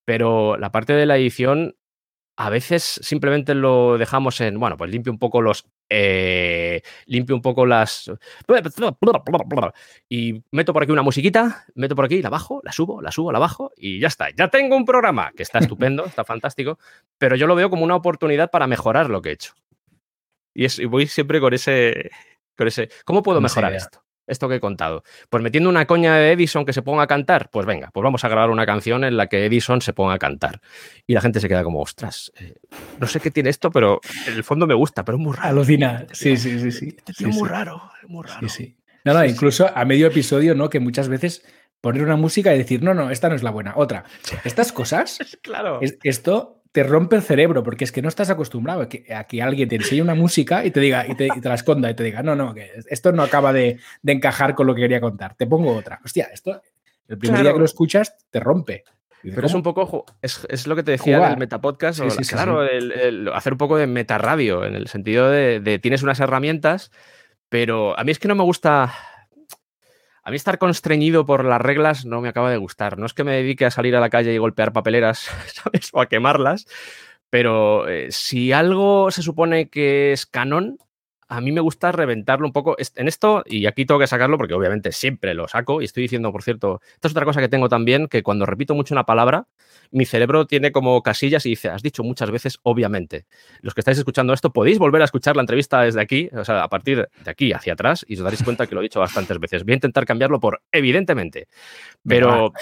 Pero 0.06 0.56
la 0.56 0.72
parte 0.72 0.94
de 0.94 1.08
la 1.08 1.18
edición 1.18 1.76
a 2.38 2.52
veces 2.52 2.84
simplemente 2.84 3.56
lo 3.56 3.98
dejamos 3.98 4.40
en, 4.42 4.60
bueno, 4.60 4.78
pues 4.78 4.92
limpio 4.92 5.12
un 5.12 5.18
poco 5.18 5.42
los, 5.42 5.66
eh, 5.90 6.82
limpio 7.06 7.36
un 7.36 7.42
poco 7.42 7.66
las, 7.66 8.12
y 10.10 10.44
meto 10.52 10.74
por 10.74 10.84
aquí 10.84 10.92
una 10.92 11.02
musiquita, 11.02 11.66
meto 11.76 11.96
por 11.96 12.06
aquí, 12.06 12.22
la 12.22 12.30
bajo, 12.30 12.62
la 12.64 12.72
subo, 12.72 13.02
la 13.02 13.12
subo, 13.12 13.32
la 13.32 13.40
bajo 13.40 13.72
y 13.78 14.00
ya 14.00 14.08
está. 14.08 14.30
Ya 14.32 14.48
tengo 14.48 14.76
un 14.76 14.86
programa 14.86 15.32
que 15.36 15.44
está 15.44 15.60
estupendo, 15.60 16.06
está 16.06 16.24
fantástico, 16.24 16.80
pero 17.18 17.36
yo 17.36 17.48
lo 17.48 17.56
veo 17.56 17.70
como 17.70 17.84
una 17.84 17.96
oportunidad 17.96 18.50
para 18.52 18.68
mejorar 18.68 19.10
lo 19.10 19.22
que 19.22 19.30
he 19.30 19.34
hecho. 19.34 19.54
Y, 20.54 20.66
es, 20.66 20.80
y 20.80 20.86
voy 20.86 21.08
siempre 21.08 21.40
con 21.40 21.54
ese, 21.54 22.12
con 22.56 22.68
ese, 22.68 22.90
¿cómo 23.06 23.24
puedo 23.24 23.42
mejorar 23.42 23.74
esto? 23.74 24.03
Esto 24.34 24.50
que 24.50 24.56
he 24.56 24.60
contado. 24.60 25.04
Pues 25.30 25.42
metiendo 25.42 25.70
una 25.70 25.86
coña 25.86 26.16
de 26.16 26.34
Edison 26.34 26.66
que 26.66 26.74
se 26.74 26.82
ponga 26.82 27.04
a 27.04 27.08
cantar, 27.08 27.50
pues 27.50 27.66
venga, 27.66 27.90
pues 27.94 28.04
vamos 28.04 28.24
a 28.26 28.28
grabar 28.28 28.50
una 28.50 28.66
canción 28.66 29.04
en 29.06 29.16
la 29.16 29.28
que 29.28 29.46
Edison 29.46 29.80
se 29.82 29.94
ponga 29.94 30.16
a 30.16 30.20
cantar. 30.20 30.60
Y 31.08 31.14
la 31.14 31.22
gente 31.22 31.40
se 31.40 31.48
queda 31.48 31.64
como, 31.64 31.80
ostras, 31.80 32.32
eh, 32.40 32.56
no 33.00 33.08
sé 33.08 33.20
qué 33.20 33.32
tiene 33.32 33.50
esto, 33.50 33.72
pero 33.72 34.02
en 34.28 34.34
el 34.34 34.44
fondo 34.44 34.68
me 34.68 34.74
gusta, 34.74 35.06
pero 35.06 35.18
es 35.18 35.24
muy 35.24 35.34
raro. 35.34 35.50
Alucina, 35.50 36.06
sí, 36.12 36.36
sí, 36.36 36.60
sí. 36.60 36.72
sí. 36.72 36.96
Este 36.98 37.30
es 37.30 37.36
muy 37.36 37.48
raro, 37.48 37.82
muy 38.08 38.26
raro. 38.28 38.50
Sí, 38.50 38.76
No, 39.06 39.14
no, 39.14 39.24
incluso 39.24 39.72
a 39.74 39.86
medio 39.86 40.08
episodio, 40.08 40.56
¿no? 40.56 40.70
Que 40.70 40.80
muchas 40.80 41.08
veces 41.08 41.46
poner 41.82 42.02
una 42.02 42.16
música 42.16 42.56
y 42.56 42.58
decir, 42.58 42.82
no, 42.82 42.94
no, 42.94 43.12
esta 43.12 43.30
no 43.30 43.36
es 43.36 43.44
la 43.44 43.52
buena, 43.52 43.74
otra. 43.76 44.06
Estas 44.46 44.72
cosas, 44.72 45.20
claro. 45.42 45.80
esto 45.82 46.63
te 46.74 46.84
rompe 46.84 47.16
el 47.16 47.22
cerebro 47.22 47.64
porque 47.64 47.84
es 47.84 47.92
que 47.92 48.02
no 48.02 48.10
estás 48.10 48.32
acostumbrado 48.32 48.82
a 48.82 48.88
que, 48.90 49.42
alguien 49.42 49.70
te 49.70 49.76
enseñe 49.76 50.02
una 50.02 50.16
música 50.16 50.66
y 50.66 50.72
te 50.72 50.80
diga 50.80 51.06
y 51.08 51.14
te, 51.14 51.30
la 51.42 51.54
esconda 51.54 51.90
y 51.90 51.94
te 51.94 52.04
diga, 52.04 52.24
no, 52.24 52.36
no, 52.36 52.54
que 52.54 52.72
esto 52.90 53.12
no 53.12 53.22
acaba 53.22 53.54
de, 53.54 53.80
encajar 54.04 54.56
con 54.56 54.66
lo 54.66 54.74
que 54.74 54.82
quería 54.82 55.00
contar. 55.00 55.36
Te 55.36 55.46
pongo 55.46 55.72
otra. 55.76 56.00
Hostia, 56.04 56.30
esto, 56.34 56.62
el 57.08 57.20
primer 57.20 57.44
día 57.44 57.54
que 57.54 57.60
lo 57.60 57.66
escuchas, 57.66 58.18
te 58.32 58.40
rompe. 58.40 58.84
Pero 59.22 59.46
es 59.46 59.54
un 59.54 59.62
poco, 59.62 60.06
es, 60.22 60.68
lo 60.68 60.76
que 60.76 60.84
te 60.84 60.92
decía 60.92 61.30
del 61.30 61.38
metapodcast, 61.38 62.02
claro, 62.28 62.62
hacer 63.34 63.54
un 63.54 63.58
poco 63.58 63.78
de 63.78 63.88
metarradio, 63.88 64.66
en 64.66 64.74
el 64.74 64.88
sentido 64.88 65.30
de 65.30 65.80
tienes 65.82 66.02
unas 66.02 66.20
herramientas, 66.20 66.92
pero 67.50 67.98
a 67.98 68.04
mí 68.04 68.12
es 68.12 68.18
que 68.18 68.28
no 68.28 68.36
me 68.36 68.44
gusta 68.44 68.92
a 70.24 70.30
mí 70.30 70.38
estar 70.38 70.58
constreñido 70.58 71.26
por 71.26 71.44
las 71.44 71.62
reglas 71.62 72.06
no 72.06 72.22
me 72.22 72.30
acaba 72.30 72.50
de 72.50 72.58
gustar. 72.58 72.98
No 72.98 73.06
es 73.06 73.14
que 73.14 73.26
me 73.26 73.34
dedique 73.34 73.66
a 73.66 73.72
salir 73.72 73.96
a 73.96 74.00
la 74.00 74.10
calle 74.10 74.34
y 74.34 74.38
golpear 74.38 74.72
papeleras, 74.72 75.30
¿sabes? 75.54 75.90
O 75.92 76.02
a 76.02 76.08
quemarlas, 76.08 76.66
pero 77.30 77.88
eh, 77.90 78.08
si 78.12 78.52
algo 78.52 79.12
se 79.12 79.22
supone 79.22 79.68
que 79.70 80.14
es 80.14 80.26
canon, 80.26 80.78
a 81.34 81.42
mí 81.42 81.52
me 81.52 81.62
gusta 81.62 81.92
reventarlo 81.92 82.46
un 82.46 82.54
poco 82.54 82.76
en 82.78 83.08
esto, 83.08 83.44
y 83.48 83.66
aquí 83.66 83.86
tengo 83.86 84.00
que 84.00 84.06
sacarlo 84.06 84.38
porque 84.38 84.54
obviamente 84.54 84.92
siempre 84.92 85.34
lo 85.34 85.48
saco, 85.48 85.82
y 85.82 85.86
estoy 85.86 86.04
diciendo, 86.04 86.32
por 86.32 86.44
cierto, 86.44 86.80
esto 86.94 87.08
es 87.08 87.12
otra 87.12 87.26
cosa 87.26 87.42
que 87.42 87.50
tengo 87.50 87.70
también, 87.70 88.08
que 88.08 88.22
cuando 88.22 88.46
repito 88.46 88.76
mucho 88.76 88.94
una 88.94 89.06
palabra, 89.06 89.48
mi 89.90 90.06
cerebro 90.06 90.46
tiene 90.46 90.72
como 90.72 91.02
casillas 91.02 91.46
y 91.48 91.50
dice, 91.50 91.70
has 91.70 91.82
dicho 91.82 92.04
muchas 92.04 92.30
veces, 92.30 92.60
obviamente. 92.62 93.26
Los 93.62 93.74
que 93.74 93.82
estáis 93.82 93.98
escuchando 93.98 94.34
esto, 94.34 94.54
podéis 94.54 94.78
volver 94.78 95.02
a 95.02 95.06
escuchar 95.06 95.36
la 95.36 95.42
entrevista 95.42 95.82
desde 95.82 96.02
aquí, 96.02 96.30
o 96.34 96.46
sea, 96.46 96.64
a 96.64 96.70
partir 96.70 97.10
de 97.24 97.32
aquí 97.32 97.52
hacia 97.52 97.74
atrás, 97.74 98.06
y 98.08 98.14
os 98.16 98.22
daréis 98.22 98.44
cuenta 98.44 98.68
que 98.68 98.76
lo 98.76 98.82
he 98.82 98.84
dicho 98.84 99.00
bastantes 99.00 99.40
veces. 99.40 99.64
Voy 99.64 99.74
a 99.74 99.76
intentar 99.76 100.06
cambiarlo 100.06 100.40
por 100.40 100.62
evidentemente. 100.72 101.48
Pero, 102.08 102.54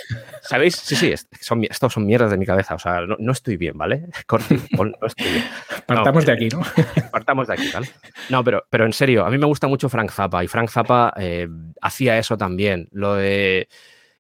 ¿sabéis? 0.42 0.76
Sí, 0.76 0.96
sí, 0.96 1.14
son, 1.42 1.66
estos 1.66 1.92
son 1.92 2.06
mierdas 2.06 2.32
de 2.32 2.38
mi 2.38 2.46
cabeza, 2.46 2.76
o 2.76 2.80
sea, 2.80 3.02
no, 3.02 3.32
estoy 3.32 3.58
bien, 3.58 3.78
¿vale? 3.78 4.08
Corti, 4.28 4.56
no 4.78 5.08
estoy 5.08 5.32
bien. 5.32 5.46
Partamos 5.86 6.26
de 6.26 6.32
aquí, 6.32 6.48
¿no? 6.50 6.62
Partamos 7.12 7.48
de 7.48 7.54
aquí, 7.54 7.70
¿vale? 7.74 7.90
No, 8.30 8.44
pero, 8.44 8.61
pero 8.70 8.86
en 8.86 8.94
serio, 8.94 9.26
a 9.26 9.30
mí 9.30 9.38
me 9.38 9.46
gusta 9.46 9.68
mucho 9.68 9.90
Frank 9.90 10.12
Zappa, 10.12 10.44
y 10.44 10.48
Frank 10.48 10.70
Zappa 10.70 11.14
eh, 11.18 11.48
hacía 11.82 12.18
eso 12.18 12.38
también, 12.38 12.88
lo 12.92 13.16
de 13.16 13.68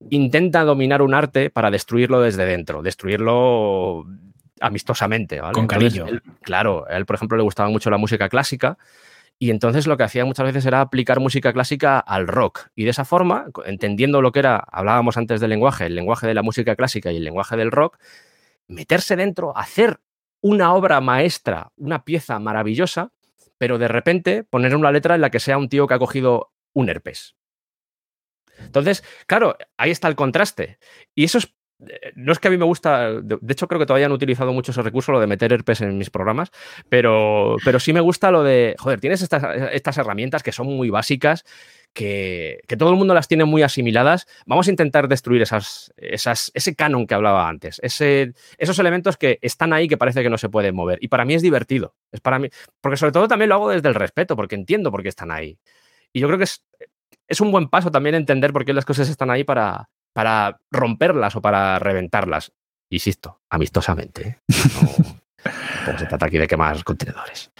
intenta 0.10 0.64
dominar 0.64 1.02
un 1.02 1.14
arte 1.14 1.50
para 1.50 1.70
destruirlo 1.70 2.22
desde 2.22 2.46
dentro, 2.46 2.82
destruirlo 2.82 4.06
amistosamente. 4.60 5.40
Con 5.54 5.68
cariño. 5.68 6.06
claro, 6.42 6.86
a 6.90 6.98
él, 6.98 7.06
por 7.06 7.16
ejemplo, 7.16 7.38
le 7.38 7.44
gustaba 7.44 7.70
mucho 7.70 7.90
la 7.90 7.98
música 7.98 8.30
clásica 8.30 8.78
y 9.42 9.50
entonces 9.50 9.88
lo 9.88 9.98
que 9.98 10.04
hacía 10.04 10.24
muchas 10.24 10.46
veces 10.46 10.66
era 10.68 10.82
aplicar 10.82 11.20
música 11.20 11.52
clásica 11.52 12.00
al 12.00 12.28
rock. 12.28 12.68
Y 12.76 12.84
de 12.84 12.92
esa 12.92 13.06
forma, 13.06 13.48
entendiendo 13.66 14.22
lo 14.22 14.32
que 14.32 14.40
era, 14.40 14.58
hablábamos 14.72 15.18
antes 15.18 15.42
del 15.42 15.50
lenguaje, 15.50 15.88
el 15.88 15.96
lenguaje 15.96 16.28
de 16.28 16.36
la 16.36 16.44
música 16.44 16.76
clásica 16.76 17.12
y 17.12 17.18
el 17.18 17.24
lenguaje 17.24 17.58
del 17.58 17.72
rock, 17.72 17.98
meterse 18.68 19.16
dentro, 19.16 19.58
hacer 19.58 20.00
una 20.42 20.74
obra 20.74 21.02
maestra, 21.02 21.72
una 21.76 22.04
pieza 22.04 22.38
maravillosa, 22.38 23.14
pero 23.62 23.78
de 23.78 23.88
repente 23.88 24.44
poner 24.44 24.76
una 24.76 24.92
letra 24.92 25.14
en 25.14 25.22
la 25.22 25.30
que 25.30 25.40
sea 25.40 25.60
un 25.60 25.70
tío 25.70 25.86
que 25.86 25.94
ha 25.94 26.00
cogido 26.00 26.52
un 26.74 26.90
herpes 26.90 27.36
Entonces, 28.58 29.04
claro, 29.28 29.56
ahí 29.78 29.92
está 29.92 30.08
el 30.08 30.16
contraste. 30.16 30.80
Y 31.14 31.26
eso 31.26 31.38
es 31.38 31.54
no 32.16 32.32
es 32.32 32.40
que 32.40 32.48
a 32.48 32.52
mí 32.52 32.58
me 32.58 32.66
gusta, 32.66 33.22
de 33.22 33.54
hecho 33.54 33.68
creo 33.68 33.80
que 33.80 33.86
todavía 33.86 34.06
han 34.06 34.12
utilizado 34.12 34.54
mucho 34.54 34.72
ese 34.72 34.82
recurso, 34.82 35.12
lo 35.12 35.20
de 35.20 35.28
meter 35.28 35.52
herpes 35.52 35.82
en 35.82 35.98
mis 35.98 36.10
programas, 36.10 36.52
pero, 36.90 37.58
pero 37.66 37.80
sí 37.80 37.94
me 37.94 38.02
gusta 38.02 38.32
lo 38.32 38.44
de, 38.44 38.76
joder, 38.78 39.00
tienes 39.00 39.22
estas, 39.22 39.44
estas 39.72 39.98
herramientas 39.98 40.44
que 40.44 40.52
son 40.52 40.68
muy 40.68 40.90
básicas, 40.90 41.44
que, 41.94 42.62
que, 42.68 42.78
todo 42.78 42.92
el 42.92 42.96
mundo 42.96 43.14
las 43.14 43.28
tiene 43.28 43.46
muy 43.46 43.64
asimiladas, 43.64 44.28
vamos 44.46 44.68
a 44.68 44.72
intentar 44.72 45.08
destruir 45.08 45.42
esas, 45.42 45.92
esas, 45.98 46.52
ese 46.54 46.76
canon 46.76 47.06
que 47.06 47.16
hablaba 47.16 47.50
antes, 47.50 47.80
ese, 47.84 48.34
esos 48.58 48.80
elementos 48.80 49.18
que 49.18 49.40
están 49.42 49.74
ahí 49.74 49.88
que 49.88 49.98
parece 49.98 50.24
que 50.24 50.30
no 50.30 50.38
se 50.38 50.50
pueden 50.50 50.76
mover. 50.76 51.00
Y 51.02 51.10
para 51.10 51.26
mí 51.26 51.34
es 51.34 51.42
divertido, 51.42 51.96
es 52.12 52.22
para 52.22 52.40
mí, 52.40 52.50
porque 52.80 52.98
sobre 52.98 53.12
todo 53.12 53.28
también 53.28 53.50
lo 53.50 53.56
hago 53.56 53.70
desde 53.70 53.90
el 53.90 53.96
respeto, 53.96 54.36
porque 54.36 54.56
entiendo 54.56 54.90
por 54.92 55.04
qué 55.04 55.10
están 55.10 55.32
ahí. 55.32 55.60
Y 56.14 56.22
yo 56.22 56.28
creo 56.28 56.38
que 56.38 56.46
es, 56.46 56.64
es 57.28 57.42
un 57.42 57.52
buen 57.52 57.68
paso 57.68 57.92
también 57.92 58.16
entender 58.16 58.54
por 58.54 58.64
qué 58.64 58.74
las 58.74 58.86
cosas 58.86 59.10
están 59.10 59.30
ahí 59.30 59.44
para, 59.44 59.90
para 60.14 60.60
romperlas 60.70 61.36
o 61.36 61.42
para 61.42 61.80
reventarlas. 61.80 62.54
Insisto, 62.90 63.42
amistosamente. 63.50 64.28
¿eh? 64.28 64.38
No, 65.88 65.98
se 65.98 66.06
trata 66.06 66.26
aquí 66.26 66.38
de 66.38 66.48
quemar 66.48 66.84
contenedores. 66.84 67.52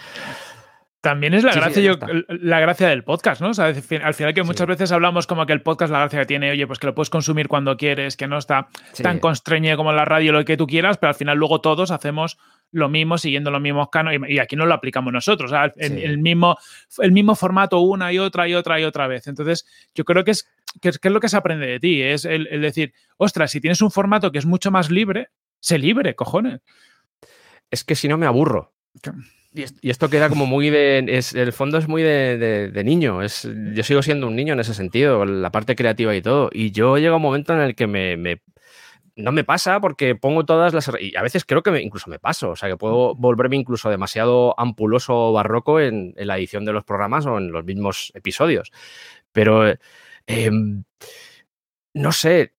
También 1.02 1.34
es 1.34 1.42
la 1.42 1.52
gracia, 1.52 1.82
yo, 1.82 1.96
la 2.28 2.60
gracia 2.60 2.86
del 2.86 3.02
podcast, 3.02 3.40
¿no? 3.40 3.48
O 3.48 3.54
sea, 3.54 3.64
al 3.64 4.14
final 4.14 4.34
que 4.34 4.44
muchas 4.44 4.68
veces 4.68 4.92
hablamos 4.92 5.26
como 5.26 5.44
que 5.46 5.52
el 5.52 5.60
podcast, 5.60 5.92
la 5.92 5.98
gracia 5.98 6.20
que 6.20 6.26
tiene, 6.26 6.52
oye, 6.52 6.64
pues 6.64 6.78
que 6.78 6.86
lo 6.86 6.94
puedes 6.94 7.10
consumir 7.10 7.48
cuando 7.48 7.76
quieres, 7.76 8.16
que 8.16 8.28
no 8.28 8.38
está 8.38 8.68
tan 9.02 9.18
constreñido 9.18 9.76
como 9.76 9.90
la 9.90 10.04
radio, 10.04 10.30
lo 10.30 10.44
que 10.44 10.56
tú 10.56 10.68
quieras, 10.68 10.98
pero 10.98 11.08
al 11.08 11.16
final 11.16 11.38
luego 11.38 11.60
todos 11.60 11.90
hacemos 11.90 12.38
lo 12.70 12.88
mismo, 12.88 13.18
siguiendo 13.18 13.50
los 13.50 13.60
mismos 13.60 13.88
canos, 13.90 14.14
y, 14.28 14.38
aquí 14.38 14.54
no 14.54 14.64
lo 14.64 14.74
aplicamos 14.74 15.12
nosotros, 15.12 15.50
o 15.50 15.54
sea, 15.54 15.72
el, 15.76 16.18
mismo, 16.18 16.56
el 16.98 17.10
mismo 17.10 17.34
formato 17.34 17.80
una 17.80 18.12
y 18.12 18.20
otra 18.20 18.46
y 18.46 18.54
otra 18.54 18.78
y 18.78 18.84
otra 18.84 19.08
vez. 19.08 19.26
Entonces, 19.26 19.66
yo 19.96 20.04
creo 20.04 20.22
que 20.22 20.30
es, 20.30 20.48
que 20.80 20.88
es, 20.90 20.98
lo 21.02 21.20
que 21.20 21.28
se 21.28 21.36
aprende 21.36 21.66
de 21.66 21.80
ti, 21.80 22.02
es 22.02 22.24
el, 22.24 22.46
el 22.48 22.62
decir, 22.62 22.92
ostras, 23.16 23.50
si 23.50 23.60
tienes 23.60 23.82
un 23.82 23.90
formato 23.90 24.32
que 24.32 24.38
es 24.38 24.46
mucho 24.46 24.70
más 24.70 24.90
libre, 24.90 25.28
sé 25.60 25.78
libre, 25.78 26.14
cojones. 26.14 26.60
Es 27.70 27.84
que 27.84 27.94
si 27.94 28.08
no 28.08 28.18
me 28.18 28.26
aburro. 28.26 28.74
Y 29.54 29.90
esto 29.90 30.08
queda 30.08 30.30
como 30.30 30.46
muy 30.46 30.70
de. 30.70 31.04
Es, 31.08 31.34
el 31.34 31.52
fondo 31.52 31.76
es 31.76 31.86
muy 31.86 32.02
de, 32.02 32.82
niño. 32.84 33.22
Es, 33.22 33.48
yo 33.74 33.82
sigo 33.82 34.02
siendo 34.02 34.26
un 34.26 34.36
niño 34.36 34.54
en 34.54 34.60
ese 34.60 34.72
sentido, 34.72 35.24
la 35.26 35.50
parte 35.50 35.76
creativa 35.76 36.14
y 36.14 36.22
todo. 36.22 36.48
Y 36.52 36.70
yo 36.70 36.96
llego 36.96 37.14
a 37.14 37.16
un 37.16 37.22
momento 37.22 37.52
en 37.52 37.60
el 37.60 37.74
que 37.74 37.86
me, 37.86 38.40
no 39.14 39.30
me 39.30 39.44
pasa 39.44 39.78
porque 39.80 40.14
pongo 40.14 40.46
todas 40.46 40.72
las. 40.72 40.90
Y 40.98 41.16
a 41.16 41.22
veces 41.22 41.44
creo 41.44 41.62
que 41.62 41.82
incluso 41.82 42.08
me 42.08 42.18
paso. 42.18 42.50
O 42.50 42.56
sea, 42.56 42.70
que 42.70 42.78
puedo 42.78 43.14
volverme 43.14 43.56
incluso 43.56 43.90
demasiado 43.90 44.58
ampuloso 44.58 45.14
o 45.14 45.32
barroco 45.32 45.80
en, 45.80 46.14
la 46.16 46.38
edición 46.38 46.64
de 46.64 46.72
los 46.72 46.84
programas 46.84 47.26
o 47.26 47.36
en 47.36 47.52
los 47.52 47.64
mismos 47.64 48.10
episodios. 48.14 48.72
Pero. 49.32 49.74
Em, 50.32 50.84
no 51.94 52.12
sé, 52.12 52.54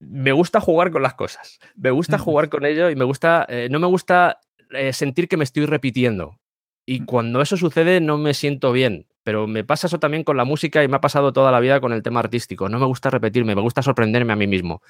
me 0.00 0.32
gusta 0.32 0.60
jugar 0.60 0.90
con 0.90 1.02
las 1.02 1.14
cosas. 1.14 1.58
Me 1.74 1.90
gusta 1.90 2.18
jugar 2.18 2.48
con 2.48 2.64
ello 2.64 2.90
y 2.90 2.96
me 2.96 3.04
gusta. 3.04 3.46
Eh, 3.48 3.68
no 3.70 3.78
me 3.78 3.86
gusta 3.86 4.40
eh, 4.70 4.92
sentir 4.92 5.28
que 5.28 5.36
me 5.36 5.44
estoy 5.44 5.66
repitiendo. 5.66 6.40
Y 6.86 7.00
mm. 7.00 7.04
cuando 7.06 7.42
eso 7.42 7.56
sucede 7.56 8.00
no 8.00 8.18
me 8.18 8.34
siento 8.34 8.72
bien. 8.72 9.06
Pero 9.22 9.46
me 9.46 9.64
pasa 9.64 9.86
eso 9.86 9.98
también 9.98 10.24
con 10.24 10.36
la 10.36 10.44
música 10.44 10.82
y 10.82 10.88
me 10.88 10.96
ha 10.96 11.00
pasado 11.00 11.32
toda 11.32 11.52
la 11.52 11.60
vida 11.60 11.80
con 11.80 11.92
el 11.92 12.02
tema 12.02 12.20
artístico. 12.20 12.68
No 12.68 12.78
me 12.78 12.86
gusta 12.86 13.10
repetirme, 13.10 13.54
me 13.54 13.60
gusta 13.60 13.82
sorprenderme 13.82 14.32
a 14.32 14.36
mí 14.36 14.46
mismo. 14.46 14.82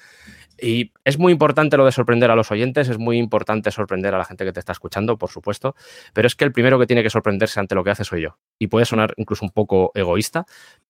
Y 0.61 0.91
es 1.05 1.17
muy 1.17 1.31
importante 1.31 1.77
lo 1.77 1.85
de 1.85 1.91
sorprender 1.91 2.31
a 2.31 2.35
los 2.35 2.51
oyentes, 2.51 2.89
es 2.89 2.97
muy 2.97 3.17
importante 3.17 3.71
sorprender 3.71 4.13
a 4.13 4.17
la 4.17 4.25
gente 4.25 4.45
que 4.45 4.51
te 4.51 4.59
está 4.59 4.73
escuchando, 4.73 5.17
por 5.17 5.29
supuesto, 5.29 5.75
pero 6.13 6.27
es 6.27 6.35
que 6.35 6.45
el 6.45 6.51
primero 6.51 6.77
que 6.79 6.85
tiene 6.85 7.03
que 7.03 7.09
sorprenderse 7.09 7.59
ante 7.59 7.75
lo 7.75 7.83
que 7.83 7.91
hace 7.91 8.03
soy 8.03 8.21
yo. 8.21 8.37
Y 8.57 8.67
puede 8.67 8.85
sonar 8.85 9.13
incluso 9.17 9.45
un 9.45 9.51
poco 9.51 9.91
egoísta, 9.95 10.45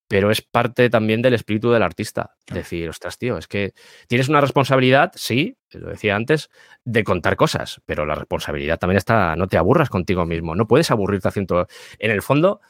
pero 0.08 0.32
es 0.32 0.42
parte 0.42 0.90
también 0.90 1.22
del 1.22 1.36
espíritu 1.36 1.70
del 1.72 1.84
artista. 1.84 2.36
Decir, 2.52 2.90
ostras, 2.90 3.18
tío, 3.18 3.38
es 3.38 3.48
que 3.48 3.74
tienes 4.08 4.28
una 4.28 4.42
responsabilidad, 4.42 5.12
sí, 5.16 5.58
lo 5.72 5.90
decía 5.90 6.16
antes, 6.16 6.50
de 6.84 7.04
contar 7.04 7.36
cosas, 7.36 7.82
pero 7.86 8.06
la 8.08 8.16
responsabilidad 8.16 8.80
también 8.80 8.98
está, 8.98 9.36
no 9.36 9.48
te 9.48 9.58
aburras 9.58 9.90
contigo 9.90 10.26
mismo, 10.26 10.56
no 10.56 10.68
puedes 10.68 10.90
aburrirte 10.90 11.28
haciendo... 11.28 11.68
En 12.00 12.10
el 12.10 12.24
fondo, 12.24 12.62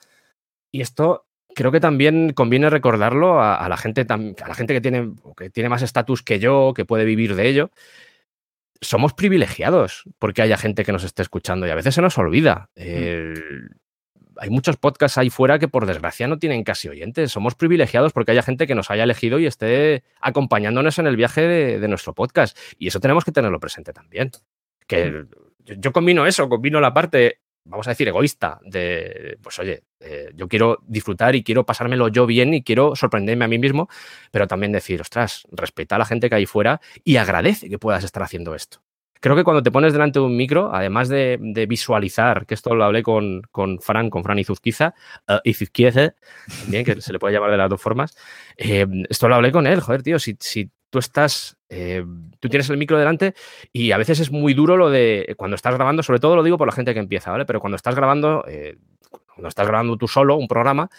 y 0.72 0.82
esto 0.82 1.26
creo 1.56 1.72
que 1.72 1.80
también 1.80 2.34
conviene 2.34 2.70
recordarlo 2.70 3.42
a, 3.42 3.68
la 3.68 3.78
gente, 3.78 4.06
a 4.10 4.48
la 4.48 4.56
gente 4.56 4.74
que 4.74 4.82
tiene, 4.82 5.12
que 5.36 5.50
tiene 5.50 5.70
más 5.70 5.82
estatus 5.82 6.24
que 6.24 6.40
yo, 6.40 6.74
que 6.76 6.86
puede 6.86 7.06
vivir 7.06 7.36
de 7.36 7.48
ello. 7.48 7.72
Somos 8.82 9.14
privilegiados 9.14 10.04
porque 10.20 10.42
haya 10.42 10.58
gente 10.58 10.86
que 10.86 10.92
nos 10.92 11.04
esté 11.04 11.22
escuchando 11.22 11.68
y 11.68 11.70
a 11.70 11.76
veces 11.76 11.96
se 11.96 12.02
nos 12.02 12.18
olvida. 12.18 12.70
Mm 12.78 13.76
hay 14.40 14.50
muchos 14.50 14.78
podcasts 14.78 15.18
ahí 15.18 15.30
fuera 15.30 15.60
que 15.60 15.68
por 15.68 15.86
desgracia 15.86 16.28
no 16.28 16.40
tienen 16.40 16.64
casi 16.64 16.88
oyentes. 16.88 17.32
Somos 17.32 17.56
privilegiados 17.56 18.14
porque 18.14 18.32
haya 18.32 18.42
gente 18.42 18.68
que 18.68 18.76
nos 18.76 18.90
haya 18.90 19.04
elegido 19.04 19.40
y 19.40 19.46
esté 19.46 20.04
acompañándonos 20.22 20.98
en 21.00 21.08
el 21.08 21.16
viaje 21.16 21.42
de, 21.42 21.88
nuestro 21.88 22.14
podcast. 22.14 22.58
Y 22.78 22.88
eso 22.88 23.00
tenemos 23.00 23.26
que 23.26 23.32
tenerlo 23.32 23.60
presente 23.60 23.94
también. 23.94 24.32
Que 24.88 25.26
yo, 25.66 25.92
combino 25.92 26.26
eso, 26.26 26.48
combino 26.48 26.80
la 26.80 26.94
parte, 26.94 27.42
vamos 27.66 27.88
a 27.88 27.92
decir, 27.92 28.08
egoísta 28.08 28.60
de, 28.64 29.38
pues 29.42 29.60
oye, 29.60 29.84
eh, 30.00 30.32
yo 30.36 30.48
quiero 30.48 30.80
disfrutar 30.88 31.36
y 31.36 31.44
quiero 31.44 31.66
pasármelo 31.66 32.08
yo 32.08 32.26
bien 32.26 32.54
y 32.54 32.64
quiero 32.64 32.96
sorprenderme 32.96 33.46
a 33.46 33.48
mí 33.48 33.60
mismo, 33.60 33.90
pero 34.32 34.48
también 34.48 34.72
decir, 34.72 35.02
ostras, 35.02 35.44
respeta 35.52 35.96
a 35.96 36.00
la 36.00 36.06
gente 36.06 36.30
que 36.30 36.36
hay 36.36 36.46
fuera 36.46 36.82
y 37.04 37.18
agradece 37.18 37.70
que 37.70 37.80
puedas 37.80 38.04
estar 38.04 38.24
haciendo 38.24 38.56
esto 38.56 38.82
creo 39.20 39.36
que 39.36 39.44
cuando 39.44 39.64
te 39.64 39.72
pones 39.72 39.94
delante 39.94 40.20
de 40.20 40.26
un 40.26 40.36
micro, 40.36 40.74
además 40.74 41.10
de, 41.10 41.38
visualizar, 41.68 42.46
que 42.46 42.54
esto 42.54 42.74
lo 42.76 42.84
hablé 42.86 43.04
con, 43.04 43.42
con 43.52 43.80
Fran, 43.80 44.10
con 44.10 44.24
Fran 44.24 44.40
Izuzquiza, 44.40 44.94
uh, 45.28 45.40
Izuzquiza, 45.44 46.16
también, 46.62 46.86
que 46.86 47.02
se 47.02 47.14
le 47.14 47.20
puede 47.20 47.34
llamar 47.34 47.52
de 47.52 47.58
las 47.58 47.70
dos 47.70 47.82
formas, 47.82 48.16
eh, 48.58 48.86
esto 49.10 49.28
lo 49.28 49.36
hablé 49.36 49.52
con 49.52 49.68
él, 49.68 49.82
joder, 49.82 50.04
tío, 50.04 50.20
si 50.20 50.38
tú 50.90 51.00
estás, 51.00 51.58
eh, 51.70 52.04
tú 52.40 52.50
tienes 52.50 52.70
el 52.70 52.78
micro 52.78 52.98
delante 52.98 53.34
y 53.72 53.92
a 53.92 53.98
veces 53.98 54.20
es 54.20 54.32
muy 54.32 54.54
duro 54.54 54.78
lo 54.78 54.90
de, 54.90 55.36
cuando 55.38 55.56
estás 55.56 55.74
grabando, 55.76 56.04
sobre 56.04 56.20
todo 56.20 56.36
lo 56.36 56.44
digo 56.44 56.58
por 56.58 56.68
la 56.68 56.74
gente 56.74 56.94
que 56.94 57.00
empieza, 57.00 57.32
¿vale? 57.32 57.46
Pero 57.46 57.60
cuando 57.60 57.76
estás 57.76 57.96
grabando, 57.96 58.44
eh, 58.48 58.78
cuando 59.28 59.50
estás 59.50 59.68
grabando 59.68 59.98
tú 59.98 60.08
solo 60.08 60.36
un 60.36 60.48
programa, 60.48 60.90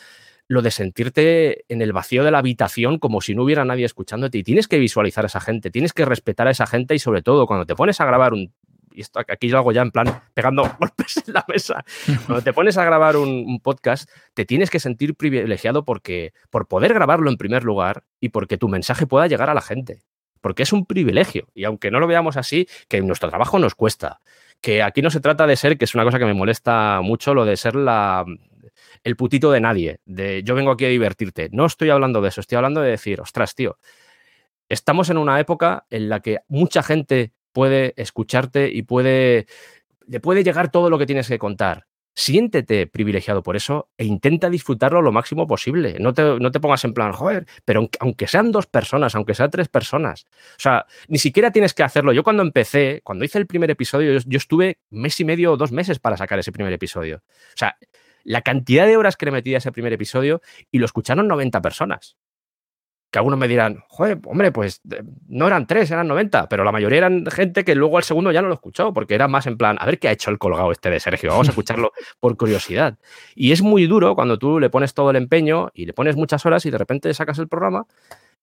lo 0.49 0.63
de 0.63 0.73
sentirte 0.73 1.65
en 1.69 1.81
el 1.81 1.93
vacío 1.93 2.25
de 2.25 2.33
la 2.33 2.39
habitación 2.39 2.99
como 2.99 3.21
si 3.21 3.37
no 3.37 3.45
hubiera 3.45 3.65
nadie 3.65 3.85
escuchándote 3.85 4.39
y 4.39 4.43
tienes 4.43 4.67
que 4.67 4.81
visualizar 4.81 5.25
a 5.25 5.29
esa 5.29 5.41
gente, 5.41 5.71
tienes 5.71 5.93
que 5.93 6.05
respetar 6.05 6.49
a 6.49 6.51
esa 6.51 6.67
gente 6.67 6.95
y 6.95 6.99
sobre 6.99 7.23
todo 7.23 7.47
cuando 7.47 7.67
te 7.67 7.77
pones 7.77 8.01
a 8.01 8.05
grabar 8.05 8.33
un... 8.33 8.53
Y 9.01 9.03
esto 9.03 9.19
aquí 9.27 9.49
yo 9.49 9.57
hago 9.57 9.73
ya 9.73 9.81
en 9.81 9.91
plan 9.93 10.23
pegando 10.35 10.63
golpes 10.79 11.23
en 11.27 11.33
la 11.33 11.43
mesa. 11.49 11.83
Cuando 12.27 12.45
te 12.45 12.53
pones 12.53 12.77
a 12.77 12.85
grabar 12.85 13.17
un, 13.17 13.59
podcast, 13.61 14.11
te 14.35 14.45
tienes 14.45 14.69
que 14.69 14.79
sentir 14.79 15.15
privilegiado 15.15 15.87
porque, 15.87 16.35
por 16.51 16.69
poder 16.69 16.93
grabarlo 16.93 17.31
en 17.31 17.39
primer 17.39 17.65
lugar 17.65 18.05
y 18.21 18.29
porque 18.29 18.59
tu 18.59 18.69
mensaje 18.69 19.07
pueda 19.07 19.27
llegar 19.27 19.49
a 19.49 19.55
la 19.55 19.63
gente. 19.63 20.03
Porque 20.43 20.65
es 20.65 20.75
un 20.75 20.85
privilegio. 20.85 21.49
Y 21.55 21.65
aunque 21.65 21.91
no 21.91 21.99
lo 21.99 22.07
veamos 22.07 22.37
así, 22.37 22.69
que 22.89 23.01
nuestro 23.01 23.31
trabajo 23.31 23.59
nos 23.59 23.75
cuesta. 23.75 24.21
Que 24.61 24.83
aquí 24.83 25.01
no 25.01 25.09
se 25.09 25.21
trata 25.21 25.47
de 25.47 25.57
ser, 25.57 25.79
que 25.79 25.87
es 25.87 25.95
una 25.95 26.05
cosa 26.05 26.19
que 26.19 26.27
me 26.27 26.35
molesta 26.35 27.01
mucho, 27.03 27.33
lo 27.33 27.47
de 27.47 27.57
ser 27.57 27.77
la, 27.77 28.27
el 29.03 29.17
putito 29.17 29.51
de 29.51 29.63
nadie, 29.63 30.01
de 30.05 30.43
yo 30.43 30.55
vengo 30.55 30.73
aquí 30.73 30.85
a 30.85 30.89
divertirte. 30.89 31.49
No 31.53 31.65
estoy 31.65 31.89
hablando 31.89 32.21
de 32.21 32.29
eso, 32.29 32.43
estoy 32.43 32.57
hablando 32.57 32.83
de 32.83 32.91
decir, 32.91 33.19
ostras, 33.23 33.55
tío, 33.55 33.79
estamos 34.69 35.09
en 35.09 35.17
una 35.17 35.41
época 35.41 35.87
en 35.89 36.11
la 36.11 36.21
que 36.21 36.41
mucha 36.49 36.83
gente 36.83 37.33
puede 37.53 37.95
escucharte 37.97 38.71
y 38.73 38.83
puede, 38.83 39.47
le 40.07 40.21
puede 40.21 40.45
llegar 40.45 40.71
todo 40.71 40.91
lo 40.91 40.99
que 40.99 41.07
tienes 41.07 41.29
que 41.29 41.39
contar. 41.39 41.87
Siéntete 42.13 42.87
privilegiado 42.87 43.43
por 43.43 43.57
eso 43.57 43.89
e 43.97 44.05
intenta 44.05 44.51
disfrutarlo 44.51 45.01
lo 45.01 45.13
máximo 45.13 45.47
posible. 45.47 45.97
No 46.01 46.13
te, 46.13 46.23
no 46.23 46.51
te 46.51 46.61
pongas 46.61 46.85
en 46.85 46.93
plan, 46.93 47.13
joder, 47.13 47.47
pero 47.65 47.89
aunque 48.01 48.27
sean 48.27 48.51
dos 48.51 48.67
personas, 48.67 49.15
aunque 49.15 49.35
sean 49.35 49.51
tres 49.51 49.69
personas. 49.69 50.27
O 50.29 50.59
sea, 50.59 50.87
ni 51.09 51.19
siquiera 51.19 51.53
tienes 51.53 51.73
que 51.73 51.83
hacerlo. 51.83 52.13
Yo 52.13 52.25
cuando 52.25 52.43
empecé, 52.43 53.01
cuando 53.05 53.25
hice 53.25 53.39
el 53.39 53.47
primer 53.47 53.71
episodio, 53.71 54.13
yo, 54.13 54.21
yo 54.27 54.39
estuve 54.39 54.81
mes 54.91 55.19
y 55.21 55.25
medio 55.25 55.53
o 55.53 55.57
dos 55.57 55.73
meses 55.73 55.99
para 55.99 56.17
sacar 56.17 56.39
ese 56.39 56.53
primer 56.53 56.73
episodio. 56.73 57.23
O 57.27 57.57
sea, 57.57 57.77
la 58.25 58.43
cantidad 58.43 58.87
de 58.87 58.97
horas 58.97 59.17
que 59.17 59.27
le 59.27 59.33
metí 59.33 59.55
a 59.55 59.59
ese 59.59 59.73
primer 59.73 59.93
episodio 59.93 60.43
y 60.71 60.79
lo 60.79 60.87
escucharon 60.87 61.29
90 61.29 61.63
personas. 61.63 62.17
Que 63.11 63.19
algunos 63.19 63.39
me 63.39 63.49
dirán, 63.49 63.83
joder, 63.89 64.21
hombre, 64.25 64.53
pues 64.53 64.83
no 65.29 65.47
eran 65.47 65.67
tres, 65.67 65.91
eran 65.91 66.07
90, 66.07 66.49
pero 66.49 66.63
la 66.63 66.71
mayoría 66.71 66.99
eran 66.99 67.27
gente 67.27 67.65
que 67.65 67.75
luego 67.75 67.97
al 67.97 68.05
segundo 68.05 68.31
ya 68.31 68.41
no 68.41 68.49
lo 68.49 68.55
escuchó, 68.55 68.93
porque 68.93 69.15
era 69.15 69.27
más 69.27 69.47
en 69.47 69.57
plan, 69.57 69.77
a 69.81 69.87
ver 69.87 69.99
qué 69.99 70.09
ha 70.09 70.13
hecho 70.13 70.31
el 70.31 70.39
colgado 70.39 70.71
este 70.71 70.91
de 70.91 71.01
Sergio, 71.01 71.31
vamos 71.31 71.49
a 71.49 71.51
escucharlo 71.51 71.93
por 72.21 72.37
curiosidad. 72.37 72.99
Y 73.35 73.53
es 73.53 73.63
muy 73.63 73.87
duro 73.87 74.15
cuando 74.15 74.39
tú 74.39 74.61
le 74.61 74.71
pones 74.71 74.95
todo 74.95 75.11
el 75.11 75.17
empeño 75.17 75.71
y 75.75 75.87
le 75.87 75.93
pones 75.93 76.17
muchas 76.17 76.47
horas 76.47 76.65
y 76.67 76.71
de 76.71 76.79
repente 76.79 77.13
sacas 77.13 77.39
el 77.39 77.49
programa 77.49 77.87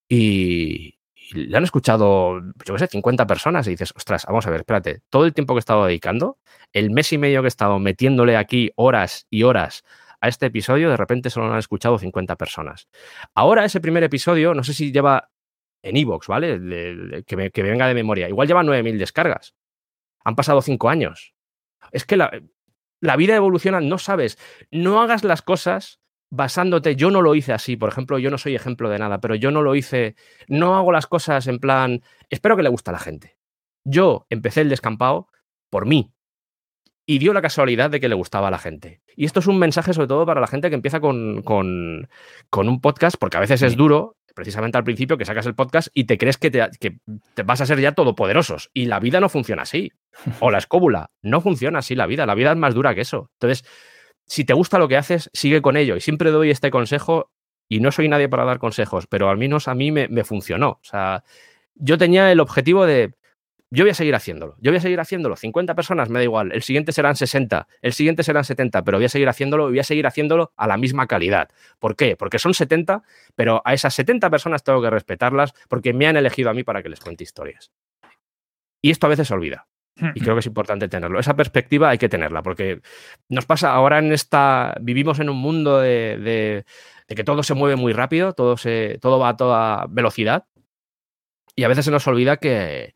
y, 0.09 0.97
y 1.30 1.45
le 1.45 1.57
han 1.57 1.63
escuchado, 1.63 2.39
yo 2.65 2.74
qué 2.74 2.80
sé, 2.80 2.88
50 2.88 3.28
personas 3.28 3.68
y 3.68 3.72
dices, 3.72 3.93
ostras, 3.95 4.26
vamos 4.28 4.47
a 4.47 4.49
ver, 4.49 4.61
espérate, 4.61 5.01
todo 5.09 5.26
el 5.26 5.34
tiempo 5.34 5.53
que 5.53 5.59
he 5.59 5.59
estado 5.59 5.86
dedicando, 5.86 6.38
el 6.74 6.91
mes 6.91 7.11
y 7.13 7.18
medio 7.18 7.41
que 7.41 7.47
he 7.47 7.49
estado 7.49 7.80
metiéndole 7.80 8.38
aquí 8.38 8.72
horas 8.76 9.28
y 9.30 9.43
horas 9.43 9.84
a 10.20 10.28
este 10.28 10.47
episodio, 10.47 10.89
de 10.89 10.97
repente 10.97 11.30
solo 11.30 11.47
lo 11.47 11.53
han 11.53 11.59
escuchado 11.59 11.97
50 11.97 12.36
personas. 12.36 12.88
Ahora 13.34 13.65
ese 13.65 13.82
primer 13.82 14.03
episodio, 14.03 14.53
no 14.53 14.63
sé 14.63 14.74
si 14.74 14.91
lleva 14.91 15.30
en 15.84 15.97
Evox, 15.97 16.28
¿vale? 16.28 17.24
que, 17.26 17.36
me, 17.36 17.49
venga 17.49 17.88
de 17.88 17.93
memoria, 17.93 18.28
igual 18.28 18.47
lleva 18.47 18.63
9.000 18.63 18.97
descargas. 18.97 19.55
Han 20.24 20.36
pasado 20.36 20.61
5 20.61 20.89
años. 20.89 21.34
Es 21.91 22.05
que 22.05 22.18
la, 22.18 22.32
la 22.99 23.15
vida 23.15 23.36
evoluciona, 23.36 23.80
no 23.80 23.97
sabes, 23.97 24.38
no 24.72 25.01
hagas 25.01 25.24
las 25.24 25.41
cosas 25.41 25.99
basándote, 26.30 26.95
yo 26.95 27.09
no 27.09 27.22
lo 27.22 27.36
hice 27.36 27.53
así, 27.53 27.78
por 27.78 27.89
ejemplo, 27.89 28.20
yo 28.20 28.30
no 28.30 28.38
soy 28.38 28.55
ejemplo 28.55 28.89
de 28.89 28.99
nada, 28.99 29.22
pero 29.22 29.36
yo 29.36 29.51
no 29.51 29.61
lo 29.61 29.76
hice, 29.76 30.15
no 30.47 30.76
hago 30.76 30.91
las 30.91 31.07
cosas 31.07 31.47
en 31.47 31.59
plan, 31.59 32.01
espero 32.30 32.57
que 32.57 32.63
le 32.63 32.70
guste 32.70 32.91
a 32.91 32.93
la 32.93 32.99
gente. 32.99 33.38
Yo 33.86 34.26
empecé 34.30 34.61
el 34.61 34.70
descampado 34.70 35.30
por 35.70 35.86
mí 35.86 36.11
y 37.10 37.20
dio 37.20 37.34
la 37.34 37.41
casualidad 37.41 37.89
de 37.89 38.01
que 38.01 38.10
le 38.10 38.16
gustaba 38.16 38.49
a 38.49 38.51
la 38.51 38.60
gente. 38.60 38.99
Y 39.16 39.26
esto 39.26 39.39
es 39.39 39.47
un 39.47 39.58
mensaje 39.58 39.93
sobre 39.93 40.10
todo 40.10 40.26
para 40.26 40.41
la 40.41 40.47
gente 40.47 40.70
que 40.70 40.76
empieza 40.76 40.99
con, 40.99 41.41
con, 41.41 42.10
con 42.49 42.68
un 42.68 42.82
podcast, 42.82 43.16
porque 43.18 43.38
a 43.38 43.39
veces 43.39 43.62
es 43.62 43.78
duro, 43.78 44.18
precisamente 44.36 44.78
al 44.78 44.84
principio, 44.84 45.18
que 45.18 45.24
sacas 45.24 45.45
el 45.45 45.55
podcast 45.55 45.88
y 45.93 46.03
te 46.03 46.18
crees 46.18 46.38
que 46.38 46.51
te, 46.51 46.68
que 46.82 46.97
te 47.34 47.43
vas 47.43 47.62
a 47.62 47.66
ser 47.66 47.80
ya 47.80 47.93
todopoderosos. 47.93 48.70
Y 48.74 48.86
la 48.86 48.99
vida 48.99 49.22
no 49.22 49.30
funciona 49.30 49.64
así. 49.64 49.91
O 50.41 50.51
la 50.51 50.58
escóbula, 50.58 51.12
no 51.22 51.39
funciona 51.39 51.80
así 51.80 51.95
la 51.95 52.08
vida. 52.08 52.26
La 52.26 52.36
vida 52.36 52.51
es 52.51 52.58
más 52.58 52.76
dura 52.76 52.93
que 52.93 53.01
eso. 53.01 53.32
Entonces, 53.39 53.64
si 54.26 54.43
te 54.43 54.53
gusta 54.53 54.78
lo 54.78 54.89
que 54.89 54.97
haces, 54.97 55.30
sigue 55.32 55.62
con 55.62 55.78
ello. 55.78 55.95
Y 55.95 56.01
siempre 56.01 56.32
doy 56.32 56.51
este 56.51 56.72
consejo, 56.72 57.32
y 57.70 57.80
no 57.80 57.91
soy 57.93 58.10
nadie 58.10 58.28
para 58.28 58.43
dar 58.43 58.60
consejos, 58.60 59.08
pero 59.08 59.30
al 59.30 59.38
menos 59.38 59.70
a 59.70 59.76
mí 59.76 59.91
me, 59.91 60.10
me 60.10 60.26
funcionó. 60.26 60.72
O 60.72 60.84
sea, 60.84 61.24
yo 61.76 61.97
tenía 61.97 62.32
el 62.32 62.41
objetivo 62.41 62.86
de, 62.86 63.14
yo 63.70 63.84
voy 63.84 63.91
a 63.91 63.93
seguir 63.93 64.15
haciéndolo, 64.15 64.55
yo 64.59 64.72
voy 64.72 64.78
a 64.78 64.82
seguir 64.82 64.99
haciéndolo. 64.99 65.36
50 65.36 65.76
personas 65.76 66.09
me 66.09 66.20
da 66.20 66.24
igual, 66.24 66.51
el 66.53 66.63
siguiente 66.63 66.91
serán 66.91 67.15
60, 67.15 67.68
el 67.82 67.93
siguiente 67.93 68.24
serán 68.24 68.45
70, 68.45 68.84
pero 68.84 68.97
voy 68.97 69.05
a 69.05 69.09
seguir 69.09 69.28
haciéndolo 69.28 69.68
y 69.68 69.72
voy 69.72 69.80
a 69.80 69.84
seguir 69.84 70.07
haciéndolo 70.07 70.53
a 70.55 70.68
la 70.68 70.78
misma 70.78 71.07
calidad. 71.07 71.49
¿Por 71.80 71.95
qué? 71.95 72.15
Porque 72.15 72.39
son 72.39 72.53
70, 72.53 73.03
pero 73.36 73.61
a 73.65 73.74
esas 73.74 73.93
70 73.93 74.30
personas 74.30 74.63
tengo 74.63 74.82
que 74.82 74.89
respetarlas 74.89 75.53
porque 75.68 75.93
me 75.93 76.07
han 76.07 76.15
elegido 76.15 76.49
a 76.49 76.53
mí 76.53 76.63
para 76.63 76.82
que 76.82 76.89
les 76.89 76.99
cuente 76.99 77.24
historias. 77.24 77.72
Y 78.82 78.91
esto 78.91 79.07
a 79.07 79.09
veces 79.09 79.28
se 79.28 79.34
olvida. 79.34 79.68
Y 80.13 80.22
creo 80.22 80.36
que 80.36 80.41
es 80.41 80.45
importante 80.45 80.88
tenerlo. 80.88 81.20
Esa 81.20 81.36
perspectiva 81.36 81.89
hay 81.89 81.97
que 81.97 82.07
tenerla, 82.07 82.43
porque 82.43 82.82
nos 83.30 83.47
pasa 83.47 83.74
ahora 83.74 83.97
en 83.97 84.11
esta. 84.11 84.76
Vivimos 84.80 85.20
en 85.20 85.30
un 85.30 85.38
mundo 85.38 85.80
de, 85.80 86.20
de, 86.20 86.65
de 87.07 87.15
que 87.15 87.24
todo 87.24 87.41
se 87.41 87.55
mueve 87.55 87.76
muy 87.78 87.93
rápido, 87.93 88.34
todo, 88.34 88.57
se, 88.57 88.99
todo 89.01 89.18
va 89.18 89.30
a 89.30 89.38
toda 89.38 89.88
velocidad. 89.89 90.45
Y 91.55 91.63
a 91.63 91.68
veces 91.68 91.86
se 91.86 91.91
nos 91.91 92.05
olvida 92.05 92.38
que, 92.38 92.93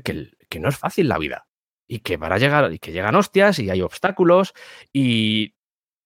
que, 0.00 0.30
que 0.48 0.60
no 0.60 0.68
es 0.68 0.76
fácil 0.76 1.08
la 1.08 1.18
vida. 1.18 1.46
Y 1.86 1.98
que 2.00 2.18
para 2.18 2.38
llegar, 2.38 2.72
y 2.72 2.78
que 2.78 2.92
llegan 2.92 3.14
hostias 3.14 3.58
y 3.58 3.68
hay 3.70 3.82
obstáculos. 3.82 4.54
Y 4.92 5.54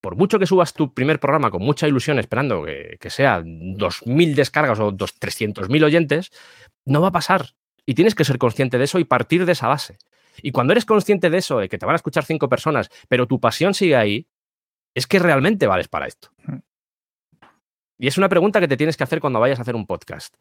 por 0.01 0.15
mucho 0.15 0.39
que 0.39 0.45
subas 0.45 0.73
tu 0.73 0.93
primer 0.93 1.19
programa 1.19 1.49
con 1.51 1.63
mucha 1.63 1.87
ilusión, 1.87 2.19
esperando 2.19 2.63
que, 2.63 2.97
que 2.99 3.09
sea 3.09 3.41
2.000 3.41 4.35
descargas 4.35 4.79
o 4.79 4.91
300.000 4.91 5.83
oyentes, 5.83 6.31
no 6.85 7.01
va 7.01 7.09
a 7.09 7.11
pasar. 7.11 7.55
Y 7.85 7.93
tienes 7.93 8.15
que 8.15 8.25
ser 8.25 8.37
consciente 8.37 8.77
de 8.77 8.83
eso 8.83 8.99
y 8.99 9.05
partir 9.05 9.45
de 9.45 9.53
esa 9.53 9.67
base. 9.67 9.97
Y 10.41 10.51
cuando 10.51 10.73
eres 10.73 10.85
consciente 10.85 11.29
de 11.29 11.37
eso, 11.37 11.59
de 11.59 11.69
que 11.69 11.77
te 11.77 11.85
van 11.85 11.93
a 11.93 11.97
escuchar 11.97 12.25
cinco 12.25 12.49
personas, 12.49 12.89
pero 13.07 13.27
tu 13.27 13.39
pasión 13.39 13.73
sigue 13.73 13.95
ahí, 13.95 14.27
es 14.93 15.07
que 15.07 15.19
realmente 15.19 15.67
vales 15.67 15.87
para 15.87 16.07
esto. 16.07 16.29
Y 17.97 18.07
es 18.07 18.17
una 18.17 18.29
pregunta 18.29 18.59
que 18.59 18.67
te 18.67 18.77
tienes 18.77 18.97
que 18.97 19.03
hacer 19.03 19.19
cuando 19.19 19.39
vayas 19.39 19.59
a 19.59 19.63
hacer 19.63 19.75
un 19.75 19.87
podcast. 19.87 20.35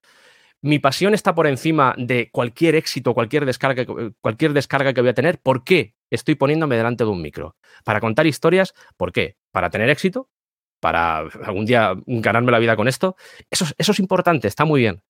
Mi 0.62 0.78
pasión 0.78 1.14
está 1.14 1.34
por 1.34 1.46
encima 1.46 1.94
de 1.98 2.30
cualquier 2.30 2.74
éxito, 2.74 3.14
cualquier 3.14 3.44
descarga, 3.44 3.84
cualquier 4.20 4.52
descarga 4.52 4.92
que 4.92 5.00
voy 5.00 5.11
a 5.11 5.14
tener. 5.14 5.38
¿Por 5.38 5.64
qué 5.64 5.94
estoy 6.11 6.34
poniéndome 6.34 6.76
delante 6.76 7.04
de 7.04 7.11
un 7.11 7.22
micro? 7.22 7.57
¿Para 7.84 8.00
contar 8.00 8.26
historias? 8.26 8.74
¿Por 8.96 9.12
qué? 9.12 9.36
¿Para 9.52 9.70
tener 9.70 9.90
éxito? 9.90 10.30
¿Para 10.80 11.18
algún 11.18 11.66
día 11.66 11.94
ganarme 12.07 12.52
la 12.52 12.59
vida 12.59 12.76
con 12.76 12.88
esto? 12.88 13.16
Eso, 13.50 13.66
eso 13.76 13.92
es 13.92 13.98
importante, 13.98 14.48
está 14.48 14.64
muy 14.64 14.80
bien. 14.80 15.02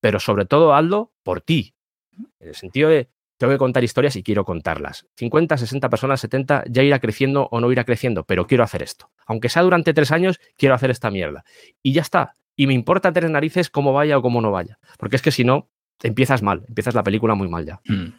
Pero 0.00 0.20
sobre 0.20 0.46
todo, 0.46 0.74
Aldo, 0.74 1.12
por 1.22 1.40
ti. 1.40 1.74
En 2.40 2.48
el 2.48 2.54
sentido 2.54 2.88
de, 2.88 3.10
tengo 3.36 3.52
que 3.52 3.58
contar 3.58 3.82
historias 3.84 4.16
y 4.16 4.22
quiero 4.22 4.44
contarlas. 4.44 5.06
50, 5.16 5.58
60 5.58 5.90
personas, 5.90 6.20
70, 6.20 6.64
ya 6.68 6.82
irá 6.82 6.98
creciendo 6.98 7.48
o 7.50 7.60
no 7.60 7.70
irá 7.72 7.84
creciendo, 7.84 8.24
pero 8.24 8.46
quiero 8.46 8.64
hacer 8.64 8.82
esto. 8.82 9.10
Aunque 9.26 9.48
sea 9.48 9.62
durante 9.62 9.92
tres 9.92 10.12
años, 10.12 10.40
quiero 10.56 10.74
hacer 10.74 10.90
esta 10.90 11.10
mierda. 11.10 11.44
Y 11.82 11.92
ya 11.92 12.02
está. 12.02 12.36
Y 12.56 12.66
me 12.66 12.74
importa 12.74 13.12
tener 13.12 13.30
narices 13.30 13.70
cómo 13.70 13.92
vaya 13.92 14.18
o 14.18 14.22
cómo 14.22 14.40
no 14.40 14.50
vaya. 14.50 14.78
Porque 14.98 15.16
es 15.16 15.22
que 15.22 15.30
si 15.30 15.44
no, 15.44 15.70
empiezas 16.02 16.42
mal, 16.42 16.64
empiezas 16.68 16.94
la 16.94 17.02
película 17.02 17.34
muy 17.34 17.48
mal 17.48 17.64
ya. 17.64 17.80
Mm. 17.86 18.12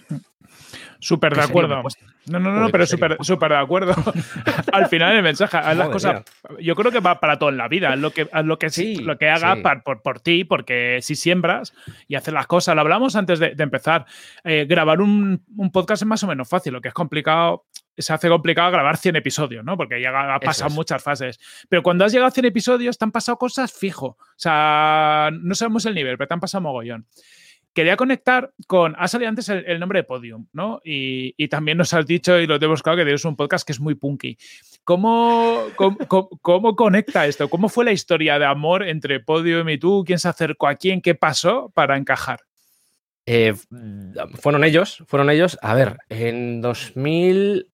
Súper 0.99 1.35
de 1.35 1.41
acuerdo. 1.41 1.83
No, 2.27 2.39
no, 2.39 2.51
no, 2.51 2.59
no 2.61 2.69
pero 2.69 2.85
súper 2.85 3.17
súper 3.21 3.51
de 3.51 3.57
acuerdo. 3.57 3.93
Al 4.73 4.87
final 4.87 5.15
el 5.15 5.23
mensaje, 5.23 5.57
haz 5.57 5.77
las 5.77 5.89
cosas. 5.89 6.23
Yo 6.59 6.75
creo 6.75 6.91
que 6.91 6.99
va 6.99 7.19
para 7.19 7.37
todo 7.37 7.49
en 7.49 7.57
la 7.57 7.67
vida. 7.67 7.93
Haz 7.93 7.99
lo 7.99 8.11
que, 8.11 8.27
haz 8.31 8.45
lo 8.45 8.57
que, 8.57 8.69
sí, 8.69 8.95
lo 8.95 9.17
que 9.17 9.29
hagas 9.29 9.57
sí. 9.57 9.63
por, 9.83 10.01
por, 10.01 10.19
ti, 10.19 10.43
porque 10.43 10.99
si 11.01 11.15
siembras 11.15 11.73
y 12.07 12.15
haces 12.15 12.33
las 12.33 12.47
cosas, 12.47 12.75
lo 12.75 12.81
hablamos 12.81 13.15
antes 13.15 13.39
de, 13.39 13.55
de 13.55 13.63
empezar. 13.63 14.05
Eh, 14.43 14.65
grabar 14.67 15.01
un, 15.01 15.43
un, 15.55 15.71
podcast 15.71 16.01
es 16.01 16.07
más 16.07 16.23
o 16.23 16.27
menos 16.27 16.47
fácil. 16.49 16.73
Lo 16.73 16.81
que 16.81 16.87
es 16.87 16.93
complicado, 16.93 17.65
se 17.97 18.13
hace 18.13 18.29
complicado 18.29 18.71
grabar 18.71 18.97
100 18.97 19.15
episodios, 19.17 19.63
¿no? 19.63 19.77
Porque 19.77 20.01
ya 20.01 20.35
ha 20.35 20.39
pasado 20.39 20.69
es. 20.69 20.75
muchas 20.75 21.01
fases. 21.01 21.39
Pero 21.69 21.83
cuando 21.83 22.05
has 22.05 22.11
llegado 22.11 22.27
a 22.27 22.31
100 22.31 22.45
episodios, 22.45 22.97
te 22.97 23.05
han 23.05 23.11
pasado 23.11 23.37
cosas 23.37 23.71
fijo. 23.71 24.17
O 24.19 24.33
sea, 24.35 25.29
no 25.33 25.55
sabemos 25.55 25.85
el 25.85 25.95
nivel, 25.95 26.17
pero 26.17 26.27
te 26.27 26.33
han 26.33 26.39
pasado 26.39 26.61
mogollón 26.61 27.07
quería 27.75 27.97
conectar 27.97 28.53
con. 28.65 28.95
Ha 28.97 29.07
salido 29.07 29.29
antes 29.29 29.49
el, 29.49 29.63
el 29.67 29.79
nombre 29.79 29.99
de 29.99 30.03
Podium, 30.05 30.47
¿no? 30.53 30.81
Y, 30.83 31.35
y, 31.37 31.49
también 31.49 31.77
nos 31.77 31.93
has 31.93 32.07
dicho, 32.07 32.39
y 32.39 32.47
lo 32.47 32.57
tenemos 32.57 32.81
claro, 32.81 32.97
que 32.97 33.03
tienes 33.03 33.25
un 33.25 33.35
podcast 33.35 33.67
que 33.67 33.73
es 33.73 33.79
muy 33.79 33.93
punky. 33.95 34.37
¿Cómo, 34.83 35.65
cómo, 35.75 35.97
cómo, 36.07 36.29
cómo 36.41 36.75
conecta 36.75 37.27
esto? 37.27 37.49
¿Cómo 37.49 37.69
fue 37.69 37.85
la 37.85 37.91
historia 37.91 38.39
de 38.39 38.45
amor 38.45 38.87
entre 38.87 39.19
Podium 39.19 39.67
y 39.69 39.77
tú? 39.77 40.03
¿Quién 40.07 40.19
se 40.19 40.29
acercó 40.29 40.67
a 40.67 40.75
quién? 40.75 41.01
¿Qué 41.01 41.13
pasó 41.15 41.69
para 41.75 41.97
encajar? 41.97 42.39
Eh, 43.25 43.53
fueron 44.39 44.63
ellos, 44.63 45.03
fueron 45.07 45.29
ellos. 45.29 45.57
A 45.61 45.73
ver, 45.73 45.97
en 46.09 46.61
2000, 46.61 47.67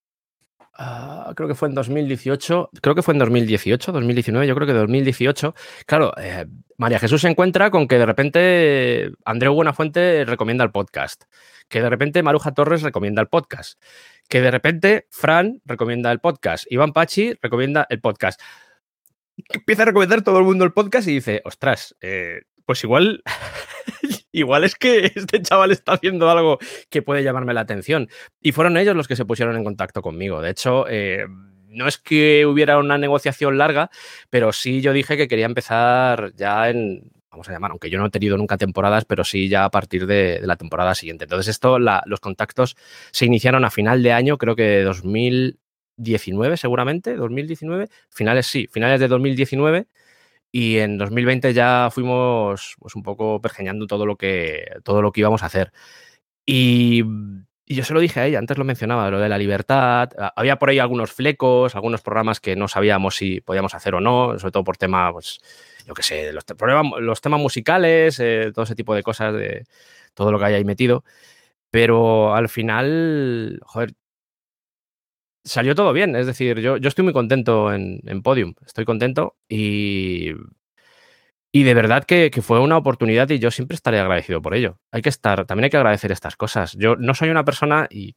Uh, 0.81 1.35
creo 1.35 1.47
que 1.47 1.53
fue 1.53 1.69
en 1.69 1.75
2018, 1.75 2.71
creo 2.81 2.95
que 2.95 3.03
fue 3.03 3.13
en 3.13 3.19
2018, 3.19 3.91
2019, 3.91 4.47
yo 4.47 4.55
creo 4.55 4.65
que 4.65 4.73
2018. 4.73 5.53
Claro, 5.85 6.11
eh, 6.17 6.47
María 6.77 6.97
Jesús 6.97 7.21
se 7.21 7.29
encuentra 7.29 7.69
con 7.69 7.87
que 7.87 7.99
de 7.99 8.05
repente 8.05 9.11
Andreu 9.23 9.53
Buenafuente 9.53 10.25
recomienda 10.25 10.63
el 10.63 10.71
podcast, 10.71 11.25
que 11.67 11.81
de 11.81 11.89
repente 11.89 12.23
Maruja 12.23 12.53
Torres 12.53 12.81
recomienda 12.81 13.21
el 13.21 13.27
podcast, 13.27 13.79
que 14.27 14.41
de 14.41 14.49
repente 14.49 15.07
Fran 15.11 15.61
recomienda 15.65 16.11
el 16.11 16.19
podcast, 16.19 16.65
Iván 16.71 16.93
Pachi 16.93 17.37
recomienda 17.39 17.85
el 17.89 18.01
podcast. 18.01 18.41
Empieza 19.49 19.83
a 19.83 19.85
recomendar 19.85 20.23
todo 20.23 20.39
el 20.39 20.45
mundo 20.45 20.65
el 20.65 20.73
podcast 20.73 21.07
y 21.07 21.13
dice, 21.13 21.41
ostras, 21.45 21.95
eh, 22.01 22.41
pues 22.65 22.83
igual 22.83 23.21
igual 24.31 24.63
es 24.63 24.75
que 24.75 25.05
este 25.15 25.41
chaval 25.41 25.71
está 25.71 25.93
haciendo 25.93 26.29
algo 26.29 26.59
que 26.89 27.01
puede 27.01 27.23
llamarme 27.23 27.53
la 27.53 27.61
atención. 27.61 28.09
Y 28.41 28.51
fueron 28.51 28.77
ellos 28.77 28.95
los 28.95 29.07
que 29.07 29.15
se 29.15 29.25
pusieron 29.25 29.55
en 29.55 29.63
contacto 29.63 30.01
conmigo. 30.01 30.41
De 30.41 30.51
hecho, 30.51 30.85
eh, 30.89 31.25
no 31.67 31.87
es 31.87 31.97
que 31.97 32.45
hubiera 32.45 32.77
una 32.77 32.97
negociación 32.97 33.57
larga, 33.57 33.89
pero 34.29 34.51
sí 34.51 34.81
yo 34.81 34.93
dije 34.93 35.17
que 35.17 35.27
quería 35.27 35.45
empezar 35.45 36.33
ya 36.35 36.69
en, 36.69 37.11
vamos 37.31 37.47
a 37.47 37.53
llamar, 37.53 37.71
aunque 37.71 37.89
yo 37.89 37.97
no 37.97 38.07
he 38.07 38.09
tenido 38.09 38.37
nunca 38.37 38.57
temporadas, 38.57 39.05
pero 39.05 39.23
sí 39.23 39.47
ya 39.47 39.65
a 39.65 39.71
partir 39.71 40.05
de, 40.05 40.39
de 40.41 40.47
la 40.47 40.57
temporada 40.57 40.93
siguiente. 40.95 41.25
Entonces 41.25 41.47
esto, 41.47 41.79
la, 41.79 42.03
los 42.05 42.19
contactos 42.19 42.75
se 43.11 43.25
iniciaron 43.25 43.63
a 43.65 43.71
final 43.71 44.03
de 44.03 44.11
año, 44.11 44.37
creo 44.37 44.55
que 44.55 44.81
2019 44.83 46.57
seguramente, 46.57 47.15
2019, 47.15 47.87
finales 48.09 48.47
sí, 48.47 48.67
finales 48.71 48.99
de 48.99 49.07
2019 49.07 49.87
y 50.51 50.77
en 50.79 50.97
2020 50.97 51.53
ya 51.53 51.89
fuimos 51.91 52.75
pues, 52.79 52.95
un 52.95 53.03
poco 53.03 53.41
pergeñando 53.41 53.87
todo 53.87 54.05
lo 54.05 54.17
que, 54.17 54.65
todo 54.83 55.01
lo 55.01 55.11
que 55.11 55.21
íbamos 55.21 55.43
a 55.43 55.47
hacer. 55.47 55.71
Y, 56.45 57.03
yo 57.67 57.85
se 57.85 57.93
lo 57.93 58.01
dije 58.01 58.19
a 58.19 58.25
ella, 58.27 58.37
antes 58.39 58.57
lo 58.57 58.65
mencionaba, 58.65 59.09
lo 59.09 59.19
de 59.19 59.29
la 59.29 59.37
libertad. 59.37 60.09
Había 60.35 60.57
por 60.57 60.69
ahí 60.69 60.79
algunos 60.79 61.13
flecos, 61.13 61.73
algunos 61.75 62.01
programas 62.01 62.41
que 62.41 62.55
no 62.57 62.67
sabíamos 62.67 63.15
si 63.15 63.39
podíamos 63.39 63.73
hacer 63.73 63.95
o 63.95 64.01
no, 64.01 64.37
sobre 64.39 64.51
todo 64.51 64.63
por 64.65 64.75
temas, 64.75 65.13
pues, 65.13 65.39
yo 65.87 65.93
qué 65.93 66.03
sé, 66.03 66.33
los, 66.33 66.43
problemas, 66.43 66.99
los 66.99 67.21
temas 67.21 67.39
musicales, 67.39 68.19
eh, 68.19 68.51
todo 68.53 68.65
ese 68.65 68.75
tipo 68.75 68.93
de 68.93 69.03
cosas, 69.03 69.33
de 69.33 69.65
todo 70.13 70.33
lo 70.33 70.39
que 70.39 70.45
hay 70.45 70.55
ahí 70.55 70.65
metido. 70.65 71.05
Pero 71.71 72.35
al 72.35 72.49
final, 72.49 73.61
joder, 73.63 73.93
salió 75.43 75.75
todo 75.75 75.93
bien. 75.93 76.15
Es 76.15 76.25
decir, 76.25 76.59
yo, 76.59 76.77
yo 76.77 76.87
estoy 76.87 77.03
muy 77.03 77.13
contento 77.13 77.73
en, 77.73 78.01
en, 78.05 78.21
Podium. 78.21 78.53
Estoy 78.65 78.85
contento 78.85 79.35
y, 79.49 80.31
y 81.51 81.63
de 81.63 81.73
verdad 81.73 82.03
que, 82.03 82.31
que, 82.31 82.41
fue 82.41 82.59
una 82.59 82.77
oportunidad 82.77 83.29
y 83.29 83.39
yo 83.39 83.51
siempre 83.51 83.75
estaré 83.75 83.99
agradecido 83.99 84.41
por 84.41 84.55
ello. 84.55 84.79
Hay 84.91 85.01
que 85.01 85.09
estar, 85.09 85.45
también 85.45 85.65
hay 85.65 85.69
que 85.69 85.77
agradecer 85.77 86.11
estas 86.11 86.35
cosas. 86.35 86.73
Yo 86.73 86.95
no 86.95 87.13
soy 87.13 87.29
una 87.29 87.45
persona 87.45 87.87
y 87.89 88.15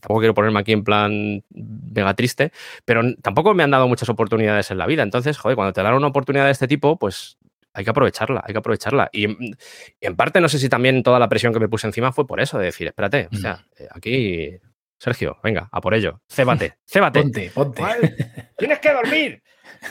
tampoco 0.00 0.20
quiero 0.20 0.34
ponerme 0.34 0.60
aquí 0.60 0.72
en 0.72 0.84
plan 0.84 1.44
mega 1.50 2.14
triste, 2.14 2.52
pero 2.84 3.02
tampoco 3.22 3.54
me 3.54 3.62
han 3.62 3.70
dado 3.70 3.88
muchas 3.88 4.08
oportunidades 4.08 4.70
en 4.70 4.78
la 4.78 4.86
vida. 4.86 5.02
Entonces, 5.02 5.38
joder, 5.38 5.56
cuando 5.56 5.72
te 5.72 5.82
dan 5.82 5.94
una 5.94 6.06
oportunidad 6.06 6.46
de 6.46 6.52
este 6.52 6.68
tipo, 6.68 6.98
pues 6.98 7.38
hay 7.74 7.84
que 7.84 7.90
aprovecharla, 7.90 8.42
hay 8.46 8.54
que 8.54 8.58
aprovecharla. 8.58 9.10
Y, 9.12 9.26
y, 9.26 9.54
en 10.00 10.16
parte 10.16 10.40
no 10.40 10.48
sé 10.48 10.58
si 10.58 10.70
también 10.70 11.02
toda 11.02 11.18
la 11.18 11.28
presión 11.28 11.52
que 11.52 11.60
me 11.60 11.68
puse 11.68 11.86
encima 11.86 12.12
fue 12.12 12.26
por 12.26 12.40
eso, 12.40 12.58
de 12.58 12.66
decir, 12.66 12.86
espérate, 12.86 13.28
o 13.30 13.36
sea, 13.36 13.66
aquí 13.90 14.58
Sergio, 14.98 15.38
venga, 15.42 15.68
a 15.70 15.80
por 15.80 15.94
ello. 15.94 16.20
Cébate, 16.28 16.78
cébate. 16.84 17.22
Ponte, 17.22 17.50
ponte. 17.50 17.82
Tienes 18.58 18.78
que 18.80 18.92
dormir. 18.92 19.42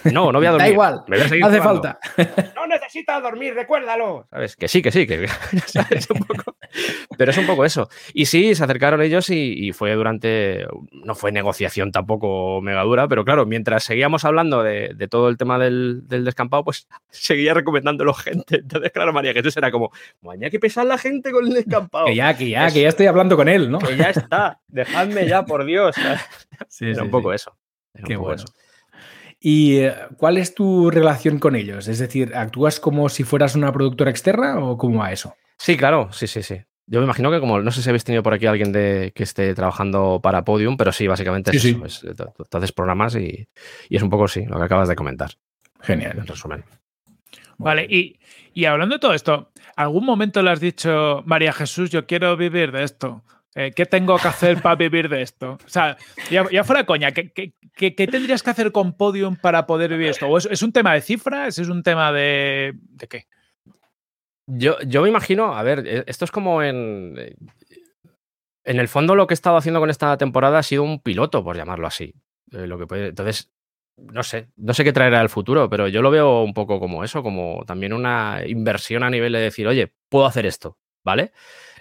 No, 0.05 0.31
no 0.31 0.39
voy 0.39 0.45
a 0.47 0.51
dormir. 0.51 0.67
Da 0.67 0.71
igual, 0.71 1.03
me 1.07 1.17
voy 1.17 1.25
a 1.25 1.29
seguir 1.29 1.45
hace 1.45 1.59
jugando. 1.59 1.81
falta. 1.81 1.99
No 2.55 2.67
necesitas 2.67 3.21
dormir, 3.23 3.53
recuérdalo. 3.53 4.27
¿Sabes? 4.29 4.55
Que 4.55 4.67
sí, 4.67 4.81
que 4.81 4.91
sí, 4.91 5.07
que 5.07 5.27
¿sabes? 5.67 6.09
Un 6.09 6.19
poco- 6.19 6.55
Pero 7.17 7.31
es 7.31 7.37
un 7.37 7.45
poco 7.47 7.63
eso. 7.65 7.87
Y 8.13 8.25
sí, 8.25 8.55
se 8.55 8.63
acercaron 8.63 9.01
ellos 9.01 9.29
y, 9.29 9.67
y 9.67 9.71
fue 9.73 9.93
durante. 9.93 10.65
No 10.91 11.15
fue 11.15 11.31
negociación 11.31 11.91
tampoco 11.91 12.61
mega 12.61 12.83
dura, 12.83 13.07
pero 13.07 13.23
claro, 13.23 13.45
mientras 13.45 13.83
seguíamos 13.83 14.25
hablando 14.25 14.63
de, 14.63 14.91
de 14.95 15.07
todo 15.07 15.29
el 15.29 15.37
tema 15.37 15.57
del, 15.57 16.01
del 16.07 16.25
descampado, 16.25 16.63
pues 16.65 16.87
seguía 17.09 17.53
recomendándolo 17.53 18.13
gente. 18.13 18.57
Entonces, 18.57 18.91
claro, 18.91 19.13
María 19.13 19.33
Jesús 19.33 19.55
era 19.57 19.71
como, 19.71 19.91
mañana 20.21 20.49
que 20.49 20.59
pesar 20.59 20.85
la 20.85 20.97
gente 20.97 21.31
con 21.31 21.47
el 21.47 21.53
descampado. 21.53 22.05
Que 22.07 22.15
ya, 22.15 22.35
que 22.35 22.49
ya, 22.49 22.67
Es- 22.67 22.73
que 22.73 22.81
ya 22.81 22.89
estoy 22.89 23.07
hablando 23.07 23.35
con 23.37 23.47
él, 23.47 23.71
¿no? 23.71 23.79
Que 23.79 23.95
ya 23.95 24.09
está, 24.09 24.59
dejadme 24.67 25.27
ya, 25.27 25.45
por 25.45 25.65
Dios. 25.65 25.95
Sí, 26.69 26.85
Era 26.85 26.95
sí, 26.95 27.01
un 27.01 27.11
poco 27.11 27.31
sí. 27.31 27.35
eso. 27.35 27.57
Era 27.93 28.03
un 28.03 28.07
Qué 28.07 28.15
poco 28.15 28.25
bueno. 28.27 28.43
eso. 28.43 28.53
¿Y 29.47 29.77
eh, 29.77 29.93
cuál 30.17 30.37
es 30.37 30.55
tu 30.55 30.89
relación 30.89 31.37
con 31.37 31.55
ellos? 31.55 31.87
Es 31.87 31.99
decir, 31.99 32.35
¿actúas 32.35 32.79
como 32.79 33.09
si 33.09 33.23
fueras 33.23 33.53
una 33.53 33.71
productora 33.71 34.09
externa 34.09 34.57
o 34.57 34.75
cómo 34.75 35.01
va 35.01 35.11
eso? 35.11 35.35
Sí, 35.59 35.77
claro, 35.77 36.11
sí, 36.11 36.25
sí, 36.25 36.41
sí. 36.41 36.55
Yo 36.87 36.99
me 36.99 37.05
imagino 37.05 37.29
que 37.29 37.39
como, 37.39 37.61
no 37.61 37.69
sé 37.69 37.83
si 37.83 37.89
habéis 37.89 38.03
tenido 38.03 38.23
por 38.23 38.33
aquí 38.33 38.47
alguien 38.47 38.71
de, 38.71 39.11
que 39.13 39.21
esté 39.21 39.53
trabajando 39.53 40.19
para 40.23 40.43
Podium, 40.43 40.77
pero 40.77 40.91
sí, 40.91 41.05
básicamente 41.05 41.51
es 41.55 41.61
Sí, 41.61 41.69
eso. 41.69 41.85
es- 41.85 41.99
tú- 42.17 42.25
tú- 42.35 42.43
tú 42.49 42.57
haces 42.57 42.71
programas 42.71 43.15
y, 43.17 43.47
y 43.87 43.95
es 43.95 44.01
un 44.01 44.09
poco, 44.09 44.27
sí, 44.27 44.45
lo 44.47 44.57
que 44.57 44.63
acabas 44.63 44.89
de 44.89 44.95
comentar, 44.95 45.29
Genial. 45.79 46.17
en 46.17 46.25
resumen. 46.25 46.63
Vale, 47.59 47.85
y, 47.87 48.19
y 48.55 48.65
hablando 48.65 48.95
de 48.95 48.99
todo 48.99 49.13
esto, 49.13 49.51
¿algún 49.75 50.05
momento 50.05 50.41
le 50.41 50.49
has 50.49 50.59
dicho, 50.59 51.21
María 51.27 51.53
Jesús, 51.53 51.91
yo 51.91 52.07
quiero 52.07 52.35
vivir 52.35 52.71
de 52.71 52.81
esto? 52.83 53.21
Eh, 53.57 53.71
¿Qué 53.73 53.85
tengo 53.85 54.17
que 54.17 54.27
hacer 54.27 54.61
para 54.61 54.75
vivir 54.75 55.07
de 55.07 55.21
esto? 55.21 55.57
O 55.65 55.69
sea, 55.69 55.95
ya, 56.29 56.45
ya 56.51 56.63
fuera 56.65 56.85
coña, 56.85 57.11
¿qué, 57.13 57.53
tendrías 57.91 58.43
que 58.43 58.49
hacer 58.49 58.73
con 58.73 58.97
Podium 58.97 59.37
para 59.37 59.65
poder 59.65 59.91
vivir 59.91 60.09
esto? 60.09 60.27
¿O 60.27 60.37
es, 60.37 60.61
un 60.61 60.73
tema 60.73 60.93
de 60.93 61.01
cifras? 61.01 61.57
¿Es 61.57 61.69
un 61.69 61.81
tema 61.81 62.11
de. 62.11 62.73
¿De 62.75 63.07
qué? 63.07 63.27
Yo, 64.47 64.77
yo 64.81 65.01
me 65.01 65.09
imagino, 65.09 65.55
a 65.55 65.63
ver, 65.63 65.83
eh, 65.87 66.03
esto 66.05 66.25
es 66.25 66.31
como 66.31 66.61
en... 66.61 67.15
eh, 67.17 67.35
En 68.65 68.79
el 68.79 68.87
fondo 68.89 69.15
lo 69.15 69.25
que 69.25 69.33
he 69.33 69.39
estado 69.39 69.57
haciendo 69.57 69.79
con 69.79 69.89
esta 69.89 70.17
temporada 70.17 70.59
ha 70.59 70.63
sido 70.63 70.83
un 70.83 70.99
piloto, 70.99 71.43
por 71.43 71.55
llamarlo 71.55 71.87
así. 71.87 72.13
Lo 72.51 72.77
que 72.77 72.87
puede- 72.87 73.07
entonces, 73.07 73.51
no 73.97 74.21
sé, 74.23 74.49
no 74.57 74.73
sé 74.73 74.83
qué 74.83 74.91
traerá 74.91 75.21
el 75.21 75.29
futuro, 75.29 75.69
pero 75.69 75.87
yo 75.87 76.01
lo 76.01 76.11
veo 76.11 76.43
un 76.43 76.53
poco 76.53 76.79
como 76.79 77.03
eso, 77.05 77.23
como 77.23 77.63
también 77.65 77.93
una 77.93 78.41
inversión 78.45 79.03
a 79.03 79.09
nivel 79.09 79.31
de 79.33 79.39
decir, 79.39 79.65
oye, 79.67 79.93
puedo 80.09 80.25
hacer 80.25 80.45
esto, 80.45 80.77
¿vale? 81.03 81.31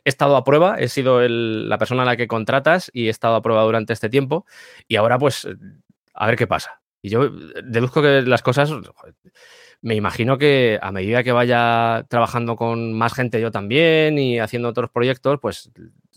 He 0.05 0.11
estado 0.11 0.36
a 0.36 0.44
prueba, 0.44 0.76
he 0.78 0.88
sido 0.88 1.22
el- 1.22 1.68
la 1.68 1.78
persona 1.78 2.02
a 2.02 2.07
la 2.07 2.16
que 2.16 2.28
contratas 2.28 2.90
y 2.94 3.07
he 3.07 3.11
estado 3.11 3.36
a 3.36 3.42
prueba 3.42 3.62
durante 3.62 3.92
este 3.92 4.09
tiempo 4.11 4.46
y 4.88 4.96
ahora 4.96 5.18
pues 5.18 5.48
a 6.14 6.26
ver 6.26 6.36
qué 6.36 6.46
pasa. 6.46 6.80
Y 7.02 7.11
yo 7.11 7.24
eh, 7.24 7.30
deduzco 7.64 8.02
que 8.02 8.22
las 8.22 8.42
cosas, 8.42 8.70
me 9.82 9.94
imagino 9.94 10.38
que 10.38 10.78
a 10.80 10.92
medida 10.92 11.22
que 11.22 11.32
vaya 11.32 12.07
trabajando 12.09 12.57
con 12.57 12.92
más 12.94 13.12
gente 13.14 13.40
yo 13.40 13.50
también 13.50 14.18
y 14.18 14.38
haciendo 14.38 14.68
otros 14.68 14.90
proyectos, 14.90 15.38
pues 15.40 15.70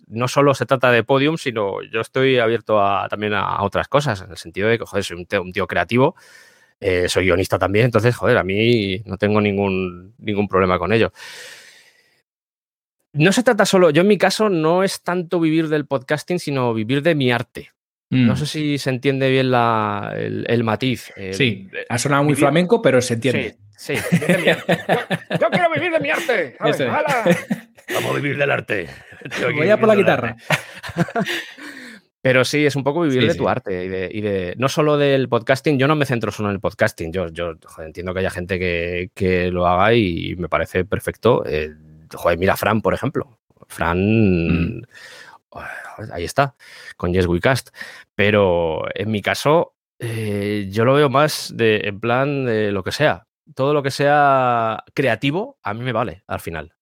no 0.08 0.28
solo 0.30 0.54
se 0.54 0.66
trata 0.66 0.92
de 0.92 1.04
podium, 1.04 1.38
sino 1.38 1.82
yo 1.84 2.00
estoy 2.00 2.40
abierto 2.40 2.82
a, 2.82 3.10
también 3.10 3.34
a, 3.34 3.62
otras 3.64 3.90
cosas, 3.90 4.22
en 4.22 4.32
el 4.32 4.38
sentido 4.38 4.70
de 4.70 4.78
que, 4.78 4.86
joder, 4.86 5.04
soy 5.04 5.18
un 5.18 5.26
tío, 5.26 5.42
un 5.42 5.52
tío 5.52 5.68
creativo, 5.68 6.16
eh, 6.80 7.10
soy 7.10 7.26
guionista 7.26 7.60
también, 7.60 7.86
entonces, 7.86 8.16
joder, 8.16 8.38
a 8.38 8.44
mí 8.44 9.02
no 9.06 9.18
tengo 9.18 9.42
ningún, 9.42 10.14
ningún 10.20 10.48
problema 10.48 10.80
con 10.80 10.94
ello. 10.94 11.12
No 13.18 13.32
se 13.32 13.44
trata 13.44 13.66
solo, 13.66 13.90
yo 13.90 14.02
en 14.02 14.08
mi 14.08 14.18
caso 14.18 14.50
no 14.50 14.84
es 14.84 15.02
tanto 15.04 15.40
vivir 15.40 15.68
del 15.70 15.86
podcasting, 15.86 16.40
sino 16.40 16.74
vivir 16.74 17.02
de 17.02 17.16
mi 17.16 17.32
arte. 17.32 17.72
No 18.10 18.34
Mm. 18.34 18.38
sé 18.38 18.46
si 18.46 18.78
se 18.78 18.90
entiende 18.90 19.30
bien 19.30 19.52
la, 19.52 20.14
el, 20.16 20.46
el 20.48 20.64
matiz. 20.64 21.12
Sí, 21.34 21.70
ha 21.90 21.98
sonado 21.98 22.24
muy 22.24 22.34
vivir- 22.34 22.40
flamenco, 22.40 22.82
pero 22.82 23.02
se 23.02 23.16
entiende. 23.16 23.58
Sí, 23.76 23.96
sí. 23.98 24.18
Yo, 24.46 25.38
yo 25.42 25.50
quiero 25.52 25.70
vivir 25.74 25.92
de 25.92 26.00
mi 26.00 26.10
arte. 26.10 26.56
es. 26.66 26.80
¡Hala! 26.82 27.26
Vamos 27.94 28.12
a 28.12 28.16
vivir 28.16 28.38
del 28.38 28.52
arte. 28.52 28.88
Voy 29.56 29.70
a 29.70 29.78
por 29.78 29.88
la 29.90 29.96
guitarra. 29.96 30.36
Pero 32.22 32.44
sí, 32.44 32.66
es 32.66 32.76
un 32.76 32.84
poco 32.84 33.02
vivir 33.04 33.22
Sí, 33.22 33.28
de 33.28 33.34
sí. 33.34 33.38
tu 33.38 33.48
arte 33.48 33.86
y 33.86 33.88
de, 33.88 34.10
y 34.12 34.22
de- 34.22 34.54
no 34.58 34.68
solo 34.68 34.98
del 34.98 35.30
podcasting. 35.30 35.78
Yo 35.78 35.88
no 35.88 35.96
me 35.96 36.06
centro 36.06 36.32
solo 36.32 36.50
en 36.50 36.56
el 36.56 36.60
podcasting. 36.60 37.14
Yo, 37.14 37.28
yo 37.30 37.54
joder, 37.66 37.88
entiendo 37.88 38.14
que 38.14 38.20
haya 38.20 38.30
gente 38.30 38.60
que, 38.60 39.12
que 39.14 39.50
lo 39.52 39.66
haga 39.68 39.94
y 39.94 40.36
me 40.38 40.50
parece 40.50 40.84
perfecto. 40.84 41.44
Eh, 41.46 41.74
joder, 42.16 42.38
mira 42.38 42.54
a 42.54 42.58
Fran, 42.58 42.82
por 42.82 42.94
ejemplo. 42.94 43.40
Fran, 43.68 43.98
Mm. 44.80 44.82
joder, 45.50 45.70
ahí 46.14 46.24
está, 46.24 46.56
con 46.98 47.14
Yes 47.14 47.26
We 47.28 47.40
Cast. 47.40 47.70
Pero 48.16 48.84
en 48.96 49.12
mi 49.12 49.22
caso, 49.22 49.76
eh, 50.00 50.68
yo 50.72 50.86
lo 50.86 50.94
veo 50.94 51.10
más 51.10 51.54
de, 51.56 51.82
en 51.86 52.00
plan 52.00 52.46
de 52.46 52.72
lo 52.72 52.84
que 52.84 52.92
sea. 52.92 53.28
Todo 53.56 53.74
lo 53.74 53.82
que 53.84 53.92
sea 53.92 54.84
creativo, 54.94 55.58
a 55.64 55.74
mí 55.74 55.82
me 55.84 55.94
vale 55.94 56.24
al 56.28 56.40
final. 56.40 56.74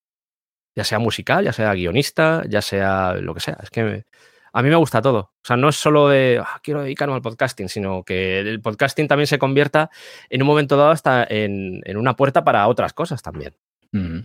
Ya 0.75 0.83
sea 0.83 0.99
musical, 0.99 1.45
ya 1.45 1.53
sea 1.53 1.73
guionista, 1.73 2.43
ya 2.49 2.61
sea 2.61 3.13
lo 3.15 3.33
que 3.33 3.39
sea. 3.39 3.57
Es 3.63 3.69
que 3.69 3.83
me- 3.83 4.05
a 4.53 4.61
mí 4.63 4.69
me 4.69 4.75
gusta 4.77 5.01
todo. 5.01 5.19
O 5.19 5.31
sea, 5.43 5.57
no 5.57 5.69
es 5.69 5.75
solo 5.75 6.07
de 6.09 6.41
"Ah, 6.43 6.59
quiero 6.63 6.81
dedicarme 6.81 7.15
al 7.15 7.21
podcasting, 7.21 7.69
sino 7.69 8.03
que 8.03 8.39
el 8.39 8.61
podcasting 8.61 9.07
también 9.07 9.27
se 9.27 9.37
convierta 9.39 9.89
en 10.29 10.41
un 10.41 10.47
momento 10.47 10.77
dado 10.77 10.91
hasta 10.91 11.25
en, 11.29 11.81
en 11.85 11.97
una 11.97 12.15
puerta 12.15 12.43
para 12.43 12.67
otras 12.67 12.93
cosas 12.93 13.21
también. 13.21 13.53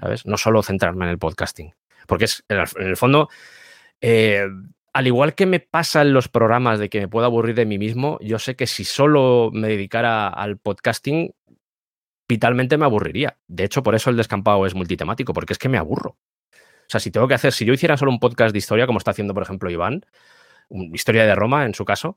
¿Sabes? 0.00 0.26
No 0.26 0.36
solo 0.36 0.62
centrarme 0.62 1.04
en 1.04 1.10
el 1.10 1.18
podcasting. 1.18 1.74
Porque 2.06 2.24
es, 2.24 2.44
en 2.48 2.58
el, 2.58 2.96
fondo, 2.96 3.28
eh, 4.00 4.46
al 4.92 5.06
igual 5.06 5.34
que 5.34 5.46
me 5.46 5.60
pasa 5.60 6.02
en 6.02 6.12
los 6.12 6.28
programas 6.28 6.78
de 6.78 6.88
que 6.88 7.00
me 7.00 7.08
puedo 7.08 7.26
aburrir 7.26 7.54
de 7.54 7.66
mí 7.66 7.78
mismo, 7.78 8.18
yo 8.20 8.38
sé 8.38 8.56
que 8.56 8.66
si 8.66 8.84
solo 8.84 9.50
me 9.52 9.68
dedicara 9.68 10.28
al 10.28 10.56
podcasting, 10.58 11.32
vitalmente 12.28 12.76
me 12.78 12.84
aburriría. 12.84 13.36
De 13.46 13.64
hecho, 13.64 13.82
por 13.82 13.94
eso 13.94 14.10
el 14.10 14.16
descampado 14.16 14.66
es 14.66 14.74
multitemático, 14.74 15.32
porque 15.32 15.52
es 15.52 15.58
que 15.58 15.68
me 15.68 15.78
aburro. 15.78 16.16
O 16.50 16.88
sea, 16.90 17.00
si 17.00 17.10
tengo 17.10 17.28
que 17.28 17.34
hacer, 17.34 17.52
si 17.52 17.64
yo 17.64 17.72
hiciera 17.72 17.96
solo 17.96 18.10
un 18.10 18.18
podcast 18.18 18.52
de 18.52 18.58
historia, 18.58 18.86
como 18.86 18.98
está 18.98 19.12
haciendo, 19.12 19.34
por 19.34 19.42
ejemplo, 19.44 19.70
Iván, 19.70 20.04
historia 20.92 21.24
de 21.24 21.34
Roma 21.34 21.64
en 21.64 21.74
su 21.74 21.84
caso, 21.84 22.16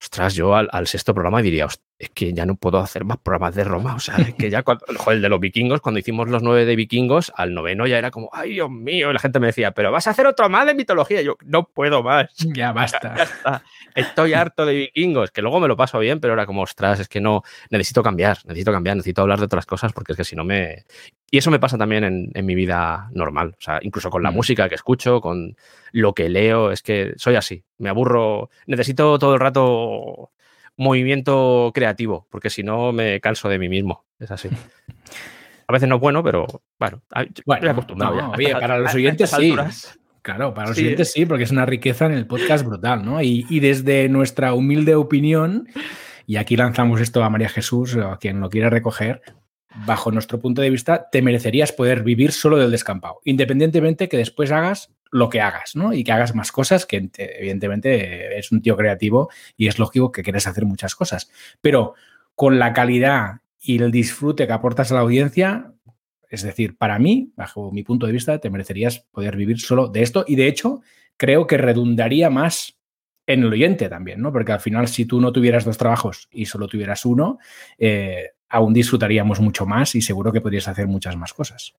ostras, 0.00 0.34
yo 0.34 0.54
al, 0.54 0.68
al 0.72 0.86
sexto 0.86 1.12
programa 1.14 1.42
diría, 1.42 1.66
"Host- 1.66 1.82
es 2.04 2.10
que 2.10 2.32
ya 2.32 2.46
no 2.46 2.54
puedo 2.54 2.78
hacer 2.78 3.04
más 3.04 3.18
programas 3.18 3.54
de 3.54 3.64
Roma. 3.64 3.94
O 3.94 3.98
sea, 4.00 4.16
es 4.16 4.34
que 4.34 4.48
ya 4.50 4.62
cuando, 4.62 4.84
joder, 4.96 5.16
el 5.16 5.22
de 5.22 5.28
los 5.28 5.40
vikingos, 5.40 5.80
cuando 5.80 5.98
hicimos 5.98 6.28
los 6.28 6.42
nueve 6.42 6.64
de 6.64 6.76
vikingos, 6.76 7.32
al 7.36 7.52
noveno 7.54 7.86
ya 7.86 7.98
era 7.98 8.10
como, 8.10 8.30
ay, 8.32 8.52
Dios 8.52 8.70
mío, 8.70 9.10
y 9.10 9.12
la 9.12 9.18
gente 9.18 9.40
me 9.40 9.48
decía, 9.48 9.72
pero 9.72 9.90
vas 9.90 10.06
a 10.06 10.10
hacer 10.10 10.26
otro 10.26 10.48
más 10.48 10.66
de 10.66 10.74
mitología. 10.74 11.20
Y 11.20 11.24
yo, 11.24 11.36
no 11.44 11.64
puedo 11.64 12.02
más. 12.02 12.28
Ya 12.54 12.72
basta. 12.72 13.14
Ya 13.16 13.22
está. 13.24 13.62
Estoy 13.94 14.34
harto 14.34 14.66
de 14.66 14.74
vikingos, 14.74 15.30
que 15.30 15.42
luego 15.42 15.60
me 15.60 15.68
lo 15.68 15.76
paso 15.76 15.98
bien, 15.98 16.20
pero 16.20 16.34
era 16.34 16.46
como, 16.46 16.62
ostras, 16.62 17.00
es 17.00 17.08
que 17.08 17.20
no, 17.20 17.42
necesito 17.70 18.02
cambiar, 18.02 18.38
necesito 18.44 18.72
cambiar, 18.72 18.96
necesito 18.96 19.22
hablar 19.22 19.38
de 19.38 19.46
otras 19.46 19.66
cosas 19.66 19.92
porque 19.92 20.12
es 20.12 20.16
que 20.18 20.24
si 20.24 20.36
no 20.36 20.44
me... 20.44 20.84
Y 21.30 21.38
eso 21.38 21.50
me 21.50 21.58
pasa 21.58 21.76
también 21.78 22.04
en, 22.04 22.30
en 22.34 22.46
mi 22.46 22.54
vida 22.54 23.08
normal, 23.12 23.56
o 23.58 23.60
sea, 23.60 23.78
incluso 23.82 24.10
con 24.10 24.22
la 24.22 24.30
Mm. 24.30 24.34
música 24.34 24.68
que 24.68 24.74
escucho, 24.74 25.20
con 25.20 25.56
lo 25.92 26.12
que 26.12 26.28
leo, 26.28 26.70
es 26.70 26.82
que 26.82 27.14
soy 27.16 27.36
así, 27.36 27.64
me 27.78 27.88
aburro, 27.88 28.50
necesito 28.66 29.18
todo 29.18 29.34
el 29.34 29.40
rato 29.40 30.30
movimiento 30.76 31.70
creativo, 31.74 32.26
porque 32.30 32.50
si 32.50 32.62
no 32.62 32.92
me 32.92 33.20
canso 33.20 33.48
de 33.48 33.58
mí 33.58 33.68
mismo, 33.68 34.04
es 34.18 34.30
así. 34.30 34.48
A 35.66 35.72
veces 35.72 35.88
no 35.88 35.94
es 35.96 36.00
bueno, 36.00 36.22
pero 36.22 36.46
bueno, 36.78 37.02
Bueno, 37.46 37.70
acostumbrado 37.70 38.14
no, 38.14 38.20
ya. 38.20 38.36
oye, 38.36 38.52
para 38.60 38.78
los 38.78 38.94
oyentes 38.94 39.30
sí. 39.30 39.36
alturas. 39.36 39.98
Claro, 40.20 40.52
para 40.54 40.68
los 40.68 40.76
Sí. 40.76 40.84
oyentes 40.84 41.12
sí, 41.12 41.24
porque 41.26 41.44
es 41.44 41.50
una 41.50 41.64
riqueza 41.66 42.06
en 42.06 42.12
el 42.12 42.26
podcast 42.26 42.64
brutal, 42.66 43.04
¿no? 43.04 43.22
Y, 43.22 43.46
y 43.48 43.60
desde 43.60 44.08
nuestra 44.08 44.52
humilde 44.54 44.94
opinión, 44.94 45.66
y 46.26 46.36
aquí 46.36 46.56
lanzamos 46.56 47.00
esto 47.00 47.22
a 47.24 47.30
María 47.30 47.48
Jesús 47.48 47.96
a 47.96 48.16
quien 48.18 48.40
lo 48.40 48.50
quiera 48.50 48.68
recoger, 48.70 49.22
bajo 49.86 50.10
nuestro 50.10 50.38
punto 50.38 50.62
de 50.62 50.70
vista, 50.70 51.08
te 51.10 51.22
merecerías 51.22 51.72
poder 51.72 52.02
vivir 52.02 52.32
solo 52.32 52.56
del 52.56 52.70
descampado, 52.70 53.20
independientemente 53.24 54.08
que 54.08 54.16
después 54.16 54.52
hagas 54.52 54.90
lo 55.10 55.28
que 55.28 55.40
hagas, 55.40 55.76
¿no? 55.76 55.92
Y 55.92 56.02
que 56.02 56.12
hagas 56.12 56.34
más 56.34 56.50
cosas, 56.50 56.86
que 56.86 57.08
evidentemente 57.16 58.38
es 58.38 58.50
un 58.52 58.62
tío 58.62 58.76
creativo 58.76 59.30
y 59.56 59.68
es 59.68 59.78
lógico 59.78 60.10
que 60.10 60.22
quieres 60.22 60.46
hacer 60.46 60.64
muchas 60.64 60.94
cosas. 60.94 61.30
Pero 61.60 61.94
con 62.34 62.58
la 62.58 62.72
calidad 62.72 63.40
y 63.60 63.80
el 63.80 63.90
disfrute 63.90 64.46
que 64.46 64.52
aportas 64.52 64.90
a 64.90 64.94
la 64.94 65.00
audiencia, 65.00 65.72
es 66.28 66.42
decir, 66.42 66.76
para 66.76 66.98
mí, 66.98 67.32
bajo 67.36 67.70
mi 67.70 67.82
punto 67.82 68.06
de 68.06 68.12
vista, 68.12 68.38
te 68.38 68.50
merecerías 68.50 69.00
poder 69.12 69.36
vivir 69.36 69.60
solo 69.60 69.88
de 69.88 70.02
esto 70.02 70.24
y 70.26 70.34
de 70.36 70.48
hecho 70.48 70.82
creo 71.16 71.46
que 71.46 71.58
redundaría 71.58 72.28
más 72.28 72.76
en 73.26 73.40
el 73.40 73.52
oyente 73.52 73.88
también, 73.88 74.20
¿no? 74.20 74.32
Porque 74.32 74.52
al 74.52 74.60
final 74.60 74.88
si 74.88 75.06
tú 75.06 75.20
no 75.20 75.32
tuvieras 75.32 75.64
dos 75.64 75.78
trabajos 75.78 76.28
y 76.30 76.46
solo 76.46 76.66
tuvieras 76.66 77.04
uno, 77.04 77.38
eh, 77.78 78.32
aún 78.54 78.72
disfrutaríamos 78.72 79.40
mucho 79.40 79.66
más 79.66 79.94
y 79.94 80.00
seguro 80.02 80.32
que 80.32 80.40
podrías 80.40 80.68
hacer 80.68 80.86
muchas 80.86 81.16
más 81.16 81.32
cosas. 81.34 81.74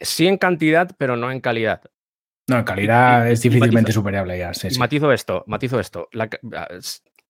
Sí 0.00 0.26
en 0.26 0.38
cantidad, 0.38 0.90
pero 0.98 1.16
no 1.16 1.30
en 1.30 1.40
calidad. 1.40 1.82
No, 2.48 2.58
en 2.58 2.64
calidad 2.64 3.28
Y- 3.28 3.32
es 3.32 3.42
difícilmente 3.42 3.90
matizo- 3.90 3.94
superable 3.94 4.38
ya. 4.38 4.54
sí, 4.54 4.70
sí. 4.70 4.78
Matizo 4.78 5.12
esto, 5.12 5.44
matizo 5.46 5.80
esto. 5.80 6.08
La 6.12 6.28
ah, 6.54 6.68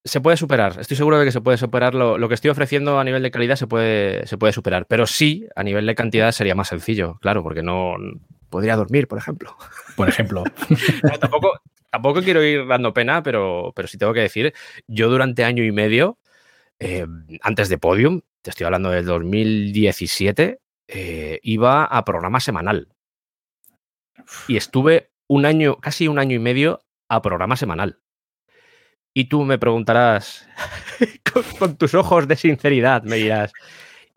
se 0.03 0.21
puede 0.21 0.37
superar, 0.37 0.79
estoy 0.79 0.95
seguro 0.95 1.19
de 1.19 1.25
que 1.25 1.31
se 1.31 1.41
puede 1.41 1.57
superar. 1.57 1.93
Lo, 1.93 2.17
lo 2.17 2.27
que 2.29 2.35
estoy 2.35 2.49
ofreciendo 2.51 2.99
a 2.99 3.03
nivel 3.03 3.23
de 3.23 3.31
calidad 3.31 3.55
se 3.57 3.67
puede, 3.67 4.25
se 4.27 4.37
puede 4.37 4.53
superar, 4.53 4.85
pero 4.87 5.05
sí, 5.07 5.45
a 5.55 5.63
nivel 5.63 5.85
de 5.85 5.95
cantidad 5.95 6.31
sería 6.31 6.55
más 6.55 6.69
sencillo, 6.69 7.17
claro, 7.19 7.43
porque 7.43 7.63
no 7.63 7.95
podría 8.49 8.75
dormir, 8.77 9.07
por 9.09 9.17
ejemplo. 9.17 9.55
Por 9.97 10.07
ejemplo. 10.07 10.43
No, 11.03 11.19
tampoco, 11.19 11.59
tampoco 11.91 12.21
quiero 12.21 12.41
ir 12.43 12.65
dando 12.67 12.93
pena, 12.93 13.21
pero, 13.23 13.73
pero 13.75 13.87
sí 13.89 13.97
tengo 13.97 14.13
que 14.13 14.21
decir, 14.21 14.53
yo 14.87 15.09
durante 15.09 15.43
año 15.43 15.63
y 15.63 15.71
medio 15.71 16.17
eh, 16.79 17.05
antes 17.41 17.67
de 17.69 17.77
Podium, 17.79 18.21
te 18.47 18.51
estoy 18.51 18.63
hablando 18.63 18.91
del 18.91 19.03
2017, 19.03 20.61
eh, 20.87 21.39
iba 21.43 21.83
a 21.83 22.05
programa 22.05 22.39
semanal. 22.39 22.87
Y 24.47 24.55
estuve 24.55 25.11
un 25.27 25.45
año, 25.45 25.75
casi 25.81 26.07
un 26.07 26.17
año 26.17 26.33
y 26.37 26.39
medio 26.39 26.79
a 27.09 27.21
programa 27.21 27.57
semanal. 27.57 27.99
Y 29.13 29.25
tú 29.25 29.43
me 29.43 29.59
preguntarás, 29.59 30.47
con, 31.59 31.75
tus 31.75 31.93
ojos 31.93 32.29
de 32.29 32.37
sinceridad, 32.37 33.03
me 33.03 33.17
dirás, 33.17 33.51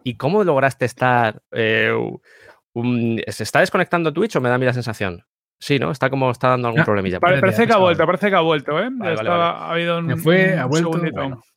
¿y 0.05 0.15
cómo 0.15 0.45
lograste 0.45 0.85
estar? 0.85 1.43
Eh, 1.51 1.93
¿Se 3.27 3.43
está 3.43 3.59
desconectando 3.59 4.13
Twitch 4.13 4.37
o 4.37 4.41
me 4.41 4.49
da 4.49 4.55
a 4.55 4.59
mí 4.59 4.65
la 4.65 4.75
sensación? 4.75 5.27
Sí, 5.61 5.79
¿no? 5.79 5.91
Está 5.91 6.09
como 6.09 6.31
está 6.31 6.49
dando 6.49 6.69
algún 6.69 6.81
ah, 6.81 6.85
problemilla. 6.85 7.21
Parece 7.21 7.67
que 7.67 7.73
ha 7.75 7.77
vuelto, 7.77 8.07
parece 8.07 8.31
que 8.31 8.35
ha 8.35 8.41
vuelto, 8.41 8.81
¿eh? 8.81 8.89
Ha 9.03 9.71
habido 9.71 9.99
un, 9.99 10.17
fue, 10.19 10.59
ha 10.59 10.65
vuelto, 10.65 10.91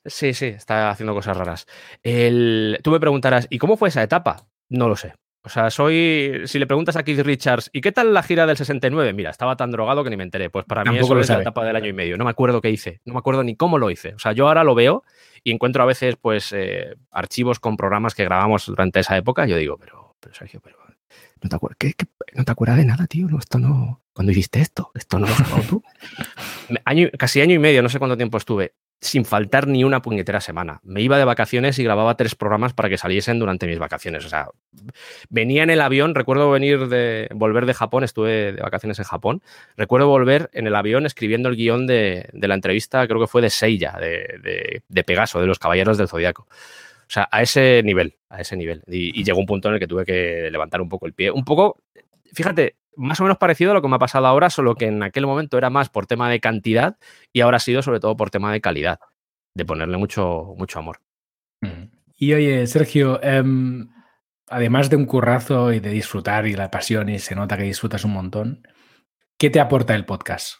Sí, 0.05 0.33
sí, 0.33 0.47
está 0.47 0.89
haciendo 0.89 1.13
cosas 1.13 1.37
raras. 1.37 1.65
El... 2.03 2.79
Tú 2.83 2.91
me 2.91 2.99
preguntarás, 2.99 3.47
¿y 3.49 3.57
cómo 3.57 3.77
fue 3.77 3.87
esa 3.87 4.03
etapa? 4.03 4.45
No 4.67 4.89
lo 4.89 4.97
sé. 4.97 5.13
O 5.45 5.49
sea, 5.49 5.69
soy. 5.69 6.41
Si 6.45 6.57
le 6.57 6.67
preguntas 6.67 6.95
a 6.95 7.03
Keith 7.03 7.19
Richards, 7.19 7.69
¿y 7.73 7.81
qué 7.81 7.91
tal 7.91 8.13
la 8.13 8.23
gira 8.23 8.45
del 8.45 8.55
69? 8.55 9.11
Mira, 9.13 9.29
estaba 9.29 9.57
tan 9.57 9.71
drogado 9.71 10.03
que 10.03 10.09
ni 10.09 10.15
me 10.15 10.23
enteré. 10.23 10.49
Pues 10.49 10.65
para 10.65 10.85
mí 10.85 10.97
eso 10.97 11.19
es 11.19 11.29
la 11.29 11.41
etapa 11.41 11.65
del 11.65 11.75
año 11.75 11.87
y 11.87 11.93
medio. 11.93 12.17
No 12.17 12.23
me 12.23 12.29
acuerdo 12.29 12.61
qué 12.61 12.69
hice. 12.69 13.01
No 13.03 13.13
me 13.13 13.19
acuerdo 13.19 13.43
ni 13.43 13.55
cómo 13.57 13.77
lo 13.77 13.89
hice. 13.89 14.13
O 14.13 14.19
sea, 14.19 14.31
yo 14.31 14.47
ahora 14.47 14.63
lo 14.63 14.73
veo 14.73 15.03
y 15.43 15.51
encuentro 15.51 15.83
a 15.83 15.85
veces, 15.85 16.15
pues, 16.15 16.53
eh, 16.53 16.95
archivos 17.11 17.59
con 17.59 17.75
programas 17.75 18.15
que 18.15 18.23
grabamos 18.23 18.65
durante 18.67 19.01
esa 19.01 19.17
época. 19.17 19.45
Y 19.45 19.49
yo 19.49 19.57
digo, 19.57 19.77
pero, 19.77 20.15
pero 20.19 20.33
Sergio, 20.33 20.61
pero. 20.63 20.77
¿No 21.41 21.49
te, 21.49 21.55
acuerdas? 21.55 21.77
¿Qué, 21.77 21.93
no 22.35 22.45
te 22.45 22.51
acuerdas 22.51 22.77
de 22.77 22.85
nada, 22.85 23.07
tío? 23.07 23.27
No, 23.27 23.37
esto 23.37 23.59
no. 23.59 24.01
¿Cuándo 24.13 24.31
hiciste 24.31 24.61
esto? 24.61 24.91
Esto 24.95 25.19
no 25.19 25.27
lo 25.27 25.33
has 25.33 25.67
tú. 25.67 25.83
año, 26.85 27.09
casi 27.17 27.41
año 27.41 27.55
y 27.55 27.59
medio, 27.59 27.81
no 27.81 27.89
sé 27.89 27.99
cuánto 27.99 28.15
tiempo 28.15 28.37
estuve 28.37 28.73
sin 29.03 29.25
faltar 29.25 29.67
ni 29.67 29.83
una 29.83 30.01
puñetera 30.01 30.39
semana. 30.39 30.79
Me 30.83 31.01
iba 31.01 31.17
de 31.17 31.25
vacaciones 31.25 31.77
y 31.77 31.83
grababa 31.83 32.15
tres 32.15 32.35
programas 32.35 32.73
para 32.73 32.89
que 32.89 32.97
saliesen 32.97 33.37
durante 33.37 33.67
mis 33.67 33.77
vacaciones. 33.77 34.25
O 34.25 34.29
sea, 34.29 34.49
venía 35.29 35.63
en 35.63 35.69
el 35.69 35.81
avión, 35.81 36.15
recuerdo 36.15 36.49
venir 36.49 36.87
de 36.87 37.27
volver 37.33 37.65
de 37.65 37.73
Japón, 37.73 38.03
estuve 38.03 38.53
de 38.53 38.61
vacaciones 38.61 38.99
en 38.99 39.05
Japón. 39.05 39.41
Recuerdo 39.75 40.07
volver 40.07 40.49
en 40.53 40.67
el 40.67 40.75
avión 40.75 41.05
escribiendo 41.05 41.49
el 41.49 41.57
guion 41.57 41.85
de, 41.85 42.29
la 42.33 42.55
entrevista, 42.55 43.05
creo 43.07 43.19
que 43.19 43.27
fue 43.27 43.41
de 43.41 43.49
Seiya, 43.49 43.97
de, 43.99 44.81
de, 44.87 45.03
Pegaso, 45.03 45.41
de 45.41 45.47
los 45.47 45.59
Caballeros 45.59 45.97
del 45.97 46.07
Zodiaco. 46.07 46.47
O 47.07 47.11
sea, 47.13 47.27
a 47.31 47.41
ese 47.41 47.81
nivel, 47.83 48.17
a 48.29 48.41
ese 48.41 48.55
nivel. 48.55 48.83
Y, 48.87 49.19
y 49.19 49.23
llegó 49.23 49.39
un 49.39 49.45
punto 49.45 49.67
en 49.67 49.75
el 49.75 49.79
que 49.79 49.87
tuve 49.87 50.05
que 50.05 50.49
levantar 50.51 50.81
un 50.81 50.89
poco 50.89 51.05
el 51.05 51.13
pie. 51.13 51.31
Un 51.31 51.45
poco, 51.45 51.81
fíjate, 52.33 52.77
más 52.95 53.19
o 53.19 53.23
menos 53.23 53.37
parecido 53.37 53.71
a 53.71 53.73
lo 53.73 53.81
que 53.81 53.87
me 53.87 53.95
ha 53.95 53.99
pasado 53.99 54.27
ahora, 54.27 54.49
solo 54.49 54.75
que 54.75 54.85
en 54.85 55.03
aquel 55.03 55.25
momento 55.25 55.57
era 55.57 55.69
más 55.69 55.89
por 55.89 56.05
tema 56.05 56.29
de 56.29 56.39
cantidad 56.39 56.97
y 57.31 57.41
ahora 57.41 57.57
ha 57.57 57.59
sido 57.59 57.81
sobre 57.81 57.99
todo 57.99 58.15
por 58.15 58.29
tema 58.29 58.51
de 58.51 58.61
calidad, 58.61 58.99
de 59.53 59.65
ponerle 59.65 59.97
mucho, 59.97 60.53
mucho 60.57 60.79
amor. 60.79 60.99
Y 62.17 62.33
oye, 62.33 62.67
Sergio, 62.67 63.21
em, 63.23 63.89
además 64.47 64.89
de 64.89 64.95
un 64.95 65.05
currazo 65.05 65.73
y 65.73 65.79
de 65.79 65.89
disfrutar 65.89 66.45
y 66.47 66.53
la 66.53 66.71
pasión, 66.71 67.09
y 67.09 67.19
se 67.19 67.35
nota 67.35 67.57
que 67.57 67.63
disfrutas 67.63 68.05
un 68.05 68.11
montón, 68.11 68.67
¿qué 69.37 69.49
te 69.49 69.59
aporta 69.59 69.95
el 69.95 70.05
podcast? 70.05 70.57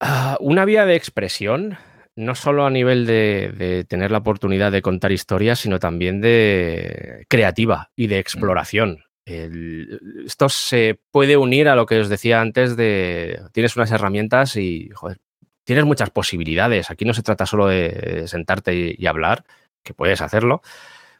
Ah, 0.00 0.36
una 0.40 0.64
vía 0.64 0.84
de 0.84 0.96
expresión, 0.96 1.78
no 2.16 2.34
solo 2.34 2.66
a 2.66 2.70
nivel 2.70 3.06
de, 3.06 3.52
de, 3.56 3.84
tener 3.84 4.10
la 4.10 4.18
oportunidad 4.18 4.72
de 4.72 4.82
contar 4.82 5.12
historias, 5.12 5.60
sino 5.60 5.78
también 5.78 6.20
de 6.20 7.26
creativa 7.28 7.90
y 7.94 8.08
de 8.08 8.18
exploración 8.18 9.06
esto 9.26 10.48
se 10.48 11.00
puede 11.10 11.36
unir 11.36 11.68
a 11.68 11.74
lo 11.74 11.84
que 11.84 11.98
os 11.98 12.08
decía 12.08 12.40
antes 12.40 12.76
de 12.76 13.40
tienes 13.52 13.76
unas 13.76 13.90
herramientas 13.90 14.56
y 14.56 14.90
tienes 15.64 15.84
muchas 15.84 16.10
posibilidades. 16.10 16.90
Aquí 16.90 17.04
no 17.04 17.12
se 17.12 17.22
trata 17.22 17.44
solo 17.44 17.66
de 17.66 18.24
sentarte 18.28 18.94
y, 18.96 19.06
hablar, 19.06 19.44
que 19.82 19.94
puedes 19.94 20.20
hacerlo, 20.20 20.62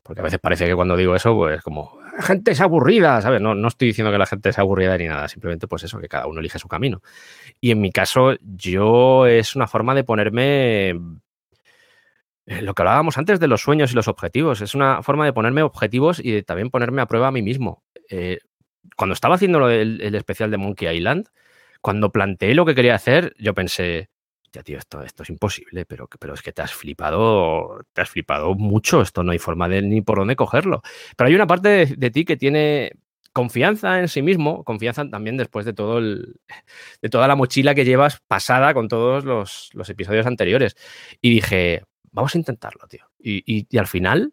porque 0.05 0.21
a 0.21 0.25
veces 0.25 0.39
parece 0.39 0.67
que 0.67 0.77
cuando 0.77 0.97
digo 0.97 1.17
eso, 1.17 1.35
pues 1.35 1.63
como 1.63 1.99
gente 2.21 2.53
es 2.53 2.61
aburrida, 2.61 3.21
¿sabes? 3.21 3.41
No, 3.41 3.55
no 3.55 3.69
estoy 3.69 3.89
diciendo 3.89 4.13
que 4.13 4.19
la 4.19 4.27
gente 4.27 4.53
sea 4.53 4.63
aburrida 4.63 4.97
ni 4.99 5.07
nada, 5.07 5.29
simplemente 5.29 5.67
pues 5.69 5.85
eso, 5.85 5.99
que 5.99 6.09
cada 6.09 6.27
uno 6.27 6.41
elige 6.41 6.59
su 6.59 6.69
camino. 6.69 7.03
Y 7.61 7.71
en 7.71 7.81
mi 7.81 7.93
caso, 7.93 8.35
yo 8.41 9.27
es 9.27 9.57
una 9.57 9.67
forma 9.67 9.95
de 9.95 10.05
ponerme 10.05 10.95
eh, 12.47 12.63
lo 12.63 12.75
que 12.75 12.83
hablábamos 12.83 13.19
antes 13.19 13.41
de 13.41 13.49
los 13.49 13.61
sueños 13.61 13.93
y 13.93 13.95
los 13.95 14.09
objetivos. 14.09 14.61
Es 14.61 14.75
una 14.75 15.03
forma 15.03 15.25
de 15.25 15.33
ponerme 15.33 15.63
objetivos 15.63 16.21
y 16.23 16.31
de 16.33 16.43
también 16.43 16.71
ponerme 16.71 17.03
a 17.03 17.07
prueba 17.07 17.29
a 17.29 17.33
mí 17.33 17.43
mismo. 17.43 17.83
Eh, 18.09 18.39
cuando 18.97 19.15
estaba 19.15 19.35
haciendo 19.35 19.69
el, 19.69 20.15
especial 20.15 20.51
de 20.51 20.57
Monkey 20.57 20.97
Island, 20.97 21.29
cuando 21.81 22.13
planteé 22.13 22.55
lo 22.55 22.65
que 22.65 22.75
quería 22.75 22.95
hacer, 22.95 23.35
yo 23.39 23.53
pensé, 23.53 24.11
tío, 24.63 24.79
esto, 24.79 25.03
es 25.03 25.31
imposible, 25.31 25.85
pero, 25.87 26.09
pero 26.19 26.35
es 26.35 26.43
que 26.43 26.53
te 26.53 26.63
has 26.63 26.73
flipado, 26.73 27.85
te 27.93 28.03
has 28.03 28.11
flipado 28.11 28.55
mucho, 28.55 29.03
esto 29.03 29.23
no 29.23 29.33
hay 29.33 29.39
forma 29.39 29.69
de 29.69 29.83
ni 29.83 30.03
por 30.03 30.19
dónde 30.19 30.37
cogerlo. 30.37 30.83
Pero 31.17 31.29
hay 31.29 31.35
una 31.35 31.47
parte 31.47 31.87
de, 31.87 32.11
ti 32.11 32.25
que 32.25 32.37
tiene 32.37 32.93
confianza 33.33 34.01
en 34.01 34.09
sí 34.09 34.23
mismo, 34.23 34.65
confianza 34.65 35.09
también 35.09 35.37
después 35.37 35.67
de 35.67 35.73
todo 35.73 35.99
el, 35.99 36.41
de 37.03 37.09
toda 37.09 37.29
la 37.29 37.37
mochila 37.37 37.75
que 37.75 37.85
llevas 37.85 38.21
pasada 38.27 38.73
con 38.75 38.89
todos 38.89 39.25
los, 39.25 39.71
los 39.75 39.89
episodios 39.91 40.27
anteriores. 40.27 40.77
Y 41.21 41.31
dije, 41.31 41.83
vamos 42.17 42.35
a 42.35 42.39
intentarlo, 42.39 42.89
tío. 42.89 43.05
Y, 43.19 43.79
al 43.79 43.87
final 43.87 44.33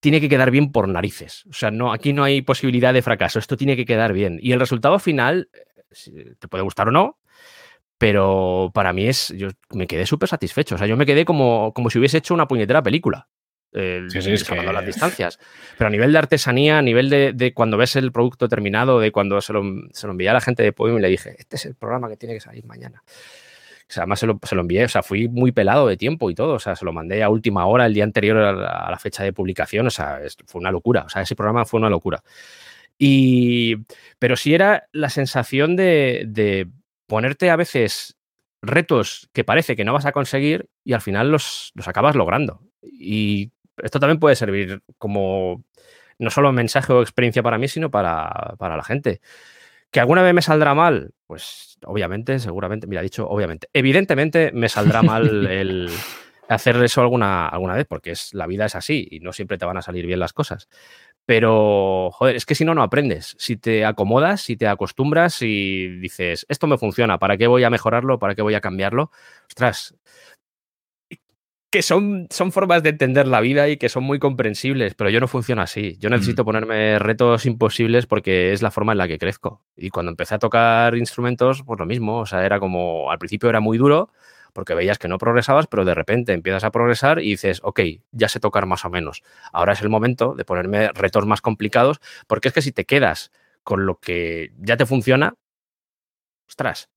tiene 0.00 0.20
que 0.20 0.28
quedar 0.28 0.50
bien 0.50 0.70
por 0.70 0.88
narices. 0.88 1.46
O 1.46 1.52
sea, 1.52 1.70
no, 1.70 1.92
aquí 1.92 2.12
no 2.12 2.24
hay 2.24 2.42
posibilidad 2.42 2.92
de 2.92 3.02
fracaso. 3.02 3.38
Esto 3.38 3.56
tiene 3.56 3.76
que 3.76 3.86
quedar 3.86 4.12
bien. 4.12 4.38
Y 4.40 4.52
el 4.52 4.60
resultado 4.60 4.98
final, 4.98 5.50
eh, 5.54 6.34
te 6.38 6.48
puede 6.48 6.62
gustar 6.62 6.88
o 6.88 6.90
no, 6.90 7.18
pero 8.00 8.70
para 8.72 8.94
mí 8.94 9.06
es. 9.08 9.28
Yo 9.36 9.48
me 9.74 9.86
quedé 9.86 10.06
súper 10.06 10.26
satisfecho. 10.26 10.76
O 10.76 10.78
sea, 10.78 10.86
yo 10.86 10.96
me 10.96 11.04
quedé 11.04 11.26
como, 11.26 11.74
como 11.74 11.90
si 11.90 11.98
hubiese 11.98 12.16
hecho 12.16 12.32
una 12.32 12.48
puñetera 12.48 12.82
película. 12.82 13.28
sí, 13.74 14.22
sí, 14.22 14.32
es 14.32 14.42
que... 14.42 14.54
las 14.56 14.86
distancias. 14.86 15.38
Pero 15.76 15.88
a 15.88 15.90
nivel 15.90 16.10
de 16.10 16.16
artesanía, 16.16 16.78
a 16.78 16.82
nivel 16.82 17.10
de, 17.10 17.52
cuando 17.54 17.76
ves 17.76 17.96
el 17.96 18.10
producto 18.10 18.48
terminado, 18.48 19.00
de 19.00 19.12
cuando 19.12 19.42
se 19.42 19.52
lo, 19.52 19.62
se 19.92 20.06
lo 20.06 20.12
envié 20.12 20.30
a 20.30 20.32
la 20.32 20.40
gente 20.40 20.62
de 20.62 20.72
Podium 20.72 20.96
y 20.96 21.02
le 21.02 21.08
dije, 21.08 21.36
este 21.38 21.56
es 21.56 21.66
el 21.66 21.74
programa 21.74 22.08
que 22.08 22.16
tiene 22.16 22.34
que 22.34 22.40
salir 22.40 22.64
mañana. 22.64 23.02
O 23.06 23.92
sea, 23.92 24.04
además 24.04 24.20
se 24.20 24.26
lo, 24.26 24.40
se 24.44 24.54
lo, 24.54 24.62
envié, 24.62 24.86
o 24.86 24.88
sea, 24.88 25.02
fui 25.02 25.28
muy 25.28 25.52
pelado 25.52 25.86
de 25.86 25.98
tiempo 25.98 26.30
y 26.30 26.34
todo, 26.34 26.54
o 26.54 26.58
sea, 26.58 26.76
se 26.76 26.86
lo 26.86 26.94
mandé 26.94 27.22
a 27.22 27.28
última 27.28 27.66
hora, 27.66 27.84
el 27.84 27.92
día 27.92 28.04
anterior 28.04 28.38
a 28.38 28.90
la, 28.90 28.98
fecha 28.98 29.24
de 29.24 29.34
publicación, 29.34 29.86
o 29.86 29.90
sea, 29.90 30.20
fue 30.46 30.58
una 30.58 30.70
locura, 30.70 31.02
o 31.02 31.08
sea, 31.10 31.20
ese 31.20 31.36
programa 31.36 31.66
fue 31.66 31.80
una 31.80 31.90
locura. 31.90 32.22
Y, 32.96 33.76
pero 34.18 34.36
sí 34.36 34.54
era 34.54 34.88
la 34.92 35.10
sensación 35.10 35.76
de, 35.76 36.24
de 36.26 36.68
ponerte 37.10 37.50
a 37.50 37.56
veces 37.56 38.16
retos 38.62 39.28
que 39.32 39.42
parece 39.42 39.74
que 39.74 39.84
no 39.84 39.92
vas 39.92 40.06
a 40.06 40.12
conseguir 40.12 40.70
y 40.84 40.92
al 40.92 41.00
final 41.00 41.32
los, 41.32 41.72
los 41.74 41.88
acabas 41.88 42.14
logrando. 42.14 42.60
Y 42.82 43.50
esto 43.78 43.98
también 43.98 44.20
puede 44.20 44.36
servir 44.36 44.80
como 44.96 45.64
no 46.20 46.30
solo 46.30 46.52
mensaje 46.52 46.92
o 46.92 47.02
experiencia 47.02 47.42
para 47.42 47.58
mí, 47.58 47.66
sino 47.66 47.90
para, 47.90 48.54
para 48.58 48.76
la 48.76 48.84
gente. 48.84 49.20
¿Que 49.90 49.98
alguna 49.98 50.22
vez 50.22 50.32
me 50.32 50.40
saldrá 50.40 50.72
mal? 50.72 51.10
Pues 51.26 51.78
obviamente, 51.84 52.38
seguramente, 52.38 52.86
mira, 52.86 53.02
dicho 53.02 53.26
obviamente, 53.28 53.68
evidentemente 53.72 54.52
me 54.52 54.68
saldrá 54.68 55.02
mal 55.02 55.46
el 55.48 55.90
hacer 56.48 56.76
eso 56.76 57.00
alguna, 57.00 57.48
alguna 57.48 57.74
vez, 57.74 57.86
porque 57.88 58.12
es, 58.12 58.34
la 58.34 58.46
vida 58.46 58.66
es 58.66 58.76
así 58.76 59.08
y 59.10 59.18
no 59.18 59.32
siempre 59.32 59.58
te 59.58 59.66
van 59.66 59.78
a 59.78 59.82
salir 59.82 60.06
bien 60.06 60.20
las 60.20 60.32
cosas. 60.32 60.68
Pero, 61.30 62.10
joder, 62.10 62.34
es 62.34 62.44
que 62.44 62.56
si 62.56 62.64
no, 62.64 62.74
no 62.74 62.82
aprendes. 62.82 63.36
Si 63.38 63.56
te 63.56 63.84
acomodas, 63.84 64.40
si 64.40 64.56
te 64.56 64.66
acostumbras 64.66 65.42
y 65.42 65.86
dices, 66.00 66.44
esto 66.48 66.66
me 66.66 66.76
funciona, 66.76 67.20
¿para 67.20 67.36
qué 67.36 67.46
voy 67.46 67.62
a 67.62 67.70
mejorarlo? 67.70 68.18
¿Para 68.18 68.34
qué 68.34 68.42
voy 68.42 68.54
a 68.54 68.60
cambiarlo? 68.60 69.12
Ostras, 69.46 69.94
que 71.70 71.82
son, 71.82 72.26
son 72.30 72.50
formas 72.50 72.82
de 72.82 72.90
entender 72.90 73.28
la 73.28 73.40
vida 73.40 73.68
y 73.68 73.76
que 73.76 73.88
son 73.88 74.02
muy 74.02 74.18
comprensibles, 74.18 74.96
pero 74.96 75.08
yo 75.08 75.20
no 75.20 75.28
funciono 75.28 75.62
así. 75.62 75.96
Yo 76.00 76.10
necesito 76.10 76.44
ponerme 76.44 76.98
retos 76.98 77.46
imposibles 77.46 78.06
porque 78.06 78.52
es 78.52 78.60
la 78.60 78.72
forma 78.72 78.90
en 78.90 78.98
la 78.98 79.06
que 79.06 79.18
crezco. 79.18 79.62
Y 79.76 79.90
cuando 79.90 80.10
empecé 80.10 80.34
a 80.34 80.40
tocar 80.40 80.96
instrumentos, 80.96 81.62
pues 81.64 81.78
lo 81.78 81.86
mismo. 81.86 82.18
O 82.18 82.26
sea, 82.26 82.44
era 82.44 82.58
como, 82.58 83.08
al 83.08 83.18
principio 83.20 83.48
era 83.48 83.60
muy 83.60 83.78
duro 83.78 84.10
porque 84.52 84.74
veías 84.74 84.98
que 84.98 85.08
no 85.08 85.18
progresabas, 85.18 85.66
pero 85.66 85.84
de 85.84 85.94
repente 85.94 86.32
empiezas 86.32 86.64
a 86.64 86.70
progresar 86.70 87.20
y 87.20 87.30
dices, 87.30 87.60
ok, 87.62 87.80
ya 88.12 88.28
sé 88.28 88.40
tocar 88.40 88.66
más 88.66 88.84
o 88.84 88.90
menos. 88.90 89.22
Ahora 89.52 89.72
es 89.72 89.82
el 89.82 89.88
momento 89.88 90.34
de 90.34 90.44
ponerme 90.44 90.88
retos 90.92 91.26
más 91.26 91.40
complicados, 91.40 92.00
porque 92.26 92.48
es 92.48 92.54
que 92.54 92.62
si 92.62 92.72
te 92.72 92.84
quedas 92.84 93.30
con 93.62 93.86
lo 93.86 93.98
que 93.98 94.52
ya 94.58 94.76
te 94.76 94.86
funciona, 94.86 95.34
ostras, 96.48 96.90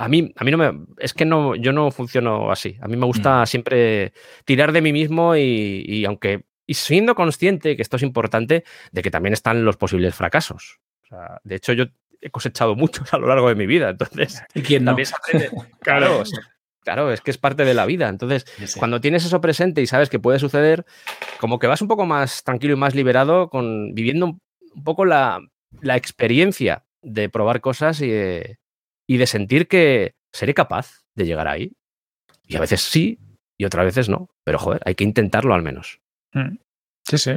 a 0.00 0.08
mí, 0.08 0.32
a 0.34 0.44
mí 0.44 0.50
no 0.50 0.56
me. 0.56 0.86
Es 0.96 1.12
que 1.12 1.26
no, 1.26 1.54
yo 1.54 1.72
no 1.72 1.90
funciono 1.90 2.50
así. 2.50 2.78
A 2.80 2.88
mí 2.88 2.96
me 2.96 3.04
gusta 3.04 3.42
mm. 3.42 3.46
siempre 3.46 4.12
tirar 4.46 4.72
de 4.72 4.80
mí 4.80 4.92
mismo 4.92 5.36
y, 5.36 6.04
aunque. 6.06 6.44
Y 6.66 6.74
siendo 6.74 7.14
consciente, 7.14 7.76
que 7.76 7.82
esto 7.82 7.96
es 7.96 8.02
importante, 8.02 8.64
de 8.92 9.02
que 9.02 9.10
también 9.10 9.34
están 9.34 9.64
los 9.64 9.76
posibles 9.76 10.14
fracasos. 10.14 10.78
de 11.42 11.54
hecho, 11.56 11.72
yo 11.74 11.86
he 12.20 12.30
cosechado 12.30 12.74
muchos 12.76 13.12
a 13.12 13.18
lo 13.18 13.26
largo 13.26 13.48
de 13.48 13.56
mi 13.56 13.66
vida. 13.66 13.90
Entonces, 13.90 14.42
¿Y 14.54 14.62
quién 14.62 14.84
no? 14.84 14.96
claro, 15.80 16.22
claro, 16.82 17.12
es 17.12 17.20
que 17.20 17.30
es 17.30 17.38
parte 17.38 17.64
de 17.64 17.74
la 17.74 17.86
vida. 17.86 18.08
Entonces, 18.08 18.44
cuando 18.78 19.00
tienes 19.00 19.24
eso 19.24 19.40
presente 19.40 19.82
y 19.82 19.86
sabes 19.86 20.08
que 20.08 20.18
puede 20.18 20.38
suceder, 20.38 20.84
como 21.38 21.58
que 21.58 21.66
vas 21.66 21.82
un 21.82 21.88
poco 21.88 22.06
más 22.06 22.42
tranquilo 22.44 22.74
y 22.74 22.76
más 22.76 22.94
liberado, 22.94 23.48
con 23.48 23.94
viviendo 23.94 24.26
un 24.74 24.84
poco 24.84 25.04
la, 25.04 25.40
la 25.80 25.96
experiencia 25.96 26.84
de 27.02 27.28
probar 27.28 27.60
cosas 27.60 28.00
y 28.00 28.08
de, 28.08 28.58
y 29.06 29.16
de 29.16 29.26
sentir 29.26 29.68
que 29.68 30.14
seré 30.32 30.54
capaz 30.54 31.02
de 31.14 31.26
llegar 31.26 31.48
ahí. 31.48 31.72
Y 32.46 32.56
a 32.56 32.60
veces 32.60 32.80
sí, 32.80 33.18
y 33.56 33.64
otras 33.64 33.84
veces 33.84 34.08
no. 34.08 34.28
Pero 34.44 34.58
joder, 34.58 34.80
hay 34.84 34.94
que 34.94 35.04
intentarlo 35.04 35.54
al 35.54 35.62
menos. 35.62 36.00
Mm. 36.32 36.56
Sí, 37.02 37.18
sí, 37.18 37.32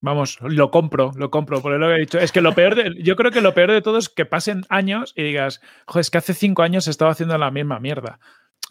vamos, 0.00 0.38
lo 0.40 0.70
compro, 0.70 1.12
lo 1.16 1.30
compro, 1.30 1.60
por 1.60 1.78
lo 1.78 1.88
que 1.88 1.94
he 1.94 2.00
dicho. 2.00 2.18
Es 2.18 2.32
que 2.32 2.40
lo 2.40 2.54
peor 2.54 2.74
de, 2.74 3.02
yo 3.02 3.16
creo 3.16 3.30
que 3.30 3.40
lo 3.40 3.52
peor 3.52 3.70
de 3.72 3.82
todo 3.82 3.98
es 3.98 4.08
que 4.08 4.24
pasen 4.24 4.62
años 4.70 5.12
y 5.14 5.24
digas, 5.24 5.60
joder, 5.86 6.00
es 6.02 6.10
que 6.10 6.18
hace 6.18 6.32
cinco 6.32 6.62
años 6.62 6.86
he 6.86 6.90
estado 6.90 7.10
haciendo 7.10 7.36
la 7.36 7.50
misma 7.50 7.80
mierda. 7.80 8.18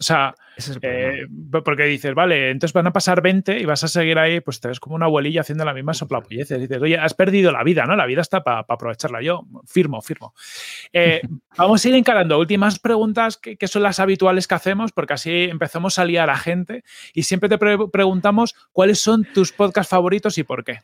O 0.00 0.02
sea, 0.02 0.34
eh, 0.82 1.26
porque 1.64 1.84
dices, 1.84 2.14
vale, 2.14 2.50
entonces 2.50 2.72
van 2.72 2.88
a 2.88 2.92
pasar 2.92 3.22
20 3.22 3.60
y 3.60 3.64
vas 3.64 3.84
a 3.84 3.88
seguir 3.88 4.18
ahí, 4.18 4.40
pues 4.40 4.58
te 4.60 4.66
ves 4.66 4.80
como 4.80 4.96
una 4.96 5.06
abuelilla 5.06 5.42
haciendo 5.42 5.64
la 5.64 5.72
misma 5.72 5.94
soplapolleces. 5.94 6.60
Dices, 6.60 6.82
oye, 6.82 6.98
has 6.98 7.14
perdido 7.14 7.52
la 7.52 7.62
vida, 7.62 7.86
¿no? 7.86 7.94
La 7.94 8.06
vida 8.06 8.20
está 8.20 8.42
para 8.42 8.64
aprovecharla. 8.68 9.22
Yo 9.22 9.44
firmo, 9.66 10.00
firmo. 10.02 10.34
Eh, 10.92 11.20
vamos 11.56 11.84
a 11.84 11.88
ir 11.88 11.94
encarando 11.94 12.38
últimas 12.38 12.80
preguntas 12.80 13.36
que, 13.36 13.56
son 13.68 13.82
las 13.82 14.00
habituales 14.00 14.48
que 14.48 14.54
hacemos, 14.54 14.90
porque 14.90 15.14
así 15.14 15.44
empezamos 15.44 15.98
a 15.98 16.04
liar 16.04 16.28
a 16.28 16.36
gente 16.36 16.82
y 17.12 17.22
siempre 17.22 17.48
te 17.48 17.58
preguntamos 17.58 18.54
cuáles 18.72 19.00
son 19.00 19.24
tus 19.24 19.52
podcasts 19.52 19.90
favoritos 19.90 20.38
y 20.38 20.42
por 20.42 20.64
qué. 20.64 20.80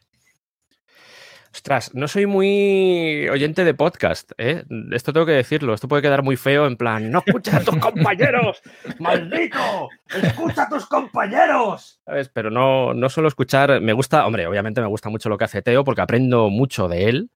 Ostras, 1.53 1.93
no 1.95 2.07
soy 2.07 2.27
muy 2.27 3.29
oyente 3.29 3.65
de 3.65 3.75
podcast, 3.75 4.31
¿eh? 4.39 4.65
Esto 4.93 5.13
tengo 5.13 5.27
que 5.27 5.33
decirlo. 5.33 5.75
Esto 5.75 5.89
puede 5.89 6.03
quedar 6.03 6.23
muy 6.23 6.37
feo 6.37 6.67
en 6.67 6.77
plan, 6.77 7.11
no 7.11 7.25
escuches 7.27 7.55
a 7.55 7.65
tus 7.65 7.77
compañeros, 7.81 8.63
maldito, 9.01 9.89
escucha 10.23 10.63
a 10.63 10.69
tus 10.69 10.87
compañeros. 10.87 12.01
¿Sabes? 12.05 12.29
Pero 12.29 12.51
no, 12.51 12.95
no 12.95 13.09
suelo 13.09 13.29
escuchar, 13.29 13.81
me 13.81 13.93
gusta, 13.93 14.27
hombre, 14.27 14.47
obviamente 14.47 14.81
me 14.81 14.87
gusta 14.87 15.09
mucho 15.09 15.29
lo 15.29 15.39
que 15.39 15.45
hace 15.45 15.61
Teo 15.61 15.83
porque 15.83 16.03
aprendo 16.03 16.51
mucho 16.51 16.87
de 16.87 17.09
él. 17.09 17.31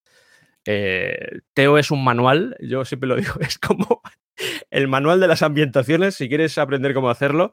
Eh, 0.65 1.41
Teo 1.53 1.77
es 1.77 1.91
un 1.91 2.05
manual, 2.05 2.57
yo 2.61 2.85
siempre 2.85 3.09
lo 3.09 3.17
digo, 3.17 3.35
es 3.41 3.59
como 3.59 4.01
el 4.71 4.87
manual 4.87 5.19
de 5.19 5.27
las 5.27 5.43
ambientaciones, 5.43 6.15
si 6.15 6.29
quieres 6.29 6.57
aprender 6.59 6.95
cómo 6.95 7.11
hacerlo. 7.11 7.53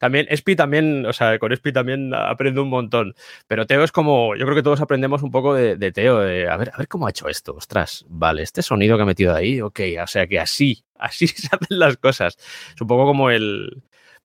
También, 0.00 0.26
Espi 0.30 0.56
también, 0.56 1.04
o 1.04 1.12
sea, 1.12 1.38
con 1.38 1.52
Espi 1.52 1.74
también 1.74 2.14
aprendo 2.14 2.62
un 2.62 2.70
montón. 2.70 3.14
Pero 3.46 3.66
Teo 3.66 3.84
es 3.84 3.92
como, 3.92 4.34
yo 4.34 4.46
creo 4.46 4.56
que 4.56 4.62
todos 4.62 4.80
aprendemos 4.80 5.22
un 5.22 5.30
poco 5.30 5.52
de, 5.52 5.92
Teo, 5.92 6.20
de 6.20 6.48
a 6.48 6.56
ver, 6.56 6.70
a 6.72 6.78
ver 6.78 6.88
cómo 6.88 7.06
ha 7.06 7.10
hecho 7.10 7.28
esto. 7.28 7.54
Ostras, 7.54 8.06
vale, 8.08 8.40
este 8.40 8.62
sonido 8.62 8.96
que 8.96 9.02
ha 9.02 9.06
metido 9.06 9.34
ahí, 9.34 9.60
ok, 9.60 9.78
o 10.02 10.06
sea 10.06 10.26
que 10.26 10.40
así, 10.40 10.82
así 10.98 11.26
se 11.26 11.48
hacen 11.48 11.78
las 11.78 11.98
cosas. 11.98 12.38
Es 12.74 12.80
un 12.80 12.86
poco 12.88 13.04
como 13.04 13.28
el, 13.28 13.82